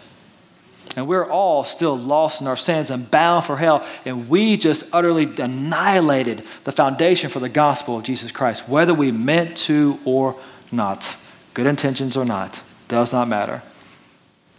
And 1.00 1.08
we're 1.08 1.30
all 1.30 1.64
still 1.64 1.98
lost 1.98 2.42
in 2.42 2.48
our 2.48 2.58
sins 2.58 2.92
and 2.92 3.10
bound 3.10 3.46
for 3.46 3.56
hell. 3.56 3.88
And 4.04 4.28
we 4.28 4.58
just 4.58 4.94
utterly 4.94 5.34
annihilated 5.42 6.40
the 6.66 6.74
foundation 6.74 7.30
for 7.30 7.40
the 7.40 7.48
gospel 7.48 7.98
of 8.00 8.04
Jesus 8.04 8.34
Christ, 8.34 8.68
whether 8.68 8.94
we 8.94 9.14
meant 9.14 9.56
to 9.60 9.98
or 10.04 10.36
not. 10.74 11.16
Good 11.54 11.68
intentions 11.68 12.18
or 12.18 12.26
not, 12.26 12.62
does 12.90 13.14
not 13.14 13.30
matter. 13.30 13.62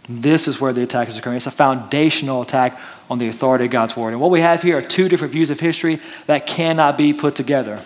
This 0.09 0.47
is 0.47 0.59
where 0.59 0.73
the 0.73 0.81
attack 0.81 1.09
is 1.09 1.17
occurring. 1.19 1.37
It's 1.37 1.45
a 1.45 1.51
foundational 1.51 2.41
attack 2.41 2.79
on 3.07 3.19
the 3.19 3.27
authority 3.27 3.65
of 3.65 3.71
God's 3.71 3.95
word. 3.95 4.13
And 4.13 4.19
what 4.19 4.31
we 4.31 4.41
have 4.41 4.63
here 4.63 4.79
are 4.79 4.81
two 4.81 5.09
different 5.09 5.33
views 5.33 5.51
of 5.51 5.59
history 5.59 5.99
that 6.25 6.47
cannot 6.47 6.97
be 6.97 7.13
put 7.13 7.35
together. 7.35 7.83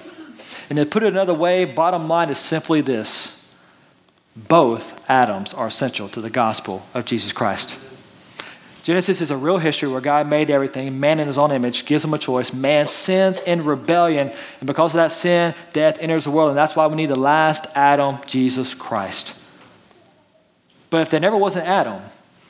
And 0.69 0.77
to 0.77 0.85
put 0.85 1.03
it 1.03 1.07
another 1.07 1.33
way, 1.33 1.65
bottom 1.65 2.07
line 2.07 2.29
is 2.29 2.37
simply 2.37 2.79
this 2.79 3.53
both 4.33 5.09
Adams 5.09 5.53
are 5.53 5.67
essential 5.67 6.07
to 6.07 6.21
the 6.21 6.29
gospel 6.29 6.83
of 6.93 7.03
Jesus 7.03 7.33
Christ. 7.33 7.94
Genesis 8.85 9.19
is 9.19 9.31
a 9.31 9.35
real 9.35 9.57
history 9.57 9.89
where 9.89 9.99
God 9.99 10.29
made 10.29 10.51
everything, 10.51 10.99
man 10.99 11.19
in 11.19 11.25
his 11.25 11.39
own 11.39 11.51
image, 11.51 11.87
gives 11.87 12.05
him 12.05 12.13
a 12.13 12.19
choice. 12.19 12.53
Man 12.53 12.87
sins 12.87 13.39
in 13.39 13.65
rebellion, 13.65 14.31
and 14.59 14.67
because 14.67 14.93
of 14.93 14.97
that 14.97 15.11
sin, 15.11 15.55
death 15.73 15.97
enters 15.99 16.25
the 16.25 16.29
world. 16.29 16.49
And 16.49 16.57
that's 16.57 16.75
why 16.75 16.85
we 16.85 16.95
need 16.95 17.07
the 17.07 17.15
last 17.15 17.65
Adam, 17.75 18.19
Jesus 18.27 18.75
Christ. 18.75 19.43
But 20.91 21.01
if 21.01 21.09
there 21.09 21.19
never 21.19 21.35
was 21.35 21.55
an 21.55 21.63
Adam, 21.63 21.99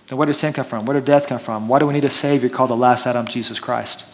then 0.08 0.18
where 0.18 0.26
did 0.26 0.34
sin 0.34 0.52
come 0.52 0.66
from? 0.66 0.86
Where 0.86 0.96
did 0.96 1.06
death 1.06 1.26
come 1.26 1.40
from? 1.40 1.70
Why 1.70 1.80
do 1.80 1.88
we 1.88 1.94
need 1.94 2.04
a 2.04 2.10
Savior 2.10 2.50
called 2.50 2.70
the 2.70 2.76
last 2.76 3.08
Adam, 3.08 3.26
Jesus 3.26 3.58
Christ? 3.58 4.06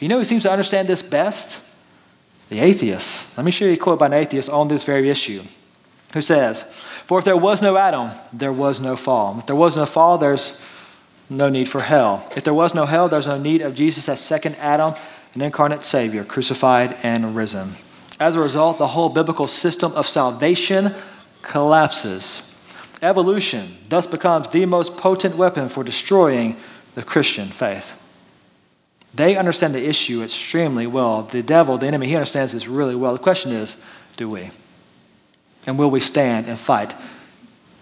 You 0.00 0.08
know 0.08 0.16
who 0.16 0.24
seems 0.24 0.44
to 0.44 0.50
understand 0.50 0.88
this 0.88 1.02
best? 1.02 1.70
The 2.48 2.60
atheist. 2.60 3.36
Let 3.36 3.44
me 3.44 3.50
show 3.50 3.66
you 3.66 3.74
a 3.74 3.76
quote 3.76 3.98
by 3.98 4.06
an 4.06 4.14
atheist 4.14 4.48
on 4.48 4.68
this 4.68 4.84
very 4.84 5.10
issue, 5.10 5.42
who 6.14 6.22
says, 6.22 6.62
For 6.62 7.18
if 7.18 7.26
there 7.26 7.36
was 7.36 7.60
no 7.60 7.76
Adam, 7.76 8.12
there 8.32 8.54
was 8.54 8.80
no 8.80 8.96
fall. 8.96 9.40
If 9.40 9.44
there 9.44 9.54
was 9.54 9.76
no 9.76 9.84
fall, 9.84 10.16
there's 10.16 10.66
no 11.30 11.48
need 11.48 11.68
for 11.68 11.80
hell. 11.80 12.28
If 12.36 12.44
there 12.44 12.54
was 12.54 12.74
no 12.74 12.86
hell, 12.86 13.08
there's 13.08 13.26
no 13.26 13.38
need 13.38 13.62
of 13.62 13.74
Jesus 13.74 14.08
as 14.08 14.20
second 14.20 14.56
Adam, 14.56 14.94
an 15.34 15.42
incarnate 15.42 15.82
Savior, 15.82 16.24
crucified 16.24 16.96
and 17.02 17.34
risen. 17.34 17.72
As 18.20 18.36
a 18.36 18.40
result, 18.40 18.78
the 18.78 18.88
whole 18.88 19.08
biblical 19.08 19.48
system 19.48 19.92
of 19.92 20.06
salvation 20.06 20.92
collapses. 21.42 22.48
Evolution 23.02 23.66
thus 23.88 24.06
becomes 24.06 24.48
the 24.48 24.64
most 24.66 24.96
potent 24.96 25.34
weapon 25.34 25.68
for 25.68 25.82
destroying 25.82 26.56
the 26.94 27.02
Christian 27.02 27.46
faith. 27.46 27.98
They 29.14 29.36
understand 29.36 29.74
the 29.74 29.86
issue 29.86 30.22
extremely 30.22 30.86
well. 30.86 31.22
The 31.22 31.42
devil, 31.42 31.76
the 31.78 31.86
enemy, 31.86 32.06
he 32.06 32.16
understands 32.16 32.52
this 32.52 32.66
really 32.66 32.94
well. 32.94 33.12
The 33.12 33.18
question 33.18 33.52
is 33.52 33.84
do 34.16 34.28
we? 34.28 34.50
And 35.66 35.78
will 35.78 35.90
we 35.90 36.00
stand 36.00 36.46
and 36.46 36.58
fight? 36.58 36.94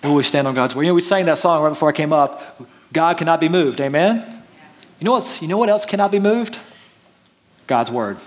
Will 0.02 0.14
we 0.14 0.22
stand 0.22 0.46
on 0.46 0.54
God's 0.54 0.74
word? 0.74 0.82
You 0.82 0.88
know, 0.88 0.94
we 0.94 1.02
sang 1.02 1.26
that 1.26 1.38
song 1.38 1.62
right 1.62 1.68
before 1.68 1.88
I 1.88 1.92
came 1.92 2.12
up 2.12 2.60
God 2.92 3.18
cannot 3.18 3.40
be 3.40 3.48
moved. 3.48 3.80
Amen? 3.80 4.24
You 4.98 5.04
know, 5.04 5.12
what's, 5.12 5.40
you 5.40 5.48
know 5.48 5.58
what 5.58 5.68
else 5.68 5.84
cannot 5.84 6.10
be 6.10 6.18
moved? 6.18 6.58
God's 7.66 7.90
word. 7.90 8.18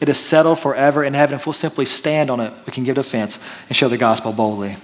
It 0.00 0.08
is 0.08 0.18
settled 0.18 0.58
forever 0.58 1.04
in 1.04 1.14
heaven. 1.14 1.34
If 1.34 1.46
we'll 1.46 1.52
simply 1.52 1.84
stand 1.84 2.30
on 2.30 2.40
it, 2.40 2.52
we 2.66 2.72
can 2.72 2.84
give 2.84 2.96
defense 2.96 3.38
and 3.68 3.76
share 3.76 3.88
the 3.88 3.98
gospel 3.98 4.32
boldly. 4.32 4.76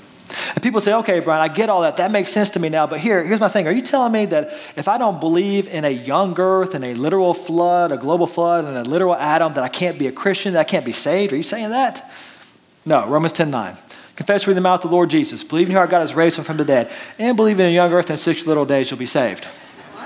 And 0.54 0.62
people 0.62 0.80
say, 0.80 0.92
okay, 0.94 1.20
Brian, 1.20 1.42
I 1.42 1.52
get 1.52 1.68
all 1.68 1.82
that. 1.82 1.96
That 1.96 2.10
makes 2.10 2.30
sense 2.30 2.50
to 2.50 2.60
me 2.60 2.68
now. 2.68 2.86
But 2.86 3.00
here, 3.00 3.24
here's 3.24 3.40
my 3.40 3.48
thing. 3.48 3.66
Are 3.66 3.72
you 3.72 3.82
telling 3.82 4.12
me 4.12 4.26
that 4.26 4.48
if 4.76 4.86
I 4.86 4.98
don't 4.98 5.20
believe 5.20 5.66
in 5.68 5.84
a 5.84 5.90
young 5.90 6.38
earth 6.38 6.74
and 6.74 6.84
a 6.84 6.94
literal 6.94 7.34
flood, 7.34 7.92
a 7.92 7.96
global 7.96 8.26
flood, 8.26 8.64
and 8.64 8.76
a 8.76 8.82
literal 8.82 9.14
Adam, 9.14 9.54
that 9.54 9.64
I 9.64 9.68
can't 9.68 9.98
be 9.98 10.06
a 10.06 10.12
Christian, 10.12 10.52
that 10.52 10.60
I 10.60 10.64
can't 10.64 10.84
be 10.84 10.92
saved? 10.92 11.32
Are 11.32 11.36
you 11.36 11.42
saying 11.42 11.70
that? 11.70 12.08
No, 12.84 13.06
Romans 13.08 13.32
10 13.32 13.50
9. 13.50 13.76
Confess 14.18 14.48
with 14.48 14.56
the 14.56 14.60
mouth 14.60 14.82
of 14.82 14.90
the 14.90 14.96
Lord 14.96 15.10
Jesus. 15.10 15.44
Believe 15.44 15.68
in 15.68 15.74
your 15.74 15.78
heart 15.78 15.90
God 15.90 16.00
has 16.00 16.12
raised 16.12 16.38
him 16.38 16.44
from 16.44 16.56
the 16.56 16.64
dead. 16.64 16.90
And 17.20 17.36
believe 17.36 17.60
in 17.60 17.66
a 17.66 17.70
young 17.70 17.92
earth 17.92 18.10
and 18.10 18.18
six 18.18 18.48
little 18.48 18.64
days 18.64 18.90
you'll 18.90 18.98
be 18.98 19.06
saved. 19.06 19.46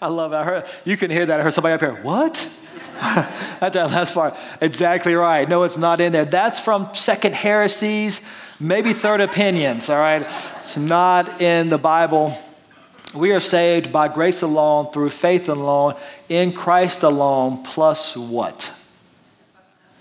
I 0.00 0.08
love 0.08 0.30
that. 0.30 0.40
I 0.40 0.44
heard, 0.44 0.64
you 0.86 0.96
can 0.96 1.10
hear 1.10 1.26
that. 1.26 1.40
I 1.40 1.42
heard 1.42 1.52
somebody 1.52 1.74
up 1.74 1.80
here. 1.82 2.02
What? 2.02 2.38
At 3.02 3.74
that 3.74 3.90
last 3.90 4.14
part. 4.14 4.34
Exactly 4.62 5.14
right. 5.14 5.46
No, 5.46 5.64
it's 5.64 5.76
not 5.76 6.00
in 6.00 6.12
there. 6.12 6.24
That's 6.24 6.58
from 6.58 6.94
second 6.94 7.34
heresies, 7.34 8.22
maybe 8.58 8.94
third 8.94 9.20
opinions, 9.20 9.90
all 9.90 9.98
right? 9.98 10.26
It's 10.56 10.78
not 10.78 11.42
in 11.42 11.68
the 11.68 11.76
Bible. 11.76 12.34
We 13.14 13.32
are 13.32 13.40
saved 13.40 13.92
by 13.92 14.08
grace 14.08 14.42
alone, 14.42 14.92
through 14.92 15.10
faith 15.10 15.48
alone, 15.48 15.94
in 16.28 16.52
Christ 16.52 17.02
alone, 17.02 17.64
plus 17.64 18.16
what? 18.16 18.72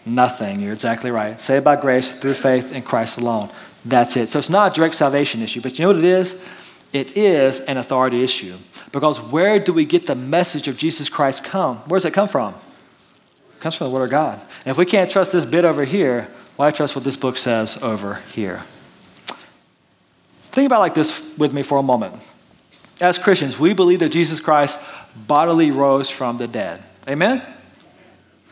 Nothing. 0.05 0.59
You're 0.59 0.73
exactly 0.73 1.09
right. 1.09 1.39
Saved 1.41 1.65
by 1.65 1.75
grace, 1.75 2.11
through 2.11 2.35
faith 2.35 2.71
in 2.71 2.83
Christ 2.83 3.17
alone. 3.17 3.49
That's 3.83 4.15
it. 4.15 4.27
So 4.27 4.39
it's 4.39 4.49
not 4.49 4.71
a 4.71 4.75
direct 4.75 4.95
salvation 4.95 5.41
issue, 5.41 5.61
but 5.61 5.79
you 5.79 5.83
know 5.83 5.93
what 5.93 5.99
it 5.99 6.05
is? 6.05 6.47
It 6.93 7.17
is 7.17 7.61
an 7.61 7.77
authority 7.77 8.23
issue. 8.23 8.55
Because 8.91 9.19
where 9.19 9.59
do 9.59 9.73
we 9.73 9.85
get 9.85 10.05
the 10.07 10.15
message 10.15 10.67
of 10.67 10.77
Jesus 10.77 11.09
Christ 11.09 11.43
come? 11.43 11.77
Where 11.87 11.97
does 11.99 12.05
it 12.05 12.13
come 12.13 12.27
from? 12.27 12.53
It 13.53 13.61
comes 13.61 13.75
from 13.75 13.89
the 13.89 13.93
Word 13.93 14.05
of 14.05 14.11
God. 14.11 14.39
And 14.65 14.71
if 14.71 14.77
we 14.77 14.85
can't 14.85 15.09
trust 15.09 15.31
this 15.31 15.45
bit 15.45 15.65
over 15.65 15.83
here, 15.83 16.29
why 16.55 16.71
trust 16.71 16.95
what 16.95 17.03
this 17.03 17.17
book 17.17 17.37
says 17.37 17.81
over 17.81 18.15
here? 18.33 18.59
Think 20.51 20.65
about 20.65 20.79
like 20.79 20.93
this 20.93 21.37
with 21.37 21.53
me 21.53 21.63
for 21.63 21.77
a 21.77 21.83
moment. 21.83 22.15
As 23.01 23.17
Christians, 23.17 23.59
we 23.59 23.73
believe 23.73 23.99
that 23.99 24.09
Jesus 24.09 24.39
Christ 24.39 24.79
bodily 25.27 25.71
rose 25.71 26.09
from 26.09 26.37
the 26.37 26.47
dead. 26.47 26.83
Amen? 27.07 27.41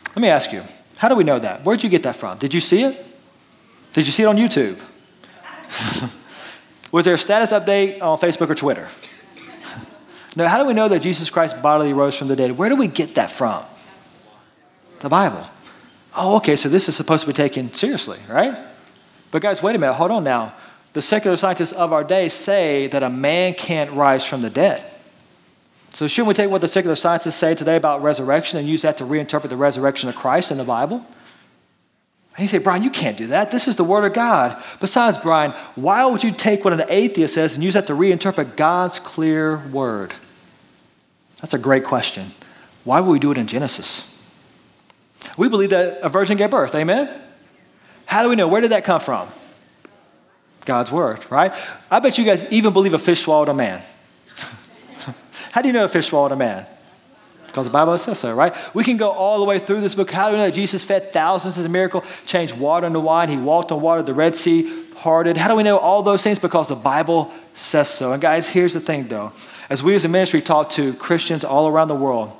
Let 0.08 0.22
me 0.22 0.28
ask 0.28 0.52
you, 0.52 0.62
how 0.96 1.08
do 1.08 1.14
we 1.14 1.24
know 1.24 1.38
that? 1.38 1.64
Where'd 1.64 1.82
you 1.82 1.90
get 1.90 2.02
that 2.04 2.16
from? 2.16 2.38
Did 2.38 2.54
you 2.54 2.60
see 2.60 2.82
it? 2.82 3.06
Did 3.92 4.06
you 4.06 4.12
see 4.12 4.22
it 4.22 4.26
on 4.26 4.36
YouTube? 4.36 4.80
Was 6.92 7.04
there 7.04 7.14
a 7.14 7.18
status 7.18 7.52
update 7.52 8.00
on 8.00 8.18
Facebook 8.18 8.48
or 8.48 8.54
Twitter? 8.54 8.88
now, 10.36 10.48
how 10.48 10.58
do 10.58 10.66
we 10.66 10.72
know 10.72 10.88
that 10.88 11.00
Jesus 11.00 11.28
Christ 11.28 11.62
bodily 11.62 11.92
rose 11.92 12.16
from 12.16 12.28
the 12.28 12.36
dead? 12.36 12.56
Where 12.56 12.68
do 12.68 12.76
we 12.76 12.86
get 12.86 13.14
that 13.16 13.30
from? 13.30 13.62
The 15.00 15.08
Bible. 15.08 15.46
Oh, 16.16 16.36
okay, 16.38 16.56
so 16.56 16.68
this 16.68 16.88
is 16.88 16.96
supposed 16.96 17.20
to 17.22 17.26
be 17.26 17.34
taken 17.34 17.72
seriously, 17.72 18.18
right? 18.28 18.56
But, 19.30 19.42
guys, 19.42 19.62
wait 19.62 19.76
a 19.76 19.78
minute, 19.78 19.92
hold 19.92 20.10
on 20.10 20.24
now. 20.24 20.54
The 20.92 21.02
secular 21.02 21.36
scientists 21.36 21.72
of 21.72 21.92
our 21.92 22.04
day 22.04 22.28
say 22.28 22.86
that 22.88 23.02
a 23.02 23.10
man 23.10 23.54
can't 23.54 23.90
rise 23.92 24.24
from 24.24 24.42
the 24.42 24.50
dead. 24.50 24.82
So, 25.90 26.06
shouldn't 26.06 26.28
we 26.28 26.34
take 26.34 26.50
what 26.50 26.60
the 26.60 26.68
secular 26.68 26.94
scientists 26.94 27.36
say 27.36 27.54
today 27.54 27.76
about 27.76 28.02
resurrection 28.02 28.58
and 28.58 28.68
use 28.68 28.82
that 28.82 28.98
to 28.98 29.04
reinterpret 29.04 29.48
the 29.48 29.56
resurrection 29.56 30.08
of 30.08 30.16
Christ 30.16 30.50
in 30.50 30.58
the 30.58 30.64
Bible? 30.64 31.04
And 32.36 32.44
you 32.44 32.48
say, 32.48 32.58
Brian, 32.58 32.84
you 32.84 32.90
can't 32.90 33.16
do 33.16 33.26
that. 33.28 33.50
This 33.50 33.66
is 33.66 33.74
the 33.74 33.84
Word 33.84 34.04
of 34.04 34.14
God. 34.14 34.62
Besides, 34.80 35.18
Brian, 35.18 35.50
why 35.74 36.06
would 36.06 36.22
you 36.22 36.30
take 36.30 36.64
what 36.64 36.72
an 36.72 36.84
atheist 36.88 37.34
says 37.34 37.56
and 37.56 37.64
use 37.64 37.74
that 37.74 37.88
to 37.88 37.94
reinterpret 37.94 38.56
God's 38.56 39.00
clear 39.00 39.56
Word? 39.72 40.14
That's 41.40 41.54
a 41.54 41.58
great 41.58 41.84
question. 41.84 42.26
Why 42.84 43.00
would 43.00 43.10
we 43.10 43.18
do 43.18 43.32
it 43.32 43.38
in 43.38 43.48
Genesis? 43.48 44.14
We 45.36 45.48
believe 45.48 45.70
that 45.70 45.98
a 46.00 46.08
virgin 46.08 46.36
gave 46.36 46.50
birth. 46.50 46.74
Amen? 46.74 47.08
How 48.06 48.22
do 48.22 48.28
we 48.28 48.36
know? 48.36 48.48
Where 48.48 48.60
did 48.60 48.70
that 48.70 48.84
come 48.84 49.00
from? 49.00 49.28
God's 50.68 50.92
Word, 50.92 51.18
right? 51.30 51.52
I 51.90 51.98
bet 51.98 52.18
you 52.18 52.24
guys 52.24 52.44
even 52.52 52.74
believe 52.74 52.92
a 52.92 52.98
fish 52.98 53.22
swallowed 53.22 53.48
a 53.48 53.54
man. 53.54 53.82
How 55.52 55.62
do 55.62 55.68
you 55.68 55.72
know 55.72 55.84
a 55.84 55.88
fish 55.88 56.08
swallowed 56.08 56.30
a 56.30 56.36
man? 56.36 56.66
Because 57.46 57.66
the 57.66 57.72
Bible 57.72 57.96
says 57.96 58.18
so, 58.18 58.34
right? 58.34 58.54
We 58.74 58.84
can 58.84 58.98
go 58.98 59.10
all 59.10 59.38
the 59.38 59.46
way 59.46 59.58
through 59.58 59.80
this 59.80 59.94
book. 59.94 60.10
How 60.10 60.28
do 60.28 60.32
we 60.32 60.38
know 60.38 60.46
that 60.46 60.54
Jesus 60.54 60.84
fed 60.84 61.10
thousands 61.10 61.56
as 61.56 61.64
a 61.64 61.68
miracle, 61.70 62.04
changed 62.26 62.56
water 62.56 62.86
into 62.86 63.00
wine, 63.00 63.30
he 63.30 63.38
walked 63.38 63.72
on 63.72 63.80
water, 63.80 64.02
the 64.02 64.12
Red 64.12 64.36
Sea 64.36 64.84
parted? 64.96 65.38
How 65.38 65.48
do 65.48 65.56
we 65.56 65.62
know 65.62 65.78
all 65.78 66.02
those 66.02 66.22
things? 66.22 66.38
Because 66.38 66.68
the 66.68 66.76
Bible 66.76 67.32
says 67.54 67.88
so. 67.88 68.12
And 68.12 68.20
guys, 68.20 68.50
here's 68.50 68.74
the 68.74 68.80
thing 68.80 69.08
though. 69.08 69.32
As 69.70 69.82
we 69.82 69.94
as 69.94 70.04
a 70.04 70.08
ministry 70.08 70.42
talk 70.42 70.68
to 70.70 70.92
Christians 70.94 71.44
all 71.44 71.66
around 71.66 71.88
the 71.88 71.94
world, 71.94 72.30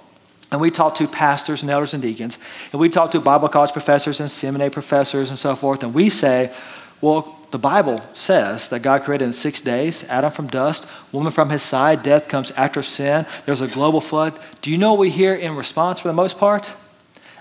and 0.53 0.61
we 0.61 0.71
talk 0.71 0.95
to 0.97 1.09
pastors 1.09 1.63
and 1.63 1.71
elders 1.71 1.95
and 1.95 2.03
deacons, 2.03 2.39
and 2.73 2.81
we 2.81 2.91
talk 2.91 3.11
to 3.13 3.21
Bible 3.21 3.49
college 3.49 3.73
professors 3.73 4.21
and 4.21 4.31
seminary 4.31 4.71
professors 4.71 5.31
and 5.31 5.39
so 5.39 5.57
forth, 5.57 5.83
and 5.83 5.95
we 5.95 6.11
say, 6.11 6.53
well, 7.01 7.38
the 7.51 7.59
Bible 7.59 7.99
says 8.15 8.69
that 8.69 8.81
God 8.81 9.03
created 9.03 9.25
in 9.25 9.33
six 9.33 9.61
days 9.61 10.05
Adam 10.09 10.31
from 10.31 10.49
dust, 10.49 10.91
woman 11.13 11.33
from 11.33 11.51
his 11.51 11.63
side, 11.63 12.03
death 12.03 12.29
comes 12.29 12.51
after 12.53 12.83
sin, 12.83 13.27
there's 13.47 13.61
a 13.61 13.69
global 13.69 14.01
flood. 14.01 14.39
Do 14.61 14.71
you 14.71 14.79
know 14.79 14.93
what 14.93 15.01
we 15.01 15.11
hear 15.11 15.35
in 15.35 15.57
response 15.57 16.01
for 16.01 16.09
the 16.09 16.15
most 16.15 16.39
part? 16.39 16.75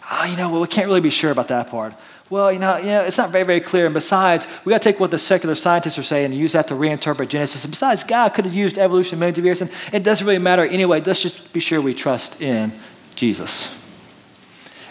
Ah, 0.03 0.24
oh, 0.24 0.32
you 0.32 0.38
know, 0.38 0.49
well, 0.49 0.62
we 0.62 0.68
can't 0.68 0.88
really 0.88 1.01
be 1.01 1.10
sure 1.10 1.32
about 1.32 1.49
that 1.49 1.70
part. 1.70 1.93
Well, 2.30 2.51
you 2.51 2.60
know, 2.60 2.78
yeah, 2.78 3.03
it's 3.03 3.18
not 3.18 3.32
very, 3.32 3.45
very 3.45 3.62
clear. 3.62 3.86
And 3.86 3.93
besides, 3.93 4.47
we 4.66 4.72
got 4.72 4.82
to 4.82 4.89
take 4.91 4.99
what 4.99 5.12
the 5.12 5.18
secular 5.18 5.55
scientists 5.55 5.97
are 5.97 6.03
saying 6.03 6.26
and 6.26 6.34
use 6.34 6.53
that 6.53 6.68
to 6.68 6.74
reinterpret 6.74 7.30
Genesis. 7.30 7.64
And 7.64 7.72
besides, 7.72 8.03
God 8.03 8.30
could 8.34 8.45
have 8.45 8.53
used 8.53 8.78
evolution 8.78 9.20
millions 9.20 9.38
of 9.38 9.45
years, 9.45 9.62
and 9.62 9.72
it 9.93 10.03
doesn't 10.03 10.28
really 10.28 10.39
matter 10.39 10.64
anyway. 10.66 11.01
Let's 11.01 11.22
just 11.22 11.53
be 11.53 11.62
sure 11.62 11.82
we 11.82 11.93
trust 11.93 12.41
in 12.41 12.74
Jesus. 13.16 13.74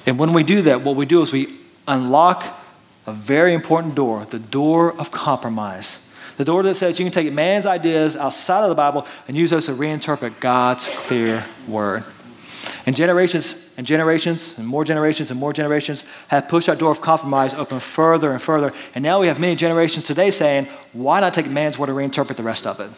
And 0.06 0.18
when 0.18 0.32
we 0.32 0.44
do 0.44 0.62
that, 0.62 0.82
what 0.82 0.96
we 0.96 1.04
do 1.04 1.20
is 1.20 1.32
we 1.32 1.54
unlock 1.86 2.44
a 3.06 3.12
very 3.12 3.54
important 3.54 3.94
door 3.94 4.24
the 4.24 4.38
door 4.38 4.92
of 4.98 5.10
compromise. 5.10 6.02
The 6.36 6.44
door 6.44 6.62
that 6.64 6.74
says 6.74 6.98
you 6.98 7.04
can 7.06 7.12
take 7.12 7.32
man's 7.32 7.64
ideas 7.64 8.14
outside 8.16 8.62
of 8.62 8.68
the 8.68 8.74
Bible 8.74 9.06
and 9.26 9.36
use 9.36 9.50
those 9.50 9.66
to 9.66 9.72
reinterpret 9.72 10.38
God's 10.40 10.86
clear 11.06 11.44
word. 11.66 12.04
And 12.84 12.94
generations 12.94 13.74
and 13.78 13.86
generations 13.86 14.58
and 14.58 14.66
more 14.66 14.84
generations 14.84 15.30
and 15.30 15.40
more 15.40 15.52
generations 15.52 16.04
have 16.28 16.48
pushed 16.48 16.66
that 16.66 16.78
door 16.78 16.90
of 16.90 17.00
compromise 17.00 17.54
open 17.54 17.80
further 17.80 18.32
and 18.32 18.40
further. 18.40 18.72
And 18.94 19.02
now 19.02 19.20
we 19.20 19.28
have 19.28 19.40
many 19.40 19.56
generations 19.56 20.04
today 20.04 20.30
saying, 20.30 20.66
why 20.92 21.20
not 21.20 21.32
take 21.32 21.48
man's 21.48 21.78
word 21.78 21.88
and 21.88 21.98
reinterpret 21.98 22.36
the 22.36 22.42
rest 22.42 22.66
of 22.66 22.80
it? 22.80 22.90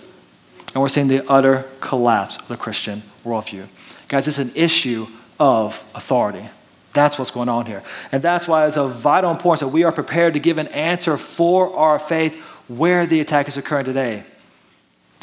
And 0.75 0.83
we're 0.83 0.89
seeing 0.89 1.09
the 1.09 1.25
utter 1.29 1.65
collapse 1.81 2.37
of 2.37 2.49
the 2.49 2.57
Christian 2.57 3.03
worldview. 3.25 3.67
Guys, 4.09 4.29
it's 4.29 4.39
an 4.39 4.51
issue 4.55 5.07
of 5.39 5.83
authority. 5.95 6.49
That's 6.93 7.19
what's 7.19 7.31
going 7.31 7.49
on 7.49 7.67
here. 7.67 7.83
And 8.13 8.23
that's 8.23 8.49
why 8.49 8.67
it's 8.67 8.77
of 8.77 8.93
vital 8.95 9.31
importance 9.31 9.61
that 9.61 9.69
we 9.69 9.85
are 9.85 9.93
prepared 9.93 10.35
to 10.35 10.41
give 10.41 10.59
an 10.59 10.69
answer 10.69 11.17
for 11.17 11.75
our 11.77 11.99
faith 11.99 12.41
where 12.69 13.07
the 13.07 13.21
attack 13.21 13.49
is 13.49 13.57
occurring 13.57 13.85
today. 13.85 14.25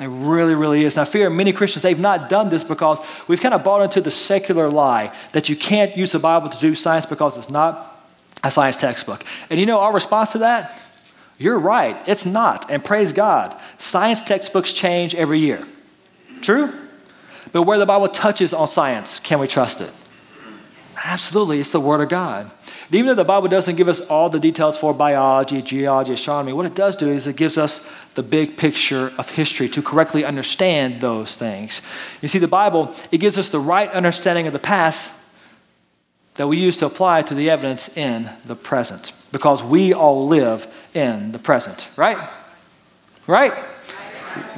It 0.02 0.08
really, 0.08 0.56
really 0.56 0.84
is. 0.84 0.98
Now, 0.98 1.04
I 1.04 1.06
fear 1.06 1.30
many 1.30 1.54
Christians, 1.54 1.82
they've 1.82 1.98
not 1.98 2.28
done 2.28 2.50
this 2.50 2.66
because 2.66 3.00
we've 3.28 3.40
kind 3.40 3.54
of 3.54 3.64
bought 3.64 3.82
into 3.82 4.02
the 4.02 4.12
secular 4.12 4.70
lie 4.70 5.16
that 5.32 5.48
you 5.48 5.56
can't 5.56 5.96
use 5.96 6.12
the 6.12 6.20
Bible 6.20 6.50
to 6.50 6.60
do 6.60 6.76
science 6.76 7.06
because 7.06 7.38
it's 7.38 7.50
not 7.50 7.96
a 8.44 8.52
science 8.52 8.78
textbook. 8.78 9.24
And 9.50 9.60
you 9.60 9.66
know 9.66 9.80
our 9.80 9.94
response 9.94 10.34
to 10.34 10.40
that? 10.40 10.82
You're 11.38 11.60
right, 11.60 11.98
it's 12.08 12.26
not. 12.26 12.70
And 12.70 12.84
praise 12.84 13.14
God. 13.14 13.60
Science 13.78 14.22
textbooks 14.24 14.74
change 14.74 15.16
every 15.16 15.40
year. 15.40 15.64
True? 16.42 16.74
But 17.54 17.64
where 17.64 17.78
the 17.78 17.86
Bible 17.86 18.10
touches 18.10 18.54
on 18.54 18.68
science, 18.68 19.20
can 19.20 19.40
we 19.40 19.48
trust 19.48 19.80
it? 19.80 19.92
Absolutely, 21.08 21.60
it's 21.60 21.72
the 21.72 21.80
Word 21.80 22.02
of 22.02 22.10
God. 22.10 22.50
And 22.88 22.96
even 22.96 23.06
though 23.06 23.14
the 23.14 23.24
Bible 23.24 23.48
doesn't 23.48 23.76
give 23.76 23.88
us 23.88 24.02
all 24.02 24.28
the 24.28 24.40
details 24.40 24.76
for 24.76 24.92
biology, 24.92 25.62
geology, 25.62 26.14
astronomy, 26.14 26.52
what 26.52 26.66
it 26.66 26.74
does 26.74 26.96
do 26.96 27.08
is 27.08 27.28
it 27.28 27.36
gives 27.36 27.60
us 27.60 27.92
the 28.16 28.24
big 28.24 28.58
picture 28.58 29.12
of 29.20 29.30
history 29.30 29.70
to 29.70 29.84
correctly 29.84 30.26
understand 30.26 31.02
those 31.02 31.36
things. 31.36 31.84
You 32.24 32.28
see, 32.28 32.40
the 32.40 32.48
Bible, 32.48 32.96
it 33.12 33.20
gives 33.20 33.38
us 33.38 33.50
the 33.50 33.60
right 33.60 33.88
understanding 33.92 34.48
of 34.48 34.54
the 34.54 34.60
past 34.60 35.14
that 36.36 36.48
we 36.48 36.58
use 36.58 36.78
to 36.78 36.88
apply 36.88 37.22
to 37.22 37.36
the 37.36 37.52
evidence 37.52 37.96
in 37.96 38.28
the 38.44 38.56
present 38.56 39.14
because 39.32 39.64
we 39.64 39.94
all 39.94 40.26
live 40.28 40.66
in 40.96 41.34
the 41.34 41.40
present, 41.40 41.88
right? 41.98 42.18
Right? 43.28 43.54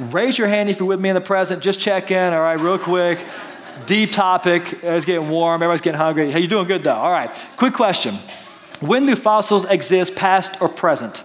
Raise 0.00 0.38
your 0.38 0.48
hand 0.48 0.70
if 0.70 0.80
you're 0.80 0.88
with 0.88 0.98
me 0.98 1.10
in 1.10 1.14
the 1.14 1.20
present. 1.20 1.62
Just 1.62 1.78
check 1.78 2.10
in, 2.10 2.32
all 2.32 2.40
right, 2.40 2.58
real 2.58 2.78
quick. 2.78 3.22
Deep 3.86 4.12
topic. 4.12 4.78
It's 4.82 5.04
getting 5.04 5.28
warm. 5.28 5.62
Everybody's 5.62 5.80
getting 5.80 5.98
hungry. 5.98 6.30
Hey, 6.30 6.40
you're 6.40 6.48
doing 6.48 6.66
good 6.66 6.84
though. 6.84 6.94
All 6.94 7.10
right. 7.10 7.30
Quick 7.56 7.74
question. 7.74 8.14
When 8.80 9.06
do 9.06 9.16
fossils 9.16 9.64
exist, 9.64 10.14
past 10.14 10.62
or 10.62 10.68
present? 10.68 11.24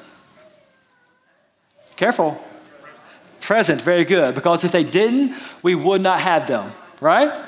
Careful. 1.95 2.41
Present, 3.41 3.81
very 3.81 4.05
good. 4.05 4.35
Because 4.35 4.63
if 4.63 4.71
they 4.71 4.83
didn't, 4.83 5.35
we 5.61 5.75
would 5.75 6.01
not 6.01 6.21
have 6.21 6.47
them, 6.47 6.71
right? 7.01 7.45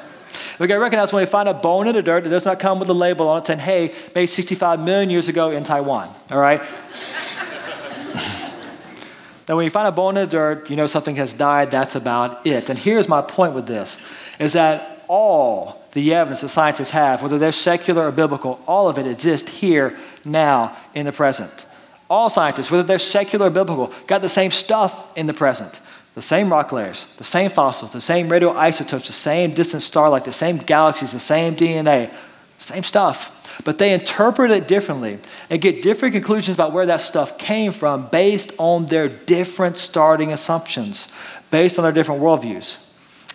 We 0.60 0.68
got 0.68 0.76
to 0.76 0.80
recognize 0.80 1.12
when 1.12 1.22
we 1.22 1.26
find 1.26 1.50
a 1.50 1.54
bone 1.54 1.88
in 1.88 1.96
the 1.96 2.02
dirt, 2.02 2.26
it 2.26 2.30
does 2.30 2.46
not 2.46 2.60
come 2.60 2.80
with 2.80 2.90
a 2.90 2.94
label 2.94 3.28
on 3.30 3.42
it 3.42 3.48
saying, 3.48 3.60
hey, 3.60 3.94
made 4.14 4.28
65 4.28 4.80
million 4.80 5.10
years 5.10 5.28
ago 5.28 5.52
in 5.52 5.64
Taiwan, 5.64 6.10
all 6.32 6.40
right? 6.40 6.62
then 9.46 9.56
when 9.56 9.66
you 9.66 9.72
find 9.72 9.88
a 9.88 9.92
bone 9.92 10.18
in 10.18 10.26
the 10.26 10.32
dirt, 10.32 10.70
you 10.70 10.76
know 10.76 10.88
something 10.88 11.16
has 11.16 11.34
died, 11.34 11.72
that's 11.72 11.96
about 11.96 12.46
it. 12.46 12.70
And 12.70 12.80
here's 12.80 13.10
my 13.10 13.22
point 13.22 13.54
with 13.54 13.68
this, 13.68 14.06
is 14.40 14.54
that 14.54 14.95
all 15.08 15.84
the 15.94 16.14
evidence 16.14 16.42
that 16.42 16.50
scientists 16.50 16.92
have, 16.92 17.22
whether 17.22 17.38
they're 17.38 17.52
secular 17.52 18.08
or 18.08 18.12
biblical, 18.12 18.60
all 18.68 18.90
of 18.90 18.98
it 18.98 19.08
exists 19.08 19.50
here, 19.50 19.98
now, 20.24 20.76
in 20.94 21.06
the 21.06 21.12
present. 21.12 21.66
All 22.10 22.30
scientists, 22.30 22.70
whether 22.70 22.84
they're 22.84 23.00
secular 23.00 23.48
or 23.48 23.50
biblical, 23.50 23.94
got 24.08 24.22
the 24.22 24.30
same 24.30 24.52
stuff 24.52 25.16
in 25.18 25.28
the 25.28 25.34
present. 25.34 25.82
The 26.16 26.22
same 26.22 26.50
rock 26.50 26.72
layers, 26.72 27.14
the 27.16 27.24
same 27.24 27.50
fossils, 27.50 27.92
the 27.92 28.02
same 28.02 28.30
radioisotopes, 28.30 29.08
the 29.08 29.14
same 29.14 29.54
distant 29.54 29.84
starlight, 29.84 30.24
the 30.24 30.32
same 30.32 30.58
galaxies, 30.58 31.12
the 31.12 31.20
same 31.20 31.56
DNA, 31.56 32.14
same 32.58 32.84
stuff. 32.84 33.62
But 33.64 33.80
they 33.80 33.94
interpret 33.94 34.52
it 34.52 34.68
differently 34.68 35.20
and 35.50 35.62
get 35.62 35.82
different 35.82 36.14
conclusions 36.14 36.56
about 36.56 36.72
where 36.72 36.86
that 36.86 37.02
stuff 37.02 37.38
came 37.38 37.72
from 37.72 38.08
based 38.08 38.54
on 38.58 38.86
their 38.86 39.10
different 39.10 39.78
starting 39.78 40.32
assumptions, 40.32 41.12
based 41.52 41.78
on 41.80 41.84
their 41.84 41.92
different 41.92 42.22
worldviews. 42.22 42.85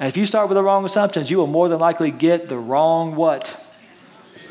And 0.01 0.09
if 0.09 0.17
you 0.17 0.25
start 0.25 0.49
with 0.49 0.57
the 0.57 0.63
wrong 0.63 0.87
assumptions, 0.87 1.31
you 1.31 1.37
will 1.37 1.47
more 1.47 1.69
than 1.69 1.79
likely 1.79 2.11
get 2.11 2.49
the 2.49 2.57
wrong 2.57 3.15
what? 3.15 3.67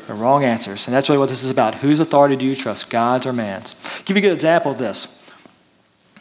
The 0.06 0.14
wrong 0.14 0.44
answers. 0.44 0.86
And 0.86 0.94
that's 0.94 1.08
really 1.08 1.18
what 1.18 1.28
this 1.28 1.42
is 1.42 1.50
about. 1.50 1.74
Whose 1.74 1.98
authority 1.98 2.36
do 2.36 2.44
you 2.44 2.54
trust, 2.54 2.88
God's 2.88 3.26
or 3.26 3.32
man's? 3.32 3.74
I'll 3.84 4.04
give 4.04 4.16
you 4.16 4.20
a 4.20 4.26
good 4.28 4.32
example 4.32 4.70
of 4.70 4.78
this. 4.78 5.16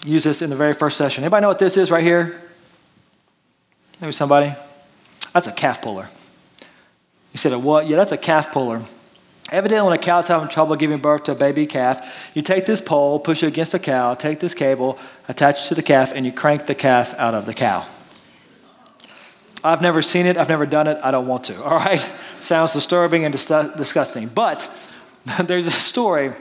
Use 0.03 0.23
this 0.23 0.41
in 0.41 0.49
the 0.49 0.55
very 0.55 0.73
first 0.73 0.97
session. 0.97 1.23
Anybody 1.23 1.43
know 1.43 1.47
what 1.47 1.59
this 1.59 1.77
is 1.77 1.91
right 1.91 2.03
here? 2.03 2.41
Maybe 4.01 4.13
somebody? 4.13 4.55
That's 5.33 5.45
a 5.45 5.51
calf 5.51 5.81
puller. 5.81 6.09
You 7.31 7.37
said, 7.37 7.53
a 7.53 7.59
what? 7.59 7.87
Yeah, 7.87 7.97
that's 7.97 8.11
a 8.11 8.17
calf 8.17 8.51
puller. 8.51 8.81
Evidently, 9.51 9.89
when 9.89 9.99
a 9.99 10.01
cow's 10.01 10.27
having 10.27 10.47
trouble 10.47 10.75
giving 10.75 10.99
birth 10.99 11.23
to 11.25 11.33
a 11.33 11.35
baby 11.35 11.67
calf, 11.67 12.31
you 12.35 12.41
take 12.41 12.65
this 12.65 12.81
pole, 12.81 13.19
push 13.19 13.43
it 13.43 13.47
against 13.47 13.73
the 13.73 13.79
cow, 13.79 14.15
take 14.15 14.39
this 14.39 14.55
cable, 14.55 14.97
attach 15.27 15.65
it 15.65 15.67
to 15.67 15.75
the 15.75 15.83
calf, 15.83 16.11
and 16.13 16.25
you 16.25 16.31
crank 16.31 16.65
the 16.65 16.75
calf 16.75 17.13
out 17.19 17.35
of 17.35 17.45
the 17.45 17.53
cow. 17.53 17.85
I've 19.63 19.81
never 19.81 20.01
seen 20.01 20.25
it, 20.25 20.37
I've 20.37 20.49
never 20.49 20.65
done 20.65 20.87
it, 20.87 20.97
I 21.03 21.11
don't 21.11 21.27
want 21.27 21.45
to, 21.45 21.63
all 21.63 21.77
right? 21.77 21.99
Sounds 22.39 22.73
disturbing 22.73 23.25
and 23.25 23.31
dis- 23.31 23.47
disgusting. 23.47 24.27
But 24.27 24.69
there's 25.43 25.67
a 25.67 25.71
story 25.71 26.31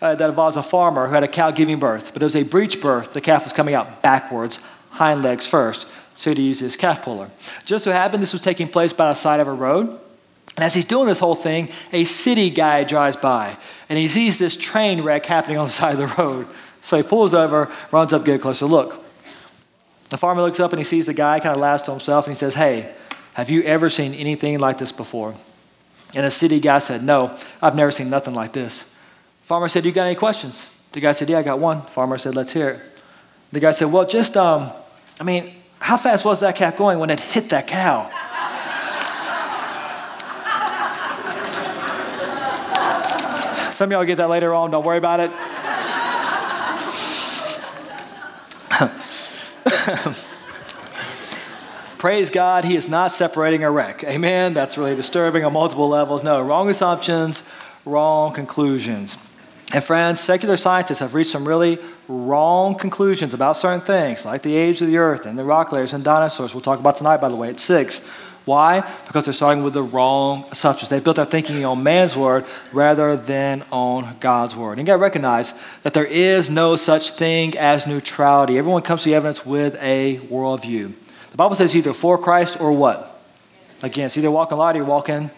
uh, 0.00 0.14
that 0.14 0.28
involves 0.28 0.56
a 0.56 0.62
farmer 0.62 1.06
who 1.06 1.14
had 1.14 1.24
a 1.24 1.28
cow 1.28 1.50
giving 1.50 1.78
birth, 1.78 2.12
but 2.12 2.22
it 2.22 2.26
was 2.26 2.36
a 2.36 2.42
breech 2.42 2.80
birth. 2.80 3.12
The 3.12 3.20
calf 3.20 3.44
was 3.44 3.52
coming 3.52 3.74
out 3.74 4.02
backwards, 4.02 4.60
hind 4.90 5.22
legs 5.22 5.46
first, 5.46 5.88
so 6.16 6.34
he 6.34 6.42
used 6.42 6.60
his 6.60 6.76
calf 6.76 7.02
puller. 7.02 7.30
Just 7.64 7.84
so 7.84 7.92
happened 7.92 8.22
this 8.22 8.32
was 8.32 8.42
taking 8.42 8.68
place 8.68 8.92
by 8.92 9.08
the 9.08 9.14
side 9.14 9.40
of 9.40 9.48
a 9.48 9.52
road. 9.52 9.98
And 10.56 10.64
as 10.64 10.74
he's 10.74 10.86
doing 10.86 11.06
this 11.06 11.18
whole 11.18 11.34
thing, 11.34 11.70
a 11.92 12.04
city 12.04 12.48
guy 12.48 12.84
drives 12.84 13.16
by 13.16 13.56
and 13.88 13.98
he 13.98 14.08
sees 14.08 14.38
this 14.38 14.56
train 14.56 15.02
wreck 15.02 15.26
happening 15.26 15.58
on 15.58 15.66
the 15.66 15.72
side 15.80 15.98
of 15.98 15.98
the 15.98 16.22
road. 16.22 16.46
So 16.80 16.96
he 16.96 17.02
pulls 17.02 17.34
over, 17.34 17.70
runs 17.90 18.12
up, 18.12 18.24
get 18.24 18.36
a 18.36 18.38
closer 18.38 18.66
look. 18.66 19.05
The 20.08 20.16
farmer 20.16 20.42
looks 20.42 20.60
up 20.60 20.72
and 20.72 20.78
he 20.78 20.84
sees 20.84 21.06
the 21.06 21.14
guy, 21.14 21.40
kind 21.40 21.54
of 21.54 21.60
laughs 21.60 21.84
to 21.84 21.90
himself, 21.90 22.26
and 22.26 22.34
he 22.34 22.38
says, 22.38 22.54
Hey, 22.54 22.92
have 23.34 23.50
you 23.50 23.62
ever 23.62 23.88
seen 23.88 24.14
anything 24.14 24.58
like 24.58 24.78
this 24.78 24.92
before? 24.92 25.34
And 26.14 26.24
the 26.24 26.30
city 26.30 26.60
guy 26.60 26.78
said, 26.78 27.02
No, 27.02 27.36
I've 27.60 27.74
never 27.74 27.90
seen 27.90 28.08
nothing 28.08 28.34
like 28.34 28.52
this. 28.52 28.94
Farmer 29.42 29.68
said, 29.68 29.84
You 29.84 29.92
got 29.92 30.06
any 30.06 30.14
questions? 30.14 30.72
The 30.92 31.00
guy 31.00 31.12
said, 31.12 31.28
Yeah, 31.28 31.38
I 31.38 31.42
got 31.42 31.58
one. 31.58 31.82
Farmer 31.82 32.18
said, 32.18 32.36
Let's 32.36 32.52
hear 32.52 32.70
it. 32.70 33.02
The 33.52 33.60
guy 33.60 33.72
said, 33.72 33.92
Well, 33.92 34.06
just, 34.06 34.36
um, 34.36 34.70
I 35.20 35.24
mean, 35.24 35.54
how 35.80 35.96
fast 35.96 36.24
was 36.24 36.40
that 36.40 36.56
calf 36.56 36.76
going 36.76 36.98
when 36.98 37.10
it 37.10 37.20
hit 37.20 37.50
that 37.50 37.66
cow? 37.66 38.10
Some 43.74 43.88
of 43.88 43.92
y'all 43.92 44.04
get 44.04 44.16
that 44.16 44.30
later 44.30 44.54
on, 44.54 44.70
don't 44.70 44.84
worry 44.84 44.98
about 44.98 45.20
it. 45.20 45.30
Praise 51.98 52.30
God, 52.30 52.64
He 52.64 52.76
is 52.76 52.88
not 52.88 53.10
separating 53.10 53.64
a 53.64 53.70
wreck. 53.70 54.04
Amen. 54.04 54.54
That's 54.54 54.78
really 54.78 54.94
disturbing 54.94 55.44
on 55.44 55.52
multiple 55.52 55.88
levels. 55.88 56.22
No, 56.22 56.40
wrong 56.40 56.68
assumptions, 56.68 57.42
wrong 57.84 58.32
conclusions. 58.32 59.18
And 59.72 59.82
friends, 59.82 60.20
secular 60.20 60.56
scientists 60.56 61.00
have 61.00 61.14
reached 61.14 61.30
some 61.30 61.46
really 61.46 61.78
wrong 62.06 62.76
conclusions 62.76 63.34
about 63.34 63.56
certain 63.56 63.80
things, 63.80 64.24
like 64.24 64.42
the 64.42 64.56
age 64.56 64.80
of 64.80 64.86
the 64.86 64.98
earth 64.98 65.26
and 65.26 65.36
the 65.36 65.42
rock 65.42 65.72
layers 65.72 65.92
and 65.92 66.04
dinosaurs. 66.04 66.54
We'll 66.54 66.60
talk 66.60 66.78
about 66.78 66.94
tonight, 66.94 67.16
by 67.16 67.28
the 67.28 67.34
way, 67.34 67.48
at 67.48 67.58
6. 67.58 68.08
Why? 68.46 68.88
Because 69.08 69.24
they're 69.24 69.34
starting 69.34 69.64
with 69.64 69.74
the 69.74 69.82
wrong 69.82 70.44
assumptions. 70.52 70.88
They 70.88 71.00
built 71.00 71.16
their 71.16 71.24
thinking 71.24 71.64
on 71.64 71.82
man's 71.82 72.16
word 72.16 72.44
rather 72.72 73.16
than 73.16 73.64
on 73.72 74.16
God's 74.20 74.54
word. 74.54 74.78
And 74.78 74.80
you 74.80 74.86
gotta 74.86 74.98
recognize 74.98 75.52
that 75.82 75.94
there 75.94 76.04
is 76.04 76.48
no 76.48 76.76
such 76.76 77.10
thing 77.10 77.58
as 77.58 77.88
neutrality. 77.88 78.56
Everyone 78.56 78.82
comes 78.82 79.02
to 79.02 79.10
the 79.10 79.16
evidence 79.16 79.44
with 79.44 79.76
a 79.82 80.18
worldview. 80.30 80.92
The 81.32 81.36
Bible 81.36 81.56
says 81.56 81.74
either 81.74 81.92
for 81.92 82.16
Christ 82.16 82.60
or 82.60 82.70
what? 82.70 83.20
Against. 83.82 84.16
Either 84.16 84.30
walk 84.30 84.52
in 84.52 84.58
light 84.58 84.76
or 84.76 84.84
walk 84.84 85.08
in 85.08 85.28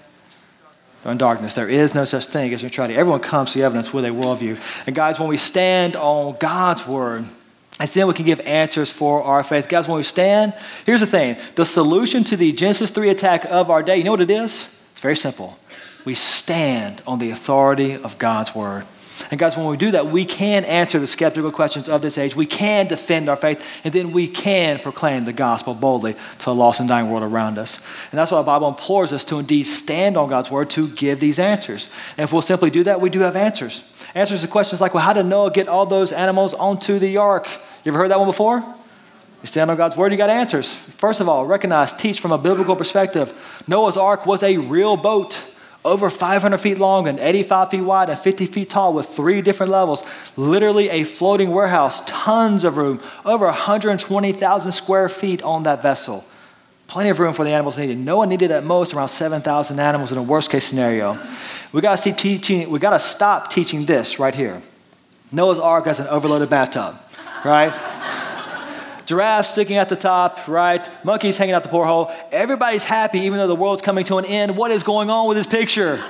in 1.06 1.16
darkness. 1.16 1.54
There 1.54 1.68
is 1.68 1.94
no 1.94 2.04
such 2.04 2.26
thing 2.26 2.52
as 2.52 2.62
neutrality. 2.62 2.94
Everyone 2.94 3.20
comes 3.20 3.52
to 3.52 3.58
the 3.58 3.64
evidence 3.64 3.90
with 3.94 4.04
a 4.04 4.08
worldview. 4.08 4.58
And 4.86 4.94
guys, 4.94 5.18
when 5.18 5.30
we 5.30 5.38
stand 5.38 5.96
on 5.96 6.36
God's 6.38 6.86
word, 6.86 7.24
and 7.78 7.88
then 7.90 8.06
we 8.06 8.14
can 8.14 8.24
give 8.24 8.40
answers 8.40 8.90
for 8.90 9.22
our 9.22 9.42
faith. 9.42 9.68
Guys, 9.68 9.86
when 9.86 9.96
we 9.96 10.02
stand, 10.02 10.54
here's 10.84 11.00
the 11.00 11.06
thing 11.06 11.36
the 11.54 11.64
solution 11.64 12.24
to 12.24 12.36
the 12.36 12.52
Genesis 12.52 12.90
3 12.90 13.10
attack 13.10 13.44
of 13.46 13.70
our 13.70 13.82
day, 13.82 13.96
you 13.96 14.04
know 14.04 14.12
what 14.12 14.20
it 14.20 14.30
is? 14.30 14.82
It's 14.90 15.00
very 15.00 15.16
simple. 15.16 15.58
We 16.04 16.14
stand 16.14 17.02
on 17.06 17.18
the 17.18 17.30
authority 17.30 17.94
of 17.94 18.18
God's 18.18 18.54
word. 18.54 18.84
And 19.30 19.38
guys, 19.38 19.56
when 19.56 19.66
we 19.66 19.76
do 19.76 19.90
that, 19.90 20.06
we 20.06 20.24
can 20.24 20.64
answer 20.64 20.98
the 20.98 21.06
skeptical 21.06 21.50
questions 21.50 21.88
of 21.88 22.02
this 22.02 22.18
age. 22.18 22.34
We 22.34 22.46
can 22.46 22.86
defend 22.86 23.28
our 23.28 23.36
faith, 23.36 23.80
and 23.84 23.92
then 23.92 24.12
we 24.12 24.28
can 24.28 24.78
proclaim 24.78 25.24
the 25.24 25.32
gospel 25.32 25.74
boldly 25.74 26.16
to 26.40 26.50
a 26.50 26.52
lost 26.52 26.80
and 26.80 26.88
dying 26.88 27.10
world 27.10 27.24
around 27.24 27.58
us. 27.58 27.84
And 28.10 28.18
that's 28.18 28.30
why 28.30 28.38
the 28.38 28.44
Bible 28.44 28.68
implores 28.68 29.12
us 29.12 29.24
to 29.26 29.38
indeed 29.38 29.64
stand 29.64 30.16
on 30.16 30.30
God's 30.30 30.50
word 30.50 30.70
to 30.70 30.88
give 30.88 31.20
these 31.20 31.38
answers. 31.38 31.90
And 32.16 32.24
if 32.24 32.32
we'll 32.32 32.42
simply 32.42 32.70
do 32.70 32.84
that, 32.84 33.00
we 33.00 33.10
do 33.10 33.20
have 33.20 33.36
answers. 33.36 33.82
Answers 34.14 34.42
to 34.42 34.48
questions 34.48 34.80
like, 34.80 34.94
well, 34.94 35.04
how 35.04 35.12
did 35.12 35.26
Noah 35.26 35.50
get 35.50 35.68
all 35.68 35.86
those 35.86 36.12
animals 36.12 36.54
onto 36.54 36.98
the 36.98 37.18
ark? 37.18 37.46
You 37.84 37.92
ever 37.92 37.98
heard 37.98 38.10
that 38.10 38.18
one 38.18 38.28
before? 38.28 38.58
You 38.58 39.46
stand 39.46 39.70
on 39.70 39.76
God's 39.76 39.96
word, 39.96 40.10
you 40.10 40.18
got 40.18 40.30
answers. 40.30 40.72
First 40.72 41.20
of 41.20 41.28
all, 41.28 41.46
recognize, 41.46 41.92
teach 41.92 42.18
from 42.18 42.32
a 42.32 42.38
biblical 42.38 42.74
perspective. 42.74 43.62
Noah's 43.68 43.96
ark 43.96 44.26
was 44.26 44.42
a 44.42 44.56
real 44.56 44.96
boat, 44.96 45.54
over 45.84 46.10
500 46.10 46.58
feet 46.58 46.78
long 46.78 47.06
and 47.06 47.20
85 47.20 47.70
feet 47.70 47.80
wide 47.82 48.10
and 48.10 48.18
50 48.18 48.46
feet 48.46 48.70
tall 48.70 48.92
with 48.92 49.06
three 49.06 49.40
different 49.40 49.70
levels. 49.70 50.04
Literally 50.36 50.90
a 50.90 51.04
floating 51.04 51.50
warehouse, 51.50 52.02
tons 52.06 52.64
of 52.64 52.76
room, 52.76 53.00
over 53.24 53.44
120,000 53.46 54.72
square 54.72 55.08
feet 55.08 55.42
on 55.42 55.62
that 55.62 55.82
vessel. 55.82 56.24
Plenty 56.88 57.10
of 57.10 57.20
room 57.20 57.34
for 57.34 57.44
the 57.44 57.50
animals 57.50 57.78
needed. 57.78 57.98
Noah 57.98 58.26
needed 58.26 58.50
at 58.50 58.64
most 58.64 58.94
around 58.94 59.08
7,000 59.08 59.78
animals 59.78 60.10
in 60.10 60.16
a 60.16 60.22
worst 60.22 60.50
case 60.50 60.64
scenario. 60.64 61.18
We 61.70 61.82
got 61.82 61.96
to 61.96 62.02
see 62.02 62.12
teaching. 62.12 62.70
We 62.70 62.78
got 62.78 62.90
to 62.90 62.98
stop 62.98 63.50
teaching 63.50 63.84
this 63.84 64.18
right 64.18 64.34
here. 64.34 64.62
Noah's 65.30 65.58
Ark 65.58 65.84
has 65.84 66.00
an 66.00 66.06
overloaded 66.06 66.48
bathtub, 66.48 66.98
right? 67.44 67.74
Giraffes 69.06 69.50
sticking 69.50 69.76
at 69.76 69.90
the 69.90 69.96
top, 69.96 70.48
right? 70.48 70.88
Monkeys 71.04 71.36
hanging 71.36 71.54
out 71.54 71.62
the 71.62 71.68
porthole. 71.68 72.10
Everybody's 72.32 72.84
happy, 72.84 73.20
even 73.20 73.36
though 73.36 73.46
the 73.46 73.54
world's 73.54 73.82
coming 73.82 74.04
to 74.04 74.16
an 74.16 74.24
end. 74.24 74.56
What 74.56 74.70
is 74.70 74.82
going 74.82 75.10
on 75.10 75.28
with 75.28 75.36
this 75.36 75.46
picture? 75.46 75.92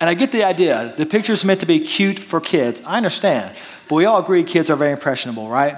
and 0.00 0.10
I 0.10 0.14
get 0.14 0.32
the 0.32 0.42
idea. 0.42 0.92
The 0.96 1.06
picture's 1.06 1.44
meant 1.44 1.60
to 1.60 1.66
be 1.66 1.78
cute 1.78 2.18
for 2.18 2.40
kids. 2.40 2.82
I 2.84 2.96
understand. 2.96 3.56
But 3.88 3.94
we 3.94 4.06
all 4.06 4.20
agree 4.20 4.42
kids 4.42 4.70
are 4.70 4.76
very 4.76 4.90
impressionable, 4.90 5.48
right? 5.48 5.76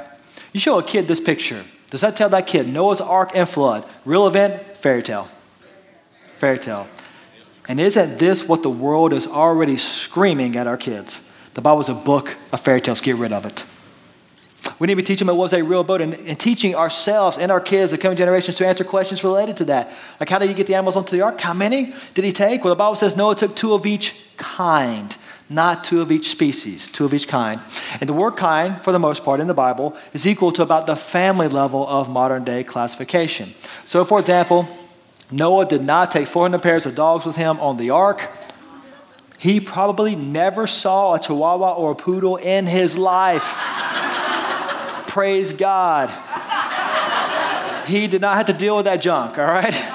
You 0.53 0.61
show 0.61 0.79
a 0.79 0.83
kid 0.83 1.07
this 1.07 1.21
picture. 1.21 1.65
Does 1.91 2.03
that 2.03 2.17
tell 2.17 2.29
that 2.31 2.47
kid 2.47 2.69
Noah's 2.69 3.01
Ark 3.01 3.33
and 3.35 3.49
flood? 3.49 3.89
Real 4.05 4.27
event? 4.27 4.63
Fairy 4.77 5.03
tale. 5.03 5.29
Fairy 6.35 6.59
tale. 6.59 6.87
And 7.69 7.79
isn't 7.81 8.19
this 8.19 8.49
what 8.49 8.63
the 8.63 8.71
world 8.71 9.13
is 9.13 9.27
already 9.27 9.77
screaming 9.77 10.57
at 10.57 10.67
our 10.67 10.77
kids? 10.77 11.31
The 11.55 11.61
Bible's 11.61 11.89
a 11.89 11.95
book 11.95 12.37
of 12.53 12.61
fairy 12.61 12.81
tales. 12.81 13.01
Get 13.01 13.17
rid 13.17 13.33
of 13.33 13.45
it. 13.45 13.65
We 14.79 14.87
need 14.87 14.95
to 14.95 15.03
teach 15.03 15.19
them 15.19 15.29
it 15.29 15.35
was 15.35 15.53
a 15.53 15.63
real 15.63 15.83
boat 15.83 16.01
and, 16.01 16.15
and, 16.15 16.39
teaching 16.39 16.75
ourselves 16.75 17.37
and 17.37 17.51
our 17.51 17.61
kids, 17.61 17.91
the 17.91 17.99
coming 17.99 18.17
generations, 18.17 18.57
to 18.57 18.67
answer 18.67 18.85
questions 18.85 19.25
related 19.25 19.57
to 19.59 19.65
that. 19.67 19.93
Like, 20.21 20.29
how 20.29 20.39
did 20.39 20.49
you 20.49 20.55
get 20.55 20.67
the 20.67 20.75
animals 20.75 20.95
onto 20.95 21.17
the 21.17 21.23
ark? 21.23 21.41
How 21.41 21.53
many 21.53 21.95
did 22.15 22.25
he 22.25 22.33
take? 22.33 22.63
Well, 22.63 22.75
the 22.75 22.79
Bible 22.79 22.95
says 22.95 23.17
Noah 23.17 23.35
took 23.35 23.57
two 23.57 23.75
of 23.75 23.87
each 23.87 24.37
kind, 24.37 25.17
not 25.51 25.83
two 25.83 26.01
of 26.01 26.13
each 26.13 26.29
species, 26.29 26.89
two 26.89 27.05
of 27.05 27.15
each 27.15 27.27
kind. 27.27 27.61
And 28.01 28.09
the 28.09 28.13
word 28.13 28.33
kind, 28.33 28.81
for 28.83 28.93
the 28.93 28.99
most 28.99 29.25
part 29.25 29.41
in 29.41 29.47
the 29.47 29.55
Bible, 29.55 29.97
is 30.13 30.27
equal 30.27 30.53
to 30.53 30.63
about 30.63 30.87
the 30.87 30.97
family 30.97 31.49
level 31.49 31.87
of 31.87 32.09
modern 32.09 32.45
day 32.45 32.65
classification. 32.65 33.55
So, 33.85 34.05
for 34.05 34.21
example, 34.21 34.69
Noah 35.31 35.67
did 35.67 35.83
not 35.83 36.11
take 36.11 36.27
400 36.27 36.63
pairs 36.63 36.87
of 36.87 36.95
dogs 36.95 37.25
with 37.25 37.37
him 37.37 37.59
on 37.61 37.77
the 37.77 37.91
ark. 37.91 38.29
He 39.39 39.61
probably 39.61 40.17
never 40.17 40.67
saw 40.67 41.15
a 41.15 41.21
chihuahua 41.21 41.75
or 41.75 41.93
a 41.93 41.95
poodle 41.95 42.37
in 42.37 42.67
his 42.67 42.99
life. 42.99 43.55
Praise 45.07 45.53
God. 45.53 46.11
He 47.87 48.07
did 48.07 48.21
not 48.21 48.37
have 48.37 48.47
to 48.47 48.53
deal 48.53 48.77
with 48.77 48.85
that 48.85 49.01
junk, 49.01 49.39
all 49.39 49.45
right? 49.45 49.95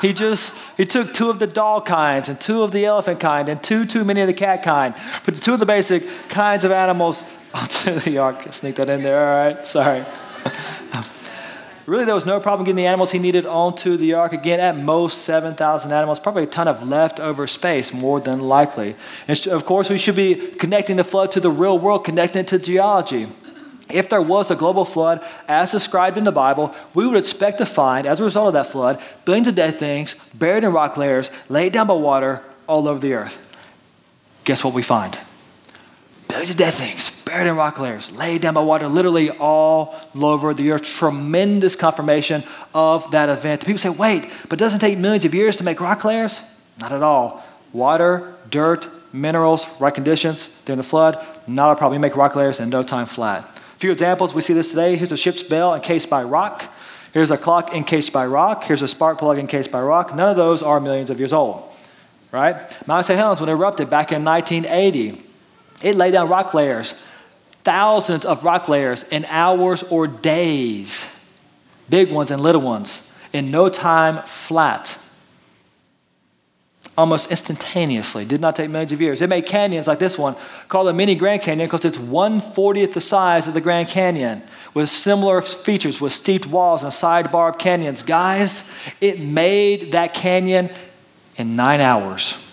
He 0.00 0.12
just 0.12 0.76
he 0.76 0.86
took 0.86 1.12
two 1.12 1.28
of 1.28 1.38
the 1.38 1.46
dog 1.46 1.86
kinds 1.86 2.28
and 2.28 2.40
two 2.40 2.62
of 2.62 2.72
the 2.72 2.84
elephant 2.86 3.20
kind 3.20 3.48
and 3.48 3.62
two 3.62 3.84
too 3.84 4.04
many 4.04 4.20
of 4.20 4.26
the 4.26 4.34
cat 4.34 4.62
kind. 4.62 4.94
Put 5.24 5.36
two 5.36 5.54
of 5.54 5.60
the 5.60 5.66
basic 5.66 6.02
kinds 6.28 6.64
of 6.64 6.72
animals 6.72 7.22
onto 7.54 7.92
the 7.92 8.18
ark. 8.18 8.52
Sneak 8.52 8.76
that 8.76 8.88
in 8.88 9.02
there, 9.02 9.28
all 9.28 9.54
right? 9.54 9.66
Sorry. 9.66 10.04
Really, 11.90 12.04
there 12.04 12.14
was 12.14 12.24
no 12.24 12.38
problem 12.38 12.66
getting 12.66 12.76
the 12.76 12.86
animals 12.86 13.10
he 13.10 13.18
needed 13.18 13.46
onto 13.46 13.96
the 13.96 14.14
ark. 14.14 14.32
Again, 14.32 14.60
at 14.60 14.76
most 14.76 15.22
7,000 15.24 15.90
animals, 15.90 16.20
probably 16.20 16.44
a 16.44 16.46
ton 16.46 16.68
of 16.68 16.86
leftover 16.86 17.48
space, 17.48 17.92
more 17.92 18.20
than 18.20 18.38
likely. 18.38 18.94
And 19.26 19.46
of 19.48 19.64
course, 19.64 19.90
we 19.90 19.98
should 19.98 20.14
be 20.14 20.36
connecting 20.36 20.98
the 20.98 21.02
flood 21.02 21.32
to 21.32 21.40
the 21.40 21.50
real 21.50 21.80
world, 21.80 22.04
connecting 22.04 22.42
it 22.42 22.46
to 22.48 22.60
geology. 22.60 23.26
If 23.92 24.08
there 24.08 24.22
was 24.22 24.50
a 24.50 24.56
global 24.56 24.84
flood 24.84 25.24
as 25.48 25.72
described 25.72 26.16
in 26.16 26.24
the 26.24 26.32
Bible, 26.32 26.74
we 26.94 27.06
would 27.06 27.16
expect 27.16 27.58
to 27.58 27.66
find, 27.66 28.06
as 28.06 28.20
a 28.20 28.24
result 28.24 28.48
of 28.48 28.52
that 28.54 28.66
flood, 28.66 29.00
billions 29.24 29.48
of 29.48 29.54
dead 29.54 29.74
things 29.74 30.14
buried 30.34 30.64
in 30.64 30.72
rock 30.72 30.96
layers, 30.96 31.30
laid 31.48 31.72
down 31.72 31.86
by 31.86 31.94
water 31.94 32.42
all 32.66 32.88
over 32.88 33.00
the 33.00 33.14
earth. 33.14 33.38
Guess 34.44 34.64
what 34.64 34.74
we 34.74 34.82
find? 34.82 35.18
Billions 36.28 36.50
of 36.50 36.56
dead 36.56 36.72
things 36.72 37.24
buried 37.24 37.48
in 37.48 37.56
rock 37.56 37.78
layers, 37.78 38.10
laid 38.12 38.40
down 38.40 38.54
by 38.54 38.62
water, 38.62 38.88
literally 38.88 39.30
all 39.30 39.94
over 40.14 40.54
the 40.54 40.70
earth. 40.70 40.82
Tremendous 40.82 41.76
confirmation 41.76 42.42
of 42.74 43.10
that 43.10 43.28
event. 43.28 43.64
People 43.64 43.78
say, 43.78 43.88
wait, 43.88 44.30
but 44.48 44.58
doesn't 44.58 44.82
it 44.82 44.86
take 44.86 44.98
millions 44.98 45.24
of 45.24 45.34
years 45.34 45.56
to 45.56 45.64
make 45.64 45.80
rock 45.80 46.04
layers? 46.04 46.40
Not 46.80 46.92
at 46.92 47.02
all. 47.02 47.44
Water, 47.72 48.34
dirt, 48.48 48.88
minerals, 49.12 49.66
right 49.80 49.94
conditions 49.94 50.62
during 50.64 50.78
the 50.78 50.84
flood, 50.84 51.24
not 51.46 51.72
a 51.72 51.76
problem. 51.76 51.94
You 51.94 52.00
make 52.00 52.16
rock 52.16 52.36
layers 52.36 52.60
in 52.60 52.70
no 52.70 52.82
time 52.82 53.06
flat. 53.06 53.59
Few 53.80 53.92
examples, 53.92 54.34
we 54.34 54.42
see 54.42 54.52
this 54.52 54.68
today. 54.68 54.94
Here's 54.94 55.10
a 55.10 55.16
ship's 55.16 55.42
bell 55.42 55.74
encased 55.74 56.10
by 56.10 56.22
rock. 56.22 56.70
Here's 57.14 57.30
a 57.30 57.38
clock 57.38 57.72
encased 57.72 58.12
by 58.12 58.26
rock. 58.26 58.64
Here's 58.64 58.82
a 58.82 58.88
spark 58.88 59.18
plug 59.18 59.38
encased 59.38 59.70
by 59.70 59.80
rock. 59.80 60.14
None 60.14 60.28
of 60.28 60.36
those 60.36 60.60
are 60.62 60.80
millions 60.80 61.08
of 61.08 61.18
years 61.18 61.32
old, 61.32 61.66
right? 62.30 62.54
Mount 62.86 63.06
St. 63.06 63.18
Helens, 63.18 63.40
when 63.40 63.48
it 63.48 63.52
erupted 63.52 63.88
back 63.88 64.12
in 64.12 64.22
1980, 64.22 65.22
it 65.82 65.94
laid 65.94 66.10
down 66.10 66.28
rock 66.28 66.52
layers, 66.52 66.92
thousands 67.64 68.26
of 68.26 68.44
rock 68.44 68.68
layers 68.68 69.04
in 69.04 69.24
hours 69.24 69.82
or 69.84 70.06
days, 70.06 71.26
big 71.88 72.12
ones 72.12 72.30
and 72.30 72.42
little 72.42 72.60
ones, 72.60 73.16
in 73.32 73.50
no 73.50 73.70
time 73.70 74.18
flat. 74.24 74.99
Almost 77.00 77.30
instantaneously, 77.30 78.26
did 78.26 78.42
not 78.42 78.54
take 78.54 78.68
millions 78.68 78.92
of 78.92 79.00
years. 79.00 79.22
It 79.22 79.30
made 79.30 79.46
canyons 79.46 79.88
like 79.88 79.98
this 79.98 80.18
one, 80.18 80.36
called 80.68 80.86
the 80.86 80.92
Mini 80.92 81.14
Grand 81.14 81.40
Canyon, 81.40 81.66
because 81.66 81.86
it's 81.86 81.96
140th 81.96 82.92
the 82.92 83.00
size 83.00 83.46
of 83.46 83.54
the 83.54 83.60
Grand 83.62 83.88
Canyon 83.88 84.42
with 84.74 84.90
similar 84.90 85.40
features 85.40 85.98
with 85.98 86.12
steeped 86.12 86.44
walls 86.44 86.84
and 86.84 86.92
side 86.92 87.32
barbed 87.32 87.58
canyons. 87.58 88.02
Guys, 88.02 88.70
it 89.00 89.18
made 89.18 89.92
that 89.92 90.12
canyon 90.12 90.68
in 91.36 91.56
nine 91.56 91.80
hours. 91.80 92.46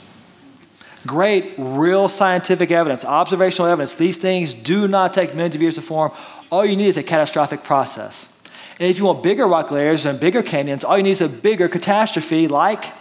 Great, 1.06 1.54
real 1.58 2.08
scientific 2.08 2.72
evidence, 2.72 3.04
observational 3.04 3.70
evidence. 3.70 3.96
These 3.96 4.16
things 4.16 4.54
do 4.54 4.88
not 4.88 5.12
take 5.12 5.36
millions 5.36 5.56
of 5.56 5.62
years 5.62 5.76
to 5.76 5.82
form. 5.82 6.14
All 6.50 6.66
you 6.66 6.78
need 6.78 6.88
is 6.88 6.96
a 6.96 7.04
catastrophic 7.04 7.64
process. 7.64 8.34
And 8.80 8.90
if 8.90 8.98
you 8.98 9.04
want 9.04 9.24
bigger 9.24 9.46
rock 9.46 9.72
layers 9.72 10.06
and 10.06 10.18
bigger 10.18 10.42
canyons, 10.42 10.86
all 10.86 10.96
you 10.96 11.04
need 11.04 11.12
is 11.12 11.22
a 11.22 11.28
bigger 11.28 11.68
catastrophe 11.68 12.48
like 12.48 12.94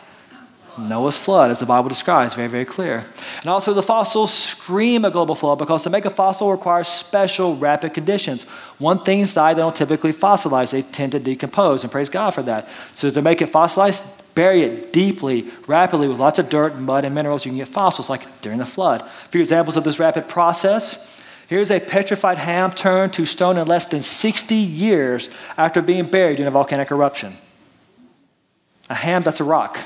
Noah's 0.78 1.16
flood, 1.16 1.50
as 1.50 1.60
the 1.60 1.66
Bible 1.66 1.88
describes, 1.88 2.34
very, 2.34 2.48
very 2.48 2.64
clear. 2.64 3.04
And 3.40 3.46
also, 3.46 3.72
the 3.72 3.82
fossils 3.82 4.32
scream 4.32 5.04
a 5.04 5.10
global 5.10 5.34
flood 5.34 5.58
because 5.58 5.82
to 5.84 5.90
make 5.90 6.04
a 6.04 6.10
fossil 6.10 6.50
requires 6.50 6.88
special 6.88 7.56
rapid 7.56 7.94
conditions. 7.94 8.44
One 8.78 8.98
thing 8.98 9.20
inside, 9.20 9.54
they 9.54 9.62
don't 9.62 9.74
typically 9.74 10.12
fossilize, 10.12 10.72
they 10.72 10.82
tend 10.82 11.12
to 11.12 11.18
decompose, 11.18 11.82
and 11.82 11.92
praise 11.92 12.08
God 12.08 12.30
for 12.30 12.42
that. 12.42 12.68
So, 12.94 13.10
to 13.10 13.22
make 13.22 13.42
it 13.42 13.46
fossilized, 13.46 14.04
bury 14.34 14.62
it 14.62 14.92
deeply, 14.92 15.48
rapidly, 15.66 16.08
with 16.08 16.18
lots 16.18 16.38
of 16.38 16.48
dirt, 16.48 16.76
mud, 16.78 17.04
and 17.04 17.14
minerals, 17.14 17.44
you 17.44 17.50
can 17.50 17.58
get 17.58 17.68
fossils, 17.68 18.10
like 18.10 18.40
during 18.42 18.58
the 18.58 18.66
flood. 18.66 19.02
A 19.02 19.28
few 19.28 19.40
examples 19.40 19.76
of 19.76 19.84
this 19.84 19.98
rapid 19.98 20.28
process. 20.28 21.12
Here's 21.48 21.70
a 21.70 21.78
petrified 21.78 22.38
ham 22.38 22.72
turned 22.72 23.12
to 23.14 23.24
stone 23.24 23.56
in 23.56 23.66
less 23.66 23.86
than 23.86 24.02
60 24.02 24.54
years 24.54 25.30
after 25.56 25.80
being 25.80 26.06
buried 26.06 26.40
in 26.40 26.46
a 26.46 26.50
volcanic 26.50 26.90
eruption. 26.90 27.34
A 28.90 28.94
ham 28.94 29.22
that's 29.22 29.40
a 29.40 29.44
rock. 29.44 29.78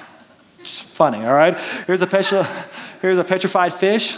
It's 0.60 0.80
funny, 0.80 1.24
all 1.24 1.34
right? 1.34 1.56
Here's 1.86 2.02
a, 2.02 2.06
petri- 2.06 2.44
here's 3.00 3.18
a 3.18 3.24
petrified 3.24 3.72
fish, 3.72 4.16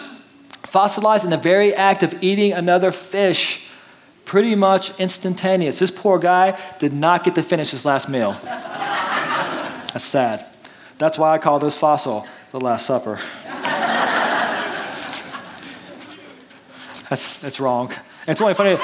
fossilized 0.65 1.25
in 1.25 1.31
the 1.31 1.37
very 1.37 1.75
act 1.75 2.03
of 2.03 2.23
eating 2.23 2.53
another 2.53 2.91
fish, 2.91 3.71
pretty 4.25 4.55
much 4.55 4.99
instantaneous. 4.99 5.79
This 5.79 5.91
poor 5.91 6.19
guy 6.19 6.59
did 6.79 6.93
not 6.93 7.25
get 7.25 7.35
to 7.37 7.43
finish 7.43 7.71
his 7.71 7.85
last 7.85 8.09
meal. 8.09 8.37
That's 8.43 10.05
sad. 10.05 10.47
That's 10.99 11.19
why 11.19 11.33
I 11.33 11.39
call 11.39 11.59
this 11.59 11.77
fossil 11.77 12.27
the 12.51 12.61
Last 12.61 12.87
Supper. 12.87 13.19
That's, 17.09 17.39
that's 17.41 17.61
wrong. 17.61 17.93
It's 18.27 18.41
only 18.41 18.55
funny. 18.55 18.79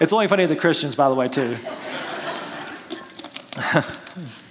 it's 0.00 0.12
only 0.12 0.28
funny 0.28 0.44
to 0.44 0.48
the 0.48 0.54
Christians, 0.54 0.94
by 0.94 1.08
the 1.08 1.14
way, 1.14 1.28
too. 1.28 1.56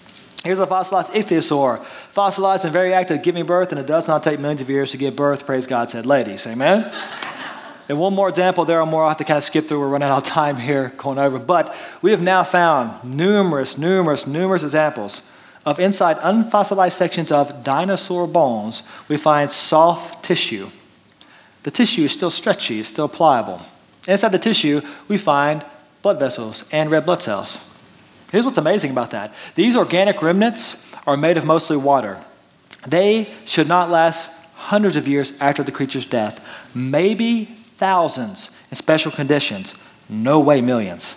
Here's 0.43 0.59
a 0.59 0.65
fossilized 0.65 1.13
ichthyosaur, 1.13 1.83
fossilized 1.83 2.63
and 2.63 2.73
very 2.73 2.95
active, 2.95 3.21
giving 3.21 3.45
birth, 3.45 3.71
and 3.71 3.79
it 3.79 3.85
does 3.85 4.07
not 4.07 4.23
take 4.23 4.39
millions 4.39 4.61
of 4.61 4.69
years 4.69 4.89
to 4.91 4.97
give 4.97 5.15
birth. 5.15 5.45
Praise 5.45 5.67
God, 5.67 5.91
said 5.91 6.07
ladies. 6.07 6.47
Amen. 6.47 6.91
and 7.89 7.99
one 7.99 8.15
more 8.15 8.27
example. 8.27 8.65
There 8.65 8.79
are 8.79 8.85
more. 8.87 9.03
I 9.03 9.09
have 9.09 9.17
to 9.17 9.23
kind 9.23 9.37
of 9.37 9.43
skip 9.43 9.65
through. 9.65 9.79
We're 9.79 9.89
running 9.89 10.09
out 10.09 10.17
of 10.17 10.23
time 10.23 10.57
here 10.57 10.93
going 10.97 11.19
over. 11.19 11.37
But 11.37 11.75
we 12.01 12.09
have 12.09 12.23
now 12.23 12.43
found 12.43 13.03
numerous, 13.03 13.77
numerous, 13.77 14.25
numerous 14.25 14.63
examples 14.63 15.31
of 15.63 15.79
inside 15.79 16.17
unfossilized 16.17 16.93
sections 16.93 17.31
of 17.31 17.63
dinosaur 17.63 18.25
bones. 18.25 18.81
We 19.07 19.17
find 19.17 19.51
soft 19.51 20.25
tissue. 20.25 20.69
The 21.61 21.71
tissue 21.71 22.05
is 22.05 22.13
still 22.13 22.31
stretchy. 22.31 22.79
It's 22.79 22.89
still 22.89 23.07
pliable. 23.07 23.61
Inside 24.07 24.29
the 24.31 24.39
tissue, 24.39 24.81
we 25.07 25.19
find 25.19 25.63
blood 26.01 26.17
vessels 26.17 26.67
and 26.71 26.89
red 26.89 27.05
blood 27.05 27.21
cells. 27.21 27.59
Here's 28.31 28.45
what's 28.45 28.57
amazing 28.57 28.91
about 28.91 29.11
that 29.11 29.33
these 29.55 29.75
organic 29.75 30.21
remnants 30.21 30.91
are 31.05 31.17
made 31.17 31.37
of 31.37 31.45
mostly 31.45 31.77
water. 31.77 32.17
They 32.87 33.29
should 33.45 33.67
not 33.67 33.89
last 33.89 34.31
hundreds 34.55 34.95
of 34.95 35.07
years 35.07 35.39
after 35.39 35.63
the 35.63 35.71
creature's 35.71 36.05
death, 36.05 36.75
maybe 36.75 37.45
thousands 37.45 38.57
in 38.69 38.75
special 38.75 39.11
conditions, 39.11 39.75
no 40.09 40.39
way 40.39 40.61
millions. 40.61 41.13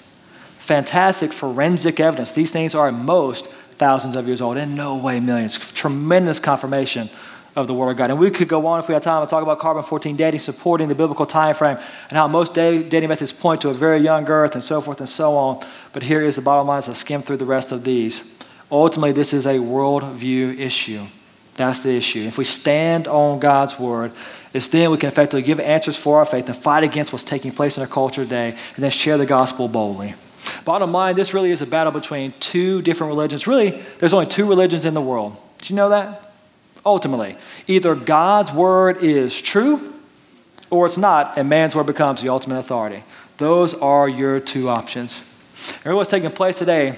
Fantastic 0.59 1.33
forensic 1.33 2.01
evidence. 2.01 2.33
These 2.33 2.51
things 2.51 2.75
are 2.75 2.89
at 2.89 2.95
most 2.95 3.47
thousands 3.47 4.17
of 4.17 4.27
years 4.27 4.41
old, 4.41 4.57
and 4.57 4.77
no 4.77 4.97
way 4.97 5.21
millions. 5.21 5.59
Tremendous 5.73 6.41
confirmation 6.41 7.11
of 7.57 7.67
the 7.67 7.75
Word 7.75 7.91
of 7.91 7.97
God. 7.97 8.11
And 8.11 8.19
we 8.19 8.31
could 8.31 8.49
go 8.49 8.67
on 8.67 8.81
if 8.81 8.89
we 8.89 8.95
had 8.95 9.03
time 9.03 9.25
to 9.25 9.31
talk 9.31 9.43
about 9.43 9.59
carbon 9.59 9.83
14 9.83 10.17
dating, 10.17 10.41
supporting 10.41 10.89
the 10.89 10.95
biblical 10.95 11.27
time 11.27 11.55
frame, 11.55 11.79
and 12.09 12.17
how 12.17 12.27
most 12.27 12.55
dating 12.55 13.09
methods 13.09 13.33
point 13.33 13.61
to 13.61 13.69
a 13.69 13.75
very 13.75 13.99
young 13.99 14.29
earth, 14.29 14.55
and 14.55 14.65
so 14.65 14.81
forth 14.81 14.99
and 14.99 15.09
so 15.09 15.37
on. 15.37 15.65
But 15.93 16.03
here 16.03 16.23
is 16.23 16.37
the 16.37 16.43
bottom 16.43 16.67
line 16.67 16.79
as 16.79 16.89
I 16.89 16.95
skim 16.95 17.23
through 17.23 17.37
the 17.39 17.45
rest 17.45 17.73
of 17.73 17.85
these. 17.85 18.37
Ultimately, 18.71 19.13
this 19.13 19.33
is 19.33 19.47
a 19.47 19.59
worldview 19.59 20.59
issue. 20.59 21.05
That's 21.57 21.81
the 21.81 21.95
issue. 21.95 22.21
If 22.21 22.39
we 22.39 22.45
stand 22.45 23.07
on 23.07 23.39
God's 23.39 23.79
Word, 23.79 24.13
it's 24.53 24.69
then 24.69 24.91
we 24.91 24.97
can 24.97 25.09
effectively 25.09 25.43
give 25.43 25.61
answers 25.61 25.97
for 25.97 26.19
our 26.19 26.25
faith 26.25 26.49
and 26.49 26.57
fight 26.57 26.83
against 26.83 27.13
what's 27.13 27.25
taking 27.25 27.53
place 27.53 27.77
in 27.77 27.83
our 27.83 27.89
culture 27.89 28.25
today, 28.25 28.57
and 28.75 28.83
then 28.83 28.91
share 28.91 29.19
the 29.19 29.27
gospel 29.27 29.69
boldly. 29.69 30.15
Bottom 30.65 30.93
line, 30.93 31.15
this 31.15 31.33
really 31.33 31.51
is 31.51 31.63
a 31.63 31.67
battle 31.67 31.93
between 31.93 32.33
two 32.41 32.83
different 32.83 33.11
religions. 33.13 33.47
Really, 33.47 33.83
there's 33.99 34.13
only 34.13 34.27
two 34.27 34.47
religions 34.49 34.85
in 34.85 34.95
the 34.95 35.01
world. 35.01 35.37
Did 35.59 35.71
you 35.71 35.77
know 35.77 35.91
that? 35.91 36.24
Ultimately. 36.85 37.37
Either 37.67 37.95
God's 37.95 38.53
word 38.53 38.99
is 39.03 39.41
true 39.41 39.95
or 40.71 40.87
it's 40.87 40.99
not, 40.99 41.37
and 41.37 41.49
man's 41.49 41.77
word 41.77 41.87
becomes 41.87 42.23
the 42.23 42.29
ultimate 42.29 42.59
authority. 42.59 43.03
Those 43.37 43.75
are 43.75 44.09
your 44.09 44.41
two 44.41 44.69
options. 44.69 45.31
And 45.85 45.95
what's 45.95 46.11
taking 46.11 46.31
place 46.31 46.59
today 46.59 46.97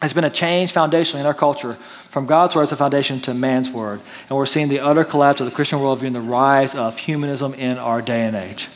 has 0.00 0.12
been 0.12 0.24
a 0.24 0.30
change 0.30 0.72
foundationally 0.72 1.20
in 1.20 1.26
our 1.26 1.34
culture 1.34 1.74
from 1.74 2.26
God's 2.26 2.54
word 2.54 2.62
as 2.62 2.72
a 2.72 2.76
foundation 2.76 3.20
to 3.20 3.34
man's 3.34 3.70
word. 3.70 4.00
And 4.28 4.36
we're 4.36 4.46
seeing 4.46 4.68
the 4.68 4.80
utter 4.80 5.04
collapse 5.04 5.40
of 5.40 5.46
the 5.46 5.54
Christian 5.54 5.78
worldview 5.78 6.06
and 6.06 6.16
the 6.16 6.20
rise 6.20 6.74
of 6.74 6.98
humanism 6.98 7.54
in 7.54 7.76
our 7.78 8.00
day 8.00 8.22
and 8.22 8.36
age. 8.36 8.68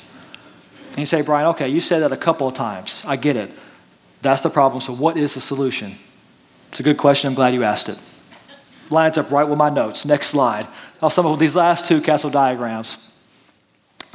And 0.90 0.98
you 0.98 1.06
say, 1.06 1.22
Brian, 1.22 1.46
okay, 1.48 1.68
you 1.68 1.80
said 1.80 2.00
that 2.00 2.12
a 2.12 2.16
couple 2.16 2.46
of 2.46 2.54
times. 2.54 3.04
I 3.06 3.16
get 3.16 3.36
it. 3.36 3.50
That's 4.20 4.42
the 4.42 4.50
problem. 4.50 4.82
So, 4.82 4.92
what 4.92 5.16
is 5.16 5.34
the 5.34 5.40
solution? 5.40 5.92
It's 6.68 6.80
a 6.80 6.82
good 6.82 6.98
question. 6.98 7.28
I'm 7.28 7.34
glad 7.34 7.54
you 7.54 7.64
asked 7.64 7.88
it 7.88 7.98
lines 8.92 9.18
up 9.18 9.30
right 9.30 9.48
with 9.48 9.58
my 9.58 9.70
notes. 9.70 10.04
Next 10.04 10.28
slide. 10.28 10.66
I'll 11.02 11.10
sum 11.10 11.26
up 11.26 11.32
with 11.32 11.40
these 11.40 11.56
last 11.56 11.86
two 11.86 12.00
castle 12.00 12.30
diagrams. 12.30 13.08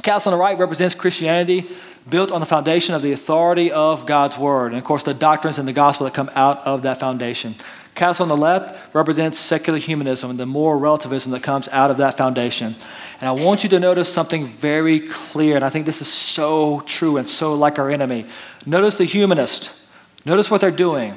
Castle 0.02 0.32
on 0.32 0.38
the 0.38 0.42
right 0.42 0.58
represents 0.58 0.94
Christianity 0.94 1.68
built 2.08 2.32
on 2.32 2.40
the 2.40 2.46
foundation 2.46 2.94
of 2.94 3.02
the 3.02 3.12
authority 3.12 3.70
of 3.70 4.06
God's 4.06 4.38
word, 4.38 4.68
and 4.68 4.78
of 4.78 4.84
course, 4.84 5.02
the 5.02 5.12
doctrines 5.12 5.58
and 5.58 5.68
the 5.68 5.72
gospel 5.72 6.04
that 6.04 6.14
come 6.14 6.30
out 6.34 6.66
of 6.66 6.82
that 6.82 6.98
foundation. 6.98 7.54
Castle 7.94 8.22
on 8.22 8.28
the 8.28 8.36
left 8.36 8.94
represents 8.94 9.36
secular 9.36 9.78
humanism 9.78 10.30
and 10.30 10.38
the 10.38 10.46
moral 10.46 10.78
relativism 10.78 11.32
that 11.32 11.42
comes 11.42 11.68
out 11.68 11.90
of 11.90 11.96
that 11.96 12.16
foundation. 12.16 12.74
And 13.20 13.28
I 13.28 13.32
want 13.32 13.64
you 13.64 13.68
to 13.70 13.80
notice 13.80 14.10
something 14.10 14.46
very 14.46 15.00
clear, 15.00 15.56
and 15.56 15.64
I 15.64 15.68
think 15.68 15.84
this 15.84 16.00
is 16.00 16.08
so 16.08 16.80
true 16.86 17.16
and 17.16 17.28
so 17.28 17.54
like 17.54 17.78
our 17.78 17.90
enemy. 17.90 18.24
Notice 18.64 18.98
the 18.98 19.04
humanist. 19.04 19.84
Notice 20.24 20.50
what 20.50 20.60
they're 20.60 20.70
doing 20.70 21.16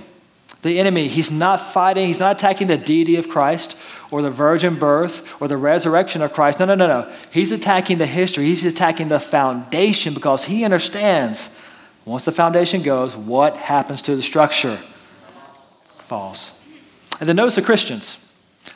the 0.62 0.80
enemy. 0.80 1.08
He's 1.08 1.32
not 1.32 1.60
fighting, 1.60 2.08
he's 2.08 2.20
not 2.20 2.38
attacking 2.38 2.68
the 2.68 2.78
deity 2.78 3.16
of 3.16 3.28
Christ 3.30 3.78
or 4.12 4.22
the 4.22 4.30
virgin 4.30 4.76
birth 4.76 5.42
or 5.42 5.48
the 5.48 5.58
resurrection 5.58 6.22
of 6.22 6.34
Christ. 6.34 6.60
No, 6.60 6.66
no, 6.66 6.76
no, 6.76 6.88
no. 6.88 7.14
He's 7.32 7.52
attacking 7.52 7.98
the 7.98 8.06
history, 8.06 8.46
he's 8.46 8.66
attacking 8.66 9.10
the 9.10 9.20
foundation 9.20 10.14
because 10.14 10.46
he 10.46 10.64
understands 10.64 11.58
once 12.06 12.26
the 12.26 12.32
foundation 12.32 12.82
goes, 12.82 13.16
what 13.16 13.58
happens 13.58 14.02
to 14.04 14.16
the 14.16 14.22
structure? 14.22 14.76
Falls. 15.96 16.60
And 17.20 17.30
then 17.30 17.36
notice 17.36 17.56
the 17.56 17.62
Christians. 17.62 18.18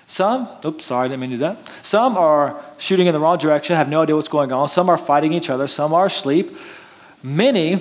Some, 0.07 0.47
oops, 0.63 0.85
sorry, 0.85 1.05
I 1.05 1.07
didn't 1.07 1.21
mean 1.21 1.31
to 1.31 1.35
do 1.37 1.39
that. 1.39 1.57
Some 1.81 2.15
are 2.17 2.63
shooting 2.77 3.07
in 3.07 3.13
the 3.13 3.19
wrong 3.19 3.37
direction, 3.37 3.75
have 3.75 3.89
no 3.89 4.01
idea 4.01 4.15
what's 4.15 4.27
going 4.27 4.51
on. 4.51 4.69
Some 4.69 4.89
are 4.89 4.97
fighting 4.97 5.33
each 5.33 5.49
other. 5.49 5.67
Some 5.67 5.93
are 5.93 6.05
asleep. 6.05 6.55
Many 7.23 7.77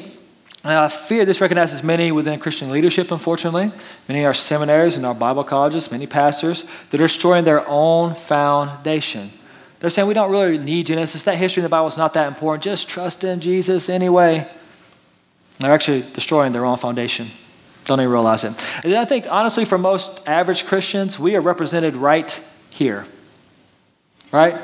and 0.65 0.73
I 0.73 0.89
fear 0.89 1.27
this 1.27 1.43
recognizes 1.43 1.83
many 1.83 2.11
within 2.11 2.41
Christian 2.41 2.71
leadership, 2.71 3.11
unfortunately. 3.11 3.71
Many 4.09 4.25
are 4.25 4.33
seminaries 4.33 4.97
and 4.97 5.05
our 5.05 5.15
Bible 5.15 5.45
colleges, 5.45 5.93
many 5.93 6.07
pastors 6.07 6.65
that 6.91 7.01
are 7.01 7.05
destroying 7.05 7.45
their 7.45 7.69
own 7.69 8.15
foundation. 8.15 9.31
They're 9.81 9.91
saying 9.91 10.09
we 10.09 10.15
don't 10.15 10.31
really 10.31 10.57
need 10.57 10.87
Genesis. 10.87 11.25
That 11.25 11.37
history 11.37 11.61
in 11.61 11.65
the 11.65 11.69
Bible 11.69 11.89
is 11.89 11.99
not 11.99 12.15
that 12.15 12.29
important. 12.29 12.65
Just 12.65 12.89
trust 12.89 13.25
in 13.25 13.41
Jesus 13.41 13.91
anyway. 13.91 14.49
They're 15.59 15.73
actually 15.73 16.01
destroying 16.15 16.53
their 16.53 16.65
own 16.65 16.79
foundation. 16.79 17.27
Don't 17.85 18.01
even 18.01 18.11
realize 18.11 18.45
it. 18.45 18.81
And 18.83 18.95
I 18.95 19.05
think, 19.05 19.27
honestly, 19.31 19.67
for 19.67 19.77
most 19.77 20.27
average 20.27 20.65
Christians, 20.65 21.19
we 21.19 21.37
are 21.37 21.43
represented 21.43 21.95
right 21.95 22.41
here. 22.71 23.07
Right? 24.33 24.59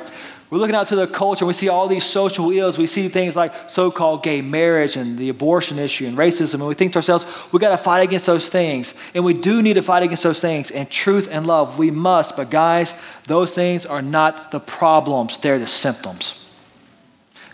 We're 0.51 0.59
looking 0.59 0.75
out 0.75 0.89
to 0.89 0.97
the 0.97 1.07
culture. 1.07 1.45
And 1.45 1.49
we 1.49 1.55
see 1.55 1.69
all 1.69 1.87
these 1.87 2.05
social 2.05 2.51
ills. 2.51 2.77
We 2.77 2.87
see 2.87 3.07
things 3.07 3.37
like 3.37 3.71
so 3.71 3.93
called 3.93 4.25
gay 4.25 4.41
marriage 4.41 4.97
and 4.97 5.17
the 5.17 5.29
abortion 5.29 5.79
issue 5.79 6.07
and 6.07 6.19
racism. 6.19 6.55
And 6.55 6.67
we 6.67 6.75
think 6.75 6.93
to 6.93 6.99
ourselves, 6.99 7.25
we 7.53 7.61
got 7.61 7.71
to 7.71 7.77
fight 7.77 8.01
against 8.01 8.27
those 8.27 8.49
things. 8.49 9.01
And 9.15 9.25
we 9.25 9.33
do 9.33 9.63
need 9.63 9.75
to 9.75 9.83
fight 9.83 10.03
against 10.03 10.25
those 10.25 10.41
things. 10.41 10.73
And 10.73 10.91
truth 10.91 11.29
and 11.31 11.47
love, 11.47 11.79
we 11.79 11.93
must. 11.93 12.37
But 12.37 12.51
guys, 12.51 13.01
those 13.25 13.55
things 13.55 13.87
are 13.87 14.03
not 14.03 14.51
the 14.51 14.59
problems, 14.59 15.39
they're 15.39 15.61
the 15.61 15.69
symptoms. 15.69 16.37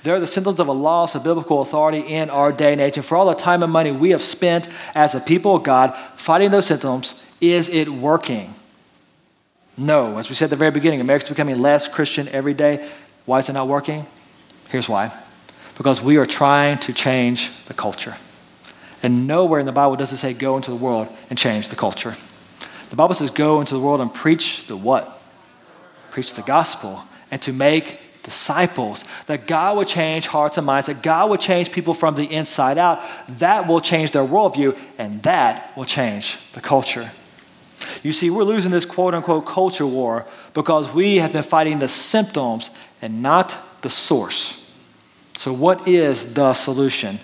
They're 0.02 0.20
the 0.20 0.26
symptoms 0.26 0.60
of 0.60 0.68
a 0.68 0.72
loss 0.72 1.16
of 1.16 1.24
biblical 1.24 1.60
authority 1.62 1.98
in 1.98 2.30
our 2.30 2.52
day 2.52 2.72
and 2.72 2.80
age. 2.80 2.96
And 2.96 3.04
for 3.04 3.16
all 3.16 3.26
the 3.26 3.34
time 3.34 3.64
and 3.64 3.72
money 3.72 3.90
we 3.90 4.10
have 4.10 4.22
spent 4.22 4.68
as 4.94 5.16
a 5.16 5.20
people 5.20 5.56
of 5.56 5.64
God 5.64 5.96
fighting 6.14 6.52
those 6.52 6.66
symptoms, 6.66 7.26
is 7.40 7.68
it 7.68 7.88
working? 7.88 8.54
No. 9.76 10.18
As 10.18 10.28
we 10.28 10.34
said 10.34 10.46
at 10.46 10.50
the 10.50 10.56
very 10.56 10.70
beginning, 10.70 11.00
America's 11.00 11.28
becoming 11.28 11.58
less 11.58 11.88
Christian 11.88 12.28
every 12.28 12.54
day. 12.54 12.88
Why 13.24 13.38
is 13.38 13.48
it 13.48 13.52
not 13.52 13.68
working? 13.68 14.06
Here's 14.70 14.88
why 14.88 15.12
because 15.76 16.00
we 16.00 16.16
are 16.16 16.26
trying 16.26 16.78
to 16.78 16.92
change 16.92 17.64
the 17.66 17.74
culture. 17.74 18.16
And 19.02 19.26
nowhere 19.26 19.60
in 19.60 19.66
the 19.66 19.72
Bible 19.72 19.96
does 19.96 20.12
it 20.12 20.16
say 20.16 20.32
go 20.32 20.56
into 20.56 20.70
the 20.70 20.76
world 20.76 21.08
and 21.28 21.38
change 21.38 21.68
the 21.68 21.76
culture. 21.76 22.14
The 22.90 22.96
Bible 22.96 23.14
says 23.14 23.30
go 23.30 23.60
into 23.60 23.74
the 23.74 23.80
world 23.80 24.00
and 24.00 24.12
preach 24.12 24.66
the 24.66 24.76
what? 24.76 25.20
Preach 26.10 26.34
the 26.34 26.42
gospel 26.42 27.02
and 27.30 27.42
to 27.42 27.52
make 27.52 27.98
disciples. 28.22 29.04
That 29.26 29.46
God 29.46 29.76
would 29.76 29.86
change 29.86 30.26
hearts 30.26 30.56
and 30.56 30.66
minds, 30.66 30.86
that 30.86 31.02
God 31.02 31.30
would 31.30 31.40
change 31.40 31.70
people 31.70 31.94
from 31.94 32.14
the 32.14 32.24
inside 32.24 32.78
out. 32.78 33.02
That 33.28 33.68
will 33.68 33.80
change 33.80 34.12
their 34.12 34.24
worldview, 34.24 34.76
and 34.98 35.22
that 35.24 35.76
will 35.76 35.84
change 35.84 36.52
the 36.52 36.60
culture. 36.60 37.10
You 38.06 38.12
see, 38.12 38.30
we're 38.30 38.44
losing 38.44 38.70
this 38.70 38.84
quote 38.84 39.14
unquote 39.14 39.46
culture 39.46 39.84
war 39.84 40.26
because 40.54 40.92
we 40.94 41.16
have 41.16 41.32
been 41.32 41.42
fighting 41.42 41.80
the 41.80 41.88
symptoms 41.88 42.70
and 43.02 43.20
not 43.20 43.58
the 43.82 43.90
source. 43.90 44.72
So, 45.34 45.52
what 45.52 45.88
is 45.88 46.34
the 46.34 46.54
solution? 46.54 47.18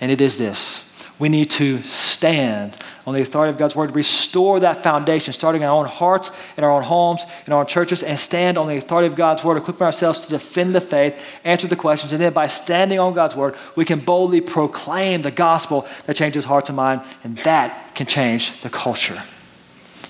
And 0.00 0.12
it 0.12 0.20
is 0.20 0.38
this 0.38 0.86
we 1.18 1.28
need 1.28 1.50
to 1.50 1.82
stand 1.82 2.78
on 3.08 3.14
the 3.14 3.22
authority 3.22 3.50
of 3.50 3.58
God's 3.58 3.74
word, 3.74 3.96
restore 3.96 4.60
that 4.60 4.84
foundation, 4.84 5.32
starting 5.32 5.62
in 5.62 5.68
our 5.68 5.74
own 5.74 5.86
hearts, 5.88 6.30
in 6.56 6.62
our 6.62 6.70
own 6.70 6.84
homes, 6.84 7.26
in 7.48 7.52
our 7.52 7.62
own 7.62 7.66
churches, 7.66 8.04
and 8.04 8.16
stand 8.16 8.56
on 8.56 8.68
the 8.68 8.76
authority 8.76 9.08
of 9.08 9.16
God's 9.16 9.42
word, 9.42 9.56
equipping 9.56 9.82
ourselves 9.82 10.26
to 10.26 10.30
defend 10.30 10.76
the 10.76 10.80
faith, 10.80 11.20
answer 11.42 11.66
the 11.66 11.74
questions, 11.74 12.12
and 12.12 12.20
then 12.20 12.32
by 12.32 12.46
standing 12.46 13.00
on 13.00 13.14
God's 13.14 13.34
word, 13.34 13.56
we 13.74 13.84
can 13.84 13.98
boldly 13.98 14.40
proclaim 14.40 15.22
the 15.22 15.32
gospel 15.32 15.88
that 16.06 16.14
changes 16.14 16.44
hearts 16.44 16.68
and 16.68 16.76
minds, 16.76 17.04
and 17.24 17.36
that 17.38 17.96
can 17.96 18.06
change 18.06 18.60
the 18.60 18.70
culture. 18.70 19.20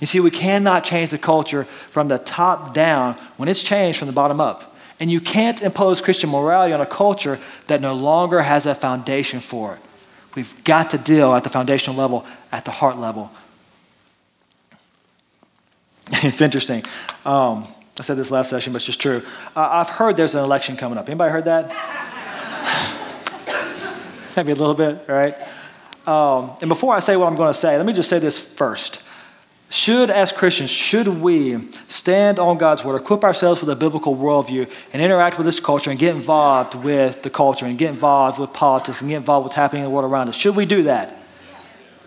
You 0.01 0.07
see, 0.07 0.19
we 0.19 0.31
cannot 0.31 0.83
change 0.83 1.11
the 1.11 1.19
culture 1.19 1.65
from 1.65 2.09
the 2.09 2.19
top 2.19 2.73
down 2.73 3.15
when 3.37 3.49
it's 3.49 3.63
changed 3.63 3.99
from 3.99 4.07
the 4.07 4.13
bottom 4.13 4.41
up. 4.41 4.75
And 4.99 5.11
you 5.11 5.21
can't 5.21 5.63
impose 5.63 6.01
Christian 6.01 6.31
morality 6.31 6.73
on 6.73 6.81
a 6.81 6.87
culture 6.87 7.39
that 7.69 7.81
no 7.81 7.95
longer 7.95 8.43
has 8.43 8.67
a 8.67 8.75
foundation 8.75 9.41
for 9.41 9.75
it. 9.75 9.81
We've 10.35 10.65
got 10.65 10.91
to 10.91 10.99
deal 10.99 11.35
at 11.35 11.45
the 11.45 11.51
foundational 11.51 11.99
level, 11.99 12.27
at 12.53 12.65
the 12.65 12.71
heart 12.71 12.99
level. 12.99 13.31
it's 16.13 16.41
interesting. 16.41 16.83
Um, 17.25 17.67
I 17.99 18.03
said 18.03 18.17
this 18.17 18.31
last 18.31 18.49
session, 18.51 18.73
but 18.73 18.77
it's 18.77 18.87
just 18.87 19.01
true. 19.01 19.23
Uh, 19.55 19.69
I've 19.71 19.91
heard 19.91 20.17
there's 20.17 20.35
an 20.35 20.43
election 20.43 20.77
coming 20.77 20.97
up. 20.97 21.09
Anybody 21.09 21.33
heard 21.33 21.45
that? 21.45 21.67
Maybe 24.37 24.53
a 24.53 24.55
little 24.55 24.75
bit, 24.75 25.07
right? 25.09 25.37
Um, 26.07 26.53
and 26.61 26.69
before 26.69 26.95
I 26.95 27.01
say 27.01 27.17
what 27.17 27.27
I'm 27.27 27.35
going 27.37 27.53
to 27.53 27.59
say, 27.59 27.77
let 27.77 27.85
me 27.85 27.93
just 27.93 28.09
say 28.09 28.19
this 28.19 28.39
first. 28.39 29.05
Should, 29.73 30.11
as 30.11 30.33
Christians, 30.33 30.69
should 30.69 31.07
we 31.07 31.57
stand 31.87 32.41
on 32.41 32.59
God's 32.59 32.85
word, 32.85 33.01
equip 33.01 33.23
ourselves 33.23 33.61
with 33.61 33.71
a 33.71 33.77
biblical 33.77 34.17
worldview, 34.17 34.69
and 34.93 35.01
interact 35.01 35.39
with 35.39 35.47
this 35.47 35.61
culture 35.61 35.91
and 35.91 35.99
get 35.99 36.17
involved 36.17 36.75
with 36.75 37.23
the 37.23 37.31
culture 37.31 37.67
and 37.67 37.79
get 37.79 37.91
involved 37.91 38.41
with 38.41 38.53
politics 38.53 39.01
and 39.01 39.09
get 39.09 39.19
involved 39.19 39.45
with 39.45 39.51
what's 39.51 39.55
happening 39.55 39.85
in 39.85 39.89
the 39.89 39.95
world 39.95 40.11
around 40.11 40.29
us? 40.29 40.35
Should 40.35 40.57
we 40.57 40.67
do 40.67 40.83
that? 40.83 41.17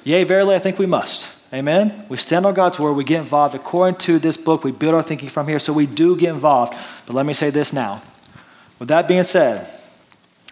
Yea, 0.03 0.25
verily, 0.25 0.55
I 0.55 0.59
think 0.59 0.77
we 0.77 0.85
must. 0.85 1.33
Amen? 1.53 2.05
We 2.09 2.17
stand 2.17 2.45
on 2.45 2.53
God's 2.53 2.81
word, 2.81 2.93
we 2.93 3.05
get 3.05 3.19
involved. 3.19 3.55
According 3.55 3.95
to 3.99 4.19
this 4.19 4.35
book, 4.35 4.65
we 4.65 4.73
build 4.73 4.95
our 4.95 5.01
thinking 5.01 5.29
from 5.29 5.47
here, 5.47 5.59
so 5.59 5.71
we 5.71 5.85
do 5.85 6.17
get 6.17 6.33
involved. 6.33 6.73
But 7.05 7.15
let 7.15 7.25
me 7.25 7.31
say 7.31 7.49
this 7.49 7.71
now. 7.71 8.01
With 8.77 8.89
that 8.89 9.07
being 9.07 9.23
said, 9.23 9.69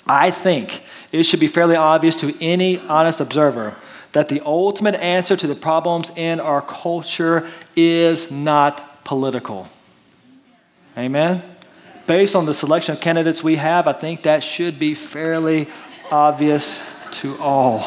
I 0.07 0.31
think 0.31 0.81
it 1.11 1.23
should 1.23 1.41
be 1.41 1.47
fairly 1.47 1.75
obvious 1.75 2.15
to 2.21 2.33
any 2.39 2.79
honest 2.79 3.19
observer 3.19 3.75
that 4.13 4.29
the 4.29 4.41
ultimate 4.45 4.95
answer 4.95 5.35
to 5.35 5.47
the 5.47 5.55
problems 5.55 6.11
in 6.15 6.39
our 6.39 6.61
culture 6.61 7.47
is 7.75 8.31
not 8.31 9.03
political. 9.03 9.67
Amen? 10.97 11.41
Based 12.07 12.35
on 12.35 12.45
the 12.45 12.53
selection 12.53 12.93
of 12.93 13.01
candidates 13.01 13.43
we 13.43 13.55
have, 13.55 13.87
I 13.87 13.93
think 13.93 14.23
that 14.23 14.43
should 14.43 14.77
be 14.77 14.95
fairly 14.95 15.67
obvious 16.11 16.85
to 17.11 17.37
all. 17.39 17.79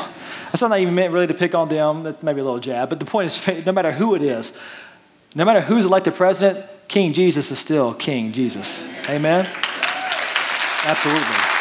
That's 0.46 0.62
not 0.62 0.78
even 0.78 0.94
meant 0.94 1.12
really 1.12 1.26
to 1.26 1.34
pick 1.34 1.54
on 1.54 1.68
them, 1.68 2.04
that 2.04 2.22
may 2.22 2.32
be 2.32 2.40
a 2.40 2.44
little 2.44 2.60
jab, 2.60 2.88
but 2.88 3.00
the 3.00 3.04
point 3.04 3.26
is 3.26 3.66
no 3.66 3.72
matter 3.72 3.92
who 3.92 4.14
it 4.14 4.22
is, 4.22 4.58
no 5.34 5.44
matter 5.44 5.60
who's 5.60 5.84
elected 5.84 6.14
president, 6.14 6.64
King 6.88 7.12
Jesus 7.12 7.50
is 7.50 7.58
still 7.58 7.92
King 7.92 8.32
Jesus. 8.32 8.88
Amen? 9.08 9.44
Absolutely. 10.86 11.53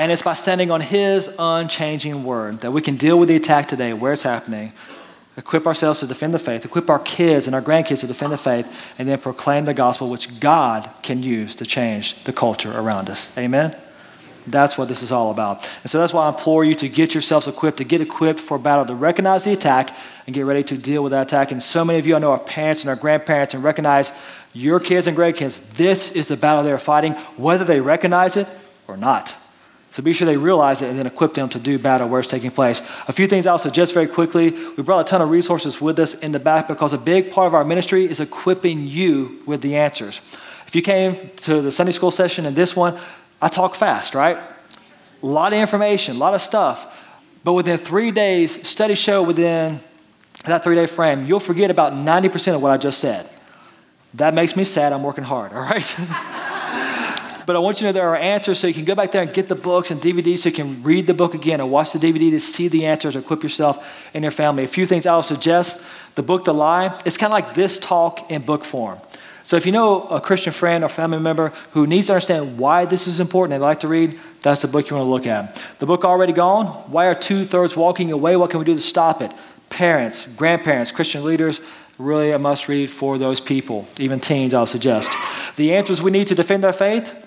And 0.00 0.10
it's 0.10 0.22
by 0.22 0.32
standing 0.32 0.70
on 0.70 0.80
His 0.80 1.28
unchanging 1.38 2.24
word 2.24 2.60
that 2.60 2.70
we 2.70 2.80
can 2.80 2.96
deal 2.96 3.18
with 3.18 3.28
the 3.28 3.36
attack 3.36 3.68
today, 3.68 3.92
where 3.92 4.14
it's 4.14 4.22
happening, 4.22 4.72
equip 5.36 5.66
ourselves 5.66 6.00
to 6.00 6.06
defend 6.06 6.32
the 6.32 6.38
faith, 6.38 6.64
equip 6.64 6.88
our 6.88 7.00
kids 7.00 7.46
and 7.46 7.54
our 7.54 7.60
grandkids 7.60 8.00
to 8.00 8.06
defend 8.06 8.32
the 8.32 8.38
faith, 8.38 8.94
and 8.98 9.06
then 9.06 9.18
proclaim 9.18 9.66
the 9.66 9.74
gospel, 9.74 10.08
which 10.08 10.40
God 10.40 10.88
can 11.02 11.22
use 11.22 11.54
to 11.56 11.66
change 11.66 12.24
the 12.24 12.32
culture 12.32 12.72
around 12.74 13.10
us. 13.10 13.36
Amen? 13.36 13.76
That's 14.46 14.78
what 14.78 14.88
this 14.88 15.02
is 15.02 15.12
all 15.12 15.32
about. 15.32 15.70
And 15.82 15.90
so 15.90 15.98
that's 15.98 16.14
why 16.14 16.24
I 16.24 16.28
implore 16.30 16.64
you 16.64 16.74
to 16.76 16.88
get 16.88 17.12
yourselves 17.12 17.46
equipped, 17.46 17.76
to 17.76 17.84
get 17.84 18.00
equipped 18.00 18.40
for 18.40 18.58
battle, 18.58 18.86
to 18.86 18.94
recognize 18.94 19.44
the 19.44 19.52
attack 19.52 19.94
and 20.26 20.34
get 20.34 20.46
ready 20.46 20.64
to 20.64 20.78
deal 20.78 21.02
with 21.02 21.12
that 21.12 21.26
attack. 21.26 21.52
And 21.52 21.62
so 21.62 21.84
many 21.84 21.98
of 21.98 22.06
you 22.06 22.16
I 22.16 22.20
know 22.20 22.32
are 22.32 22.38
parents 22.38 22.84
and 22.84 22.88
our 22.88 22.96
grandparents 22.96 23.52
and 23.52 23.62
recognize 23.62 24.14
your 24.54 24.80
kids 24.80 25.08
and 25.08 25.14
grandkids. 25.14 25.74
This 25.74 26.16
is 26.16 26.28
the 26.28 26.38
battle 26.38 26.64
they're 26.64 26.78
fighting, 26.78 27.12
whether 27.36 27.64
they 27.64 27.82
recognize 27.82 28.38
it 28.38 28.48
or 28.88 28.96
not. 28.96 29.36
So 29.92 30.02
be 30.04 30.12
sure 30.12 30.26
they 30.26 30.36
realize 30.36 30.82
it 30.82 30.88
and 30.88 30.98
then 30.98 31.06
equip 31.06 31.34
them 31.34 31.48
to 31.48 31.58
do 31.58 31.78
battle 31.78 32.08
where 32.08 32.20
it's 32.20 32.30
taking 32.30 32.52
place. 32.52 32.80
A 33.08 33.12
few 33.12 33.26
things 33.26 33.46
I'll 33.46 33.58
suggest 33.58 33.92
very 33.92 34.06
quickly. 34.06 34.50
We 34.76 34.82
brought 34.84 35.00
a 35.00 35.04
ton 35.04 35.20
of 35.20 35.30
resources 35.30 35.80
with 35.80 35.98
us 35.98 36.14
in 36.14 36.30
the 36.30 36.38
back 36.38 36.68
because 36.68 36.92
a 36.92 36.98
big 36.98 37.32
part 37.32 37.48
of 37.48 37.54
our 37.54 37.64
ministry 37.64 38.04
is 38.04 38.20
equipping 38.20 38.86
you 38.86 39.40
with 39.46 39.62
the 39.62 39.76
answers. 39.76 40.20
If 40.66 40.76
you 40.76 40.82
came 40.82 41.30
to 41.38 41.60
the 41.60 41.72
Sunday 41.72 41.90
school 41.90 42.12
session 42.12 42.46
and 42.46 42.54
this 42.54 42.76
one, 42.76 42.96
I 43.42 43.48
talk 43.48 43.74
fast, 43.74 44.14
right? 44.14 44.38
A 45.22 45.26
lot 45.26 45.52
of 45.52 45.58
information, 45.58 46.14
a 46.14 46.18
lot 46.18 46.34
of 46.34 46.40
stuff. 46.40 46.96
But 47.42 47.54
within 47.54 47.76
three 47.76 48.12
days, 48.12 48.68
studies 48.68 48.98
show 48.98 49.22
within 49.24 49.80
that 50.44 50.62
three 50.62 50.76
day 50.76 50.86
frame, 50.86 51.26
you'll 51.26 51.40
forget 51.40 51.70
about 51.70 51.94
90% 51.94 52.54
of 52.54 52.62
what 52.62 52.70
I 52.70 52.76
just 52.76 53.00
said. 53.00 53.28
That 54.14 54.34
makes 54.34 54.56
me 54.56 54.64
sad. 54.64 54.92
I'm 54.92 55.02
working 55.02 55.24
hard, 55.24 55.52
all 55.52 55.62
right? 55.62 55.96
but 57.50 57.56
I 57.56 57.58
want 57.58 57.80
you 57.80 57.80
to 57.80 57.84
know 57.86 57.92
there 57.92 58.08
are 58.08 58.14
answers 58.14 58.60
so 58.60 58.68
you 58.68 58.74
can 58.74 58.84
go 58.84 58.94
back 58.94 59.10
there 59.10 59.22
and 59.22 59.34
get 59.34 59.48
the 59.48 59.56
books 59.56 59.90
and 59.90 60.00
DVDs 60.00 60.38
so 60.38 60.50
you 60.50 60.54
can 60.54 60.84
read 60.84 61.08
the 61.08 61.14
book 61.14 61.34
again 61.34 61.58
and 61.58 61.68
watch 61.68 61.92
the 61.92 61.98
DVD 61.98 62.30
to 62.30 62.38
see 62.38 62.68
the 62.68 62.86
answers, 62.86 63.16
equip 63.16 63.42
yourself 63.42 64.08
and 64.14 64.22
your 64.22 64.30
family. 64.30 64.62
A 64.62 64.68
few 64.68 64.86
things 64.86 65.04
I 65.04 65.16
will 65.16 65.22
suggest 65.22 65.84
the 66.14 66.22
book, 66.22 66.44
The 66.44 66.54
Lie, 66.54 66.96
it's 67.04 67.18
kind 67.18 67.32
of 67.32 67.34
like 67.34 67.54
this 67.56 67.80
talk 67.80 68.30
in 68.30 68.42
book 68.42 68.64
form. 68.64 69.00
So 69.42 69.56
if 69.56 69.66
you 69.66 69.72
know 69.72 70.04
a 70.10 70.20
Christian 70.20 70.52
friend 70.52 70.84
or 70.84 70.88
family 70.88 71.18
member 71.18 71.48
who 71.72 71.88
needs 71.88 72.06
to 72.06 72.12
understand 72.12 72.56
why 72.56 72.84
this 72.84 73.08
is 73.08 73.18
important, 73.18 73.58
they 73.58 73.58
like 73.58 73.80
to 73.80 73.88
read, 73.88 74.16
that's 74.42 74.62
the 74.62 74.68
book 74.68 74.88
you 74.88 74.94
want 74.94 75.06
to 75.06 75.10
look 75.10 75.26
at. 75.26 75.60
The 75.80 75.86
book 75.86 76.04
Already 76.04 76.32
Gone, 76.32 76.66
Why 76.66 77.06
Are 77.06 77.16
Two 77.16 77.44
Thirds 77.44 77.76
Walking 77.76 78.12
Away? 78.12 78.36
What 78.36 78.50
Can 78.50 78.60
We 78.60 78.64
Do 78.64 78.74
to 78.76 78.80
Stop 78.80 79.22
It? 79.22 79.32
Parents, 79.70 80.32
grandparents, 80.34 80.92
Christian 80.92 81.24
leaders, 81.24 81.60
really 81.98 82.30
a 82.30 82.38
must 82.38 82.68
read 82.68 82.90
for 82.90 83.18
those 83.18 83.40
people, 83.40 83.88
even 83.98 84.20
teens, 84.20 84.54
I'll 84.54 84.66
suggest. 84.66 85.10
The 85.56 85.74
answers 85.74 86.00
we 86.00 86.12
need 86.12 86.28
to 86.28 86.36
defend 86.36 86.64
our 86.64 86.72
faith, 86.72 87.26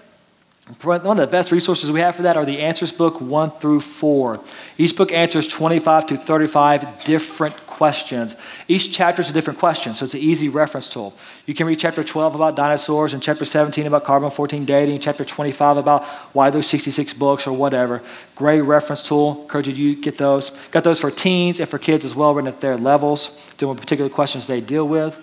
one 0.82 1.06
of 1.06 1.18
the 1.18 1.28
best 1.28 1.52
resources 1.52 1.92
we 1.92 2.00
have 2.00 2.16
for 2.16 2.22
that 2.22 2.38
are 2.38 2.46
the 2.46 2.60
Answers 2.62 2.94
book 2.94 3.20
1 3.20 3.52
through 3.52 3.82
4. 3.82 4.40
Each 4.78 4.96
book 4.96 5.12
answers 5.12 5.46
25 5.48 6.08
to 6.08 6.18
35 6.18 7.04
different 7.04 7.56
questions. 7.68 8.38
Each 8.70 8.90
chapter 8.96 9.22
is 9.22 9.30
a 9.30 9.34
different 9.34 9.60
question, 9.60 9.94
so 9.94 10.06
it's 10.06 10.14
an 10.14 10.22
easy 10.22 10.48
reference 10.48 10.88
tool. 10.88 11.14
You 11.48 11.54
can 11.54 11.68
read 11.68 11.80
chapter 11.80 12.02
12 12.02 12.36
about 12.36 12.56
dinosaurs, 12.56 13.14
and 13.14 13.22
chapter 13.22 13.44
17 13.44 13.86
about 13.88 14.06
carbon 14.06 14.32
14 14.32 14.64
dating, 14.64 15.02
chapter 15.02 15.26
25 15.26 15.76
about 15.76 16.06
why 16.32 16.50
those 16.50 16.68
66 16.68 17.14
books 17.14 17.46
or 17.46 17.52
whatever. 17.52 18.02
Great 18.36 18.62
reference 18.62 19.06
tool. 19.06 19.42
Encourage 19.42 19.68
you 19.68 19.96
to 19.96 20.02
get 20.02 20.18
those. 20.18 20.52
Got 20.72 20.86
those 20.86 21.02
for 21.02 21.12
teens 21.12 21.60
and 21.60 21.68
for 21.68 21.78
kids 21.78 22.06
as 22.06 22.16
well, 22.16 22.34
written 22.34 22.48
at 22.48 22.62
their 22.62 22.78
levels, 22.78 23.54
doing 23.58 23.76
particular 23.76 24.10
questions 24.10 24.48
they 24.48 24.62
deal 24.62 24.88
with. 24.88 25.18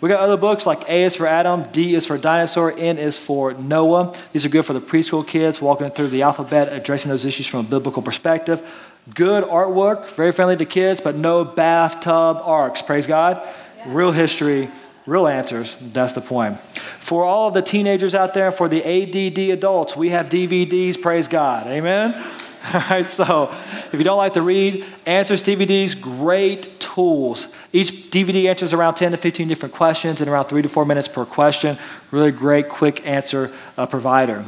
We 0.00 0.08
got 0.08 0.20
other 0.20 0.36
books 0.36 0.66
like 0.66 0.82
A 0.88 1.04
is 1.04 1.16
for 1.16 1.26
Adam, 1.26 1.62
D 1.72 1.94
is 1.94 2.04
for 2.04 2.18
dinosaur, 2.18 2.72
N 2.76 2.98
is 2.98 3.18
for 3.18 3.54
Noah. 3.54 4.14
These 4.32 4.44
are 4.44 4.50
good 4.50 4.64
for 4.64 4.74
the 4.74 4.80
preschool 4.80 5.26
kids 5.26 5.60
walking 5.60 5.88
through 5.90 6.08
the 6.08 6.22
alphabet, 6.22 6.72
addressing 6.72 7.10
those 7.10 7.24
issues 7.24 7.46
from 7.46 7.60
a 7.60 7.68
biblical 7.68 8.02
perspective. 8.02 8.62
Good 9.14 9.44
artwork, 9.44 10.10
very 10.10 10.32
friendly 10.32 10.56
to 10.56 10.66
kids, 10.66 11.00
but 11.00 11.14
no 11.14 11.44
bathtub 11.44 12.38
arks. 12.42 12.82
Praise 12.82 13.06
God. 13.06 13.40
Real 13.86 14.12
history, 14.12 14.68
real 15.06 15.26
answers. 15.28 15.76
That's 15.76 16.12
the 16.12 16.20
point. 16.20 16.58
For 16.58 17.24
all 17.24 17.48
of 17.48 17.54
the 17.54 17.62
teenagers 17.62 18.14
out 18.14 18.34
there, 18.34 18.50
for 18.50 18.68
the 18.68 18.82
ADD 18.84 19.38
adults, 19.50 19.96
we 19.96 20.10
have 20.10 20.28
DVDs. 20.28 21.00
Praise 21.00 21.28
God. 21.28 21.66
Amen. 21.68 22.12
All 22.74 22.80
right, 22.90 23.08
so 23.08 23.48
if 23.52 23.94
you 23.94 24.02
don't 24.02 24.16
like 24.16 24.32
to 24.32 24.42
read, 24.42 24.84
Answers 25.04 25.44
DVDs, 25.44 26.00
great 26.00 26.80
tools. 26.80 27.56
Each 27.72 27.90
DVD 27.90 28.48
answers 28.48 28.72
around 28.72 28.94
10 28.94 29.12
to 29.12 29.16
15 29.16 29.46
different 29.46 29.72
questions 29.72 30.20
in 30.20 30.28
around 30.28 30.46
three 30.46 30.62
to 30.62 30.68
four 30.68 30.84
minutes 30.84 31.06
per 31.06 31.24
question. 31.24 31.78
Really 32.10 32.32
great, 32.32 32.68
quick 32.68 33.06
answer 33.06 33.52
uh, 33.78 33.86
provider. 33.86 34.44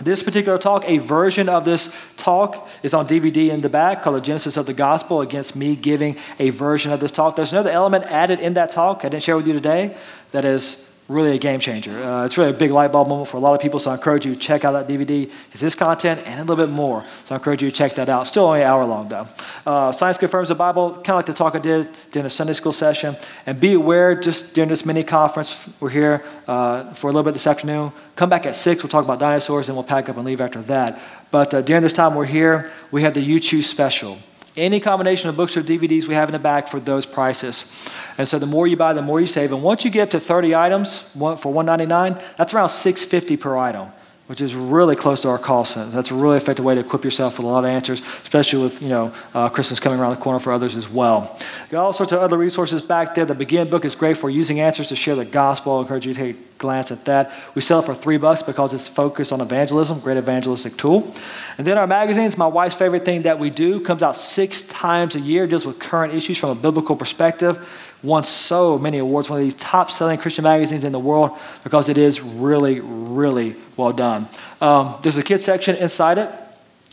This 0.00 0.22
particular 0.22 0.56
talk, 0.56 0.84
a 0.86 0.98
version 0.98 1.48
of 1.48 1.64
this 1.64 1.92
talk, 2.16 2.68
is 2.84 2.94
on 2.94 3.08
DVD 3.08 3.48
in 3.48 3.60
the 3.62 3.68
back 3.68 4.04
called 4.04 4.14
The 4.14 4.20
Genesis 4.20 4.56
of 4.56 4.66
the 4.66 4.74
Gospel, 4.74 5.20
against 5.20 5.56
me 5.56 5.74
giving 5.74 6.16
a 6.38 6.50
version 6.50 6.92
of 6.92 7.00
this 7.00 7.10
talk. 7.10 7.34
There's 7.34 7.52
another 7.52 7.70
element 7.70 8.04
added 8.04 8.38
in 8.38 8.54
that 8.54 8.70
talk 8.70 9.04
I 9.04 9.08
didn't 9.08 9.24
share 9.24 9.36
with 9.36 9.48
you 9.48 9.54
today 9.54 9.96
that 10.30 10.44
is 10.44 10.87
really 11.08 11.34
a 11.34 11.38
game 11.38 11.58
changer. 11.58 12.02
Uh, 12.02 12.26
it's 12.26 12.36
really 12.36 12.50
a 12.50 12.54
big 12.54 12.70
light 12.70 12.92
bulb 12.92 13.08
moment 13.08 13.28
for 13.28 13.38
a 13.38 13.40
lot 13.40 13.54
of 13.54 13.60
people, 13.60 13.78
so 13.78 13.90
I 13.90 13.94
encourage 13.94 14.26
you 14.26 14.34
to 14.34 14.38
check 14.38 14.64
out 14.64 14.72
that 14.72 14.86
DVD. 14.86 15.30
It's 15.52 15.60
this 15.60 15.74
content 15.74 16.20
and 16.26 16.38
a 16.38 16.44
little 16.44 16.66
bit 16.66 16.70
more, 16.70 17.02
so 17.24 17.34
I 17.34 17.38
encourage 17.38 17.62
you 17.62 17.70
to 17.70 17.76
check 17.76 17.94
that 17.94 18.10
out. 18.10 18.26
Still 18.26 18.46
only 18.46 18.60
an 18.60 18.66
hour 18.66 18.84
long, 18.84 19.08
though. 19.08 19.26
Uh, 19.64 19.90
Science 19.90 20.18
Confirms 20.18 20.50
the 20.50 20.54
Bible, 20.54 20.90
kind 20.92 21.10
of 21.10 21.16
like 21.16 21.26
the 21.26 21.32
talk 21.32 21.54
I 21.54 21.60
did 21.60 21.88
during 22.10 22.26
a 22.26 22.30
Sunday 22.30 22.52
school 22.52 22.74
session. 22.74 23.16
And 23.46 23.58
be 23.58 23.72
aware, 23.72 24.14
just 24.14 24.54
during 24.54 24.68
this 24.68 24.84
mini 24.84 25.02
conference, 25.02 25.72
we're 25.80 25.88
here 25.88 26.22
uh, 26.46 26.92
for 26.92 27.08
a 27.08 27.10
little 27.10 27.24
bit 27.24 27.32
this 27.32 27.46
afternoon. 27.46 27.92
Come 28.14 28.28
back 28.28 28.44
at 28.44 28.54
6, 28.54 28.82
we'll 28.82 28.90
talk 28.90 29.04
about 29.04 29.18
dinosaurs, 29.18 29.70
and 29.70 29.76
we'll 29.76 29.84
pack 29.84 30.10
up 30.10 30.16
and 30.16 30.26
leave 30.26 30.42
after 30.42 30.60
that. 30.62 31.00
But 31.30 31.54
uh, 31.54 31.62
during 31.62 31.82
this 31.82 31.94
time 31.94 32.14
we're 32.14 32.26
here, 32.26 32.70
we 32.90 33.02
have 33.02 33.14
the 33.14 33.22
You 33.22 33.40
Choose 33.40 33.68
Special. 33.68 34.18
Any 34.58 34.80
combination 34.80 35.30
of 35.30 35.36
books 35.36 35.56
or 35.56 35.62
DVDs 35.62 36.06
we 36.06 36.14
have 36.14 36.28
in 36.28 36.32
the 36.32 36.38
back 36.38 36.68
for 36.68 36.80
those 36.80 37.06
prices. 37.06 37.90
And 38.18 38.26
so 38.26 38.38
the 38.38 38.46
more 38.46 38.66
you 38.66 38.76
buy, 38.76 38.92
the 38.92 39.02
more 39.02 39.20
you 39.20 39.26
save. 39.26 39.52
And 39.52 39.62
once 39.62 39.84
you 39.84 39.90
get 39.90 40.10
to 40.10 40.20
30 40.20 40.54
items 40.54 41.02
for 41.12 41.52
199 41.52 42.20
that's 42.36 42.52
around 42.52 42.68
650 42.68 43.36
per 43.36 43.56
item 43.56 43.92
which 44.28 44.42
is 44.42 44.54
really 44.54 44.94
close 44.94 45.22
to 45.22 45.28
our 45.28 45.38
cost. 45.38 45.74
That's 45.92 46.10
a 46.10 46.14
really 46.14 46.36
effective 46.36 46.62
way 46.62 46.74
to 46.74 46.82
equip 46.82 47.02
yourself 47.02 47.38
with 47.38 47.46
a 47.46 47.48
lot 47.48 47.64
of 47.64 47.70
answers, 47.70 48.00
especially 48.00 48.62
with 48.62 48.82
you 48.82 48.90
know 48.90 49.12
uh, 49.34 49.48
Christmas 49.48 49.80
coming 49.80 49.98
around 49.98 50.10
the 50.10 50.20
corner 50.20 50.38
for 50.38 50.52
others 50.52 50.76
as 50.76 50.88
well. 50.88 51.36
Got 51.70 51.82
all 51.82 51.92
sorts 51.94 52.12
of 52.12 52.20
other 52.20 52.36
resources 52.36 52.82
back 52.82 53.14
there. 53.14 53.24
The 53.24 53.34
Begin 53.34 53.70
book 53.70 53.86
is 53.86 53.94
great 53.94 54.18
for 54.18 54.28
using 54.28 54.60
answers 54.60 54.88
to 54.88 54.96
share 54.96 55.14
the 55.14 55.24
gospel. 55.24 55.78
I 55.78 55.80
encourage 55.80 56.06
you 56.06 56.12
to 56.12 56.20
take 56.20 56.36
a 56.36 56.58
glance 56.58 56.92
at 56.92 57.06
that. 57.06 57.32
We 57.54 57.62
sell 57.62 57.80
it 57.80 57.86
for 57.86 57.94
three 57.94 58.18
bucks 58.18 58.42
because 58.42 58.74
it's 58.74 58.86
focused 58.86 59.32
on 59.32 59.40
evangelism, 59.40 60.00
great 60.00 60.18
evangelistic 60.18 60.76
tool. 60.76 61.14
And 61.56 61.66
then 61.66 61.78
our 61.78 61.86
magazines, 61.86 62.36
my 62.36 62.46
wife's 62.46 62.74
favorite 62.74 63.06
thing 63.06 63.22
that 63.22 63.38
we 63.38 63.48
do, 63.48 63.80
comes 63.80 64.02
out 64.02 64.14
six 64.14 64.62
times 64.62 65.16
a 65.16 65.20
year, 65.20 65.46
deals 65.46 65.64
with 65.64 65.78
current 65.78 66.12
issues 66.12 66.36
from 66.36 66.50
a 66.50 66.54
biblical 66.54 66.96
perspective 66.96 67.66
won 68.02 68.22
so 68.22 68.78
many 68.78 68.98
awards, 68.98 69.28
one 69.28 69.40
of 69.40 69.44
these 69.44 69.54
top 69.54 69.90
selling 69.90 70.18
Christian 70.18 70.44
magazines 70.44 70.84
in 70.84 70.92
the 70.92 70.98
world, 70.98 71.36
because 71.64 71.88
it 71.88 71.98
is 71.98 72.20
really, 72.20 72.80
really 73.18 73.56
well 73.76 73.92
done. 73.92 74.28
Um, 74.60 74.96
there's 75.02 75.18
a 75.18 75.22
kids 75.22 75.44
section 75.44 75.76
inside 75.76 76.18
it 76.18 76.30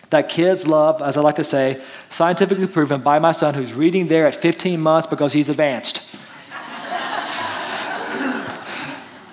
that 0.09 0.29
kids 0.29 0.67
love, 0.67 1.01
as 1.01 1.17
I 1.17 1.21
like 1.21 1.35
to 1.35 1.43
say, 1.43 1.81
scientifically 2.09 2.67
proven 2.67 3.01
by 3.01 3.19
my 3.19 3.31
son 3.31 3.53
who's 3.53 3.73
reading 3.73 4.07
there 4.07 4.25
at 4.27 4.35
15 4.35 4.79
months 4.79 5.07
because 5.07 5.33
he's 5.33 5.49
advanced. 5.49 6.11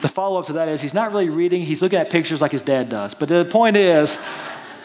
the 0.01 0.09
follow 0.09 0.40
up 0.40 0.47
to 0.47 0.53
that 0.55 0.68
is 0.68 0.80
he's 0.80 0.95
not 0.95 1.12
really 1.12 1.28
reading, 1.28 1.62
he's 1.62 1.82
looking 1.82 1.99
at 1.99 2.11
pictures 2.11 2.40
like 2.40 2.53
his 2.53 2.62
dad 2.62 2.88
does. 2.88 3.14
But 3.14 3.28
the 3.28 3.45
point 3.45 3.76
is, 3.76 4.18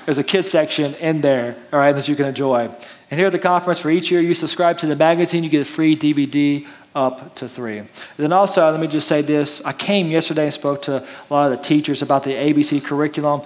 there's 0.05 0.18
a 0.18 0.24
kids 0.24 0.49
section 0.49 0.93
in 0.95 1.22
there, 1.22 1.55
all 1.74 1.80
right, 1.80 1.93
that 1.93 2.08
you 2.08 2.16
can 2.16 2.26
enjoy. 2.26 2.70
And 3.10 3.18
here 3.18 3.28
at 3.28 3.32
the 3.32 3.39
conference, 3.39 3.80
for 3.80 3.89
each 3.89 4.12
year 4.12 4.22
you 4.22 4.34
subscribe 4.34 4.78
to 4.80 4.86
the 4.86 4.95
magazine, 4.95 5.43
you 5.43 5.49
get 5.49 5.62
a 5.62 5.66
free 5.66 5.95
DVD 5.95 6.68
up 6.93 7.36
to 7.36 7.47
three. 7.47 7.78
And 7.78 7.89
then 8.18 8.34
also, 8.34 8.70
let 8.70 8.80
me 8.80 8.88
just 8.88 9.08
say 9.08 9.22
this 9.22 9.64
I 9.64 9.72
came 9.72 10.08
yesterday 10.08 10.45
and 10.45 10.53
spoke 10.53 10.82
to 10.84 10.97
a 10.97 11.34
lot 11.34 11.51
of 11.51 11.58
the 11.58 11.64
teachers 11.64 12.01
about 12.01 12.24
the 12.24 12.34
ABC 12.34 12.84
curriculum. 12.84 13.41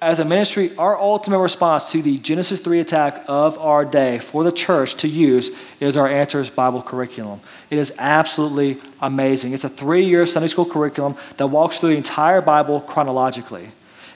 As 0.00 0.20
a 0.20 0.24
ministry, 0.24 0.76
our 0.76 0.96
ultimate 0.96 1.40
response 1.40 1.90
to 1.90 2.00
the 2.00 2.18
Genesis 2.18 2.60
3 2.60 2.78
attack 2.78 3.24
of 3.26 3.58
our 3.58 3.84
day 3.84 4.20
for 4.20 4.44
the 4.44 4.52
church 4.52 4.94
to 4.96 5.08
use 5.08 5.50
is 5.80 5.96
our 5.96 6.06
Answers 6.06 6.50
Bible 6.50 6.82
curriculum. 6.82 7.40
It 7.68 7.78
is 7.78 7.92
absolutely 7.98 8.78
amazing. 9.00 9.54
It's 9.54 9.64
a 9.64 9.68
three 9.68 10.04
year 10.04 10.24
Sunday 10.24 10.46
school 10.46 10.64
curriculum 10.64 11.16
that 11.36 11.48
walks 11.48 11.78
through 11.78 11.90
the 11.90 11.96
entire 11.96 12.40
Bible 12.40 12.80
chronologically. 12.80 13.70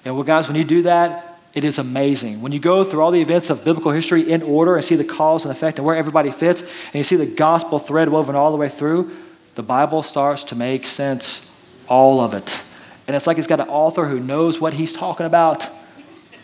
And 0.05 0.14
well, 0.14 0.24
guys, 0.24 0.47
when 0.47 0.57
you 0.57 0.64
do 0.64 0.83
that, 0.83 1.32
it 1.55 1.64
is 1.64 1.78
amazing. 1.78 2.40
When 2.40 2.53
you 2.53 2.61
go 2.61 2.82
through 2.82 3.03
all 3.03 3.11
the 3.11 3.20
events 3.20 3.50
of 3.50 3.64
biblical 3.64 3.92
history 3.92 4.22
in 4.22 4.42
order 4.42 4.74
and 4.76 4.84
see 4.84 4.96
the 4.96 5.05
cause 5.05 5.44
and 5.44 5.53
effect 5.53 5.78
and 5.78 5.86
where 5.86 5.96
everybody 5.96 6.30
fits, 6.30 6.62
and 6.62 6.94
you 6.94 7.03
see 7.03 7.16
the 7.16 7.26
gospel 7.26 7.78
thread 7.78 8.09
woven 8.09 8.34
all 8.34 8.50
the 8.50 8.57
way 8.57 8.68
through, 8.68 9.11
the 9.55 9.62
Bible 9.62 10.03
starts 10.03 10.44
to 10.44 10.57
make 10.57 10.86
sense, 10.86 11.48
all 11.88 12.20
of 12.20 12.32
it. 12.32 12.59
And 13.07 13.14
it's 13.14 13.26
like 13.26 13.36
it's 13.36 13.46
got 13.46 13.61
an 13.61 13.68
author 13.68 14.07
who 14.07 14.18
knows 14.18 14.61
what 14.61 14.72
he's 14.72 14.92
talking 14.92 15.26
about. 15.26 15.68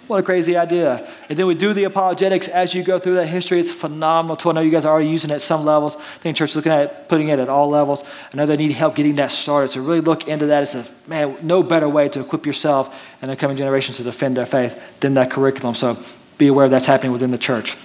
What 0.08 0.18
a 0.18 0.22
crazy 0.22 0.56
idea. 0.56 1.06
And 1.28 1.38
then 1.38 1.46
we 1.46 1.54
do 1.54 1.74
the 1.74 1.84
apologetics 1.84 2.48
as 2.48 2.74
you 2.74 2.82
go 2.82 2.98
through 2.98 3.16
that 3.16 3.26
history. 3.26 3.60
It's 3.60 3.70
phenomenal 3.70 4.36
tool. 4.36 4.52
I 4.52 4.54
know 4.54 4.60
you 4.62 4.70
guys 4.70 4.86
are 4.86 4.92
already 4.92 5.10
using 5.10 5.30
it 5.30 5.34
at 5.34 5.42
some 5.42 5.66
levels. 5.66 5.96
I 5.96 6.00
think 6.00 6.34
church 6.34 6.50
is 6.50 6.56
looking 6.56 6.72
at 6.72 6.84
it, 6.86 7.08
putting 7.10 7.28
it 7.28 7.38
at 7.38 7.50
all 7.50 7.68
levels. 7.68 8.04
I 8.32 8.36
know 8.36 8.46
they 8.46 8.56
need 8.56 8.72
help 8.72 8.96
getting 8.96 9.16
that 9.16 9.30
started. 9.30 9.68
So 9.68 9.82
really 9.82 10.00
look 10.00 10.26
into 10.26 10.46
that. 10.46 10.62
It's 10.62 10.74
a, 10.74 11.10
man, 11.10 11.36
no 11.42 11.62
better 11.62 11.90
way 11.90 12.08
to 12.08 12.20
equip 12.20 12.46
yourself 12.46 13.06
and 13.20 13.30
the 13.30 13.36
coming 13.36 13.58
generations 13.58 13.98
to 13.98 14.02
defend 14.02 14.34
their 14.34 14.46
faith 14.46 14.98
than 15.00 15.12
that 15.14 15.30
curriculum. 15.30 15.74
So 15.74 15.96
be 16.38 16.46
aware 16.46 16.70
that's 16.70 16.86
happening 16.86 17.12
within 17.12 17.30
the 17.30 17.38
church. 17.38 17.76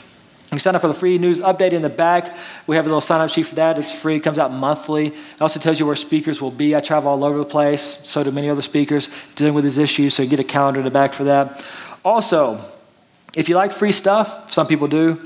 You 0.54 0.60
sign 0.60 0.76
up 0.76 0.82
for 0.82 0.88
the 0.88 0.94
free 0.94 1.18
news 1.18 1.42
update 1.42 1.74
in 1.74 1.82
the 1.82 1.90
back. 1.90 2.36
We 2.68 2.76
have 2.76 2.86
a 2.86 2.88
little 2.88 3.02
sign 3.02 3.22
up 3.22 3.30
sheet 3.32 3.48
for 3.48 3.56
that. 3.56 3.80
It's 3.80 3.92
free, 3.92 4.18
it 4.18 4.20
comes 4.20 4.38
out 4.38 4.52
monthly. 4.52 5.08
It 5.08 5.42
also 5.42 5.60
tells 5.60 5.80
you 5.80 5.88
where 5.88 5.96
speakers 5.96 6.42
will 6.42 6.52
be. 6.52 6.76
I 6.76 6.80
travel 6.80 7.10
all 7.10 7.24
over 7.24 7.40
the 7.40 7.46
place, 7.46 7.82
so 7.82 8.24
do 8.24 8.32
many 8.32 8.50
other 8.50 8.62
speakers 8.62 9.10
dealing 9.34 9.56
with 9.56 9.64
these 9.64 9.80
issues, 9.80 10.14
so 10.14 10.22
you 10.22 10.30
get 10.30 10.40
a 10.40 10.44
calendar 10.44 10.80
in 10.80 10.86
the 10.86 10.92
back 10.92 11.14
for 11.14 11.24
that. 11.24 11.68
Also, 12.04 12.60
if 13.36 13.50
you 13.50 13.56
like 13.56 13.72
free 13.72 13.92
stuff, 13.92 14.52
some 14.52 14.68
people 14.68 14.88
do, 14.88 15.20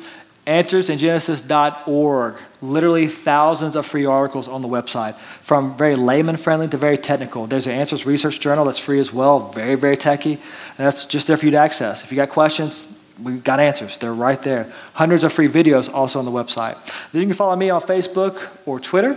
answersingenesis.org. 0.45 2.35
Literally 2.61 3.07
thousands 3.07 3.75
of 3.75 3.85
free 3.85 4.05
articles 4.05 4.47
on 4.47 4.61
the 4.61 4.67
website, 4.67 5.15
from 5.15 5.77
very 5.77 5.95
layman 5.95 6.37
friendly 6.37 6.67
to 6.69 6.77
very 6.77 6.97
technical. 6.97 7.45
There's 7.45 7.67
an 7.67 7.73
Answers 7.73 8.05
Research 8.05 8.39
Journal 8.39 8.65
that's 8.65 8.79
free 8.79 8.99
as 8.99 9.13
well, 9.13 9.51
very, 9.51 9.75
very 9.75 9.97
techy, 9.97 10.33
and 10.33 10.39
that's 10.77 11.05
just 11.05 11.27
there 11.27 11.37
for 11.37 11.45
you 11.45 11.51
to 11.51 11.57
access. 11.57 12.03
If 12.03 12.11
you 12.11 12.15
got 12.15 12.29
questions, 12.29 12.97
we've 13.21 13.43
got 13.43 13.59
answers. 13.59 13.97
They're 13.97 14.13
right 14.13 14.41
there. 14.41 14.71
Hundreds 14.93 15.23
of 15.23 15.33
free 15.33 15.47
videos 15.47 15.93
also 15.93 16.17
on 16.17 16.25
the 16.25 16.31
website. 16.31 16.77
Then 17.11 17.21
you 17.21 17.27
can 17.27 17.35
follow 17.35 17.55
me 17.55 17.69
on 17.69 17.81
Facebook 17.81 18.49
or 18.65 18.79
Twitter. 18.79 19.13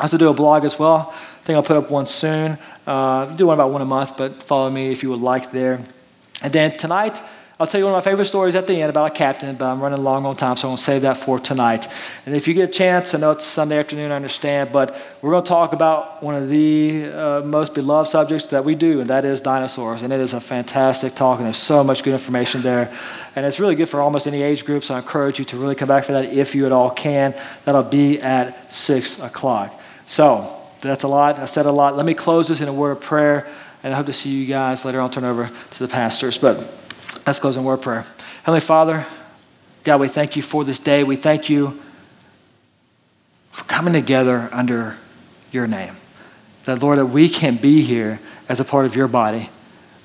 I 0.00 0.04
also 0.04 0.18
do 0.18 0.28
a 0.28 0.34
blog 0.34 0.64
as 0.64 0.78
well. 0.78 1.08
I 1.10 1.14
think 1.44 1.56
I'll 1.56 1.62
put 1.62 1.76
up 1.76 1.90
one 1.90 2.06
soon. 2.06 2.58
Uh, 2.86 3.26
do 3.36 3.46
one 3.46 3.54
about 3.54 3.70
one 3.70 3.80
a 3.80 3.86
month, 3.86 4.16
but 4.16 4.42
follow 4.42 4.68
me 4.70 4.92
if 4.92 5.02
you 5.02 5.10
would 5.10 5.20
like 5.20 5.50
there. 5.50 5.80
And 6.42 6.52
then 6.52 6.76
tonight, 6.76 7.20
I'll 7.60 7.66
tell 7.66 7.80
you 7.80 7.86
one 7.86 7.94
of 7.94 8.04
my 8.04 8.08
favorite 8.08 8.26
stories 8.26 8.54
at 8.54 8.68
the 8.68 8.80
end 8.80 8.88
about 8.88 9.10
a 9.10 9.14
captain, 9.14 9.56
but 9.56 9.66
I'm 9.66 9.80
running 9.80 10.04
long 10.04 10.24
on 10.24 10.36
time, 10.36 10.56
so 10.56 10.68
I'm 10.68 10.70
going 10.70 10.76
to 10.76 10.82
save 10.84 11.02
that 11.02 11.16
for 11.16 11.40
tonight. 11.40 11.88
And 12.24 12.36
if 12.36 12.46
you 12.46 12.54
get 12.54 12.68
a 12.68 12.72
chance, 12.72 13.14
I 13.14 13.18
know 13.18 13.32
it's 13.32 13.42
Sunday 13.42 13.76
afternoon, 13.80 14.12
I 14.12 14.14
understand, 14.14 14.70
but 14.70 14.94
we're 15.20 15.32
going 15.32 15.42
to 15.42 15.48
talk 15.48 15.72
about 15.72 16.22
one 16.22 16.36
of 16.36 16.48
the 16.48 17.06
uh, 17.06 17.42
most 17.44 17.74
beloved 17.74 18.08
subjects 18.08 18.46
that 18.48 18.64
we 18.64 18.76
do, 18.76 19.00
and 19.00 19.10
that 19.10 19.24
is 19.24 19.40
dinosaurs. 19.40 20.02
And 20.02 20.12
it 20.12 20.20
is 20.20 20.34
a 20.34 20.40
fantastic 20.40 21.16
talk, 21.16 21.38
and 21.38 21.46
there's 21.46 21.56
so 21.56 21.82
much 21.82 22.04
good 22.04 22.12
information 22.12 22.62
there. 22.62 22.96
And 23.34 23.44
it's 23.44 23.58
really 23.58 23.74
good 23.74 23.88
for 23.88 24.00
almost 24.00 24.28
any 24.28 24.40
age 24.40 24.64
group, 24.64 24.84
so 24.84 24.94
I 24.94 24.98
encourage 24.98 25.40
you 25.40 25.44
to 25.46 25.56
really 25.56 25.74
come 25.74 25.88
back 25.88 26.04
for 26.04 26.12
that 26.12 26.26
if 26.26 26.54
you 26.54 26.64
at 26.64 26.70
all 26.70 26.90
can. 26.90 27.34
That'll 27.64 27.82
be 27.82 28.20
at 28.20 28.72
6 28.72 29.20
o'clock. 29.20 29.74
So, 30.06 30.54
that's 30.80 31.02
a 31.02 31.08
lot. 31.08 31.40
I 31.40 31.46
said 31.46 31.66
a 31.66 31.72
lot. 31.72 31.96
Let 31.96 32.06
me 32.06 32.14
close 32.14 32.46
this 32.46 32.60
in 32.60 32.68
a 32.68 32.72
word 32.72 32.92
of 32.92 33.00
prayer. 33.00 33.48
And 33.82 33.92
I 33.92 33.96
hope 33.96 34.06
to 34.06 34.12
see 34.12 34.30
you 34.30 34.46
guys 34.46 34.84
later. 34.84 35.00
I'll 35.00 35.10
turn 35.10 35.24
over 35.24 35.50
to 35.70 35.78
the 35.78 35.88
pastors. 35.88 36.38
But 36.38 36.58
let's 37.26 37.38
close 37.38 37.56
in 37.56 37.64
word 37.64 37.82
prayer. 37.82 38.04
Heavenly 38.42 38.60
Father, 38.60 39.06
God, 39.84 40.00
we 40.00 40.08
thank 40.08 40.36
you 40.36 40.42
for 40.42 40.64
this 40.64 40.78
day. 40.78 41.04
We 41.04 41.16
thank 41.16 41.48
you 41.48 41.80
for 43.50 43.64
coming 43.64 43.92
together 43.92 44.48
under 44.52 44.96
your 45.52 45.66
name. 45.66 45.94
That, 46.64 46.82
Lord, 46.82 46.98
that 46.98 47.06
we 47.06 47.28
can 47.28 47.56
be 47.56 47.80
here 47.82 48.20
as 48.48 48.60
a 48.60 48.64
part 48.64 48.84
of 48.84 48.94
your 48.94 49.08
body. 49.08 49.48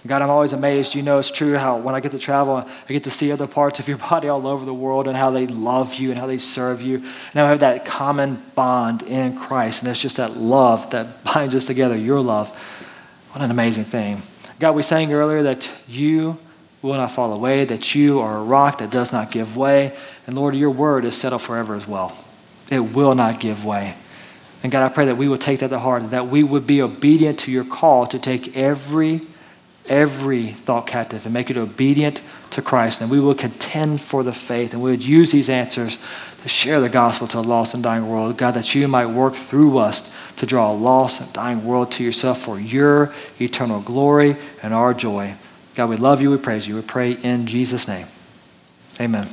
God, 0.06 0.22
I'm 0.22 0.30
always 0.30 0.52
amazed. 0.52 0.96
You 0.96 1.02
know, 1.02 1.20
it's 1.20 1.32
true 1.32 1.56
how 1.58 1.78
when 1.78 1.96
I 1.96 2.02
get 2.02 2.12
to 2.12 2.20
travel, 2.20 2.56
I 2.58 2.94
get 2.94 3.04
to 3.04 3.12
see 3.12 3.32
other 3.32 3.48
parts 3.48 3.80
of 3.80 3.88
your 3.88 3.98
body 3.98 4.28
all 4.28 4.46
over 4.46 4.66
the 4.66 4.74
world 4.74 5.08
and 5.08 5.16
how 5.16 5.32
they 5.32 5.48
love 5.48 5.96
you 5.96 6.10
and 6.10 6.20
how 6.20 6.28
they 6.28 6.38
serve 6.38 6.82
you. 6.82 6.98
And 6.98 7.42
I 7.42 7.50
have 7.50 7.62
that 7.62 7.86
common 7.86 8.44
bond 8.54 9.04
in 9.04 9.38
Christ. 9.38 9.82
And 9.82 9.90
it's 9.90 10.02
just 10.02 10.18
that 10.18 10.36
love 10.36 10.92
that 10.92 11.24
binds 11.24 11.56
us 11.56 11.66
together, 11.66 11.96
your 11.96 12.20
love. 12.20 12.52
What 13.34 13.44
an 13.44 13.50
amazing 13.50 13.86
thing. 13.86 14.22
God, 14.60 14.76
we 14.76 14.84
sang 14.84 15.12
earlier 15.12 15.42
that 15.42 15.68
you 15.88 16.38
will 16.84 16.94
not 16.94 17.10
fall 17.10 17.34
away, 17.34 17.66
that 17.66 17.96
you 17.96 18.20
are 18.20 18.38
a 18.38 18.44
rock 18.44 18.78
that 18.78 18.92
does 18.92 19.12
not 19.12 19.32
give 19.32 19.58
way. 19.58 19.98
And 20.28 20.36
Lord, 20.36 20.56
your 20.56 20.70
word 20.70 21.04
is 21.04 21.18
settled 21.18 21.42
forever 21.42 21.74
as 21.74 21.88
well. 21.88 22.16
It 22.70 22.94
will 22.94 23.16
not 23.16 23.40
give 23.40 23.66
way. 23.66 23.96
And 24.62 24.72
God, 24.72 24.86
I 24.86 24.94
pray 24.94 25.08
that 25.08 25.18
we 25.18 25.28
will 25.28 25.40
take 25.40 25.62
that 25.62 25.70
to 25.70 25.80
heart, 25.80 26.04
and 26.04 26.12
that 26.12 26.28
we 26.28 26.44
would 26.44 26.68
be 26.68 26.80
obedient 26.84 27.40
to 27.40 27.52
your 27.52 27.66
call 27.66 28.06
to 28.06 28.20
take 28.20 28.56
every, 28.56 29.22
every 29.90 30.50
thought 30.50 30.86
captive 30.86 31.26
and 31.26 31.34
make 31.34 31.50
it 31.50 31.58
obedient 31.58 32.22
to 32.52 32.62
Christ. 32.62 33.02
And 33.02 33.10
we 33.10 33.20
will 33.20 33.34
contend 33.34 34.00
for 34.00 34.22
the 34.22 34.32
faith, 34.32 34.74
and 34.74 34.84
we 34.84 34.92
would 34.92 35.04
use 35.04 35.32
these 35.32 35.50
answers 35.50 35.98
to 36.44 36.50
share 36.50 36.82
the 36.82 36.90
gospel 36.90 37.26
to 37.26 37.40
a 37.40 37.42
lost 37.42 37.74
and 37.74 37.82
dying 37.82 38.10
world. 38.10 38.38
God, 38.38 38.52
that 38.56 38.76
you 38.76 38.86
might 38.90 39.06
work 39.06 39.34
through 39.34 39.78
us 39.78 40.14
to 40.36 40.46
draw 40.46 40.74
a 40.74 40.76
lost 40.76 41.22
and 41.22 41.32
dying 41.32 41.64
world 41.64 41.90
to 41.94 42.04
yourself 42.04 42.42
for 42.42 42.60
your 42.60 43.14
eternal 43.40 43.80
glory 43.80 44.36
and 44.62 44.74
our 44.74 44.94
joy. 44.94 45.36
God, 45.76 45.90
we 45.90 45.96
love 45.96 46.20
you. 46.20 46.30
We 46.30 46.38
praise 46.38 46.68
you. 46.68 46.76
We 46.76 46.82
pray 46.82 47.14
in 47.14 47.48
Jesus' 47.48 47.88
name. 47.88 48.08
Amen. 49.00 49.30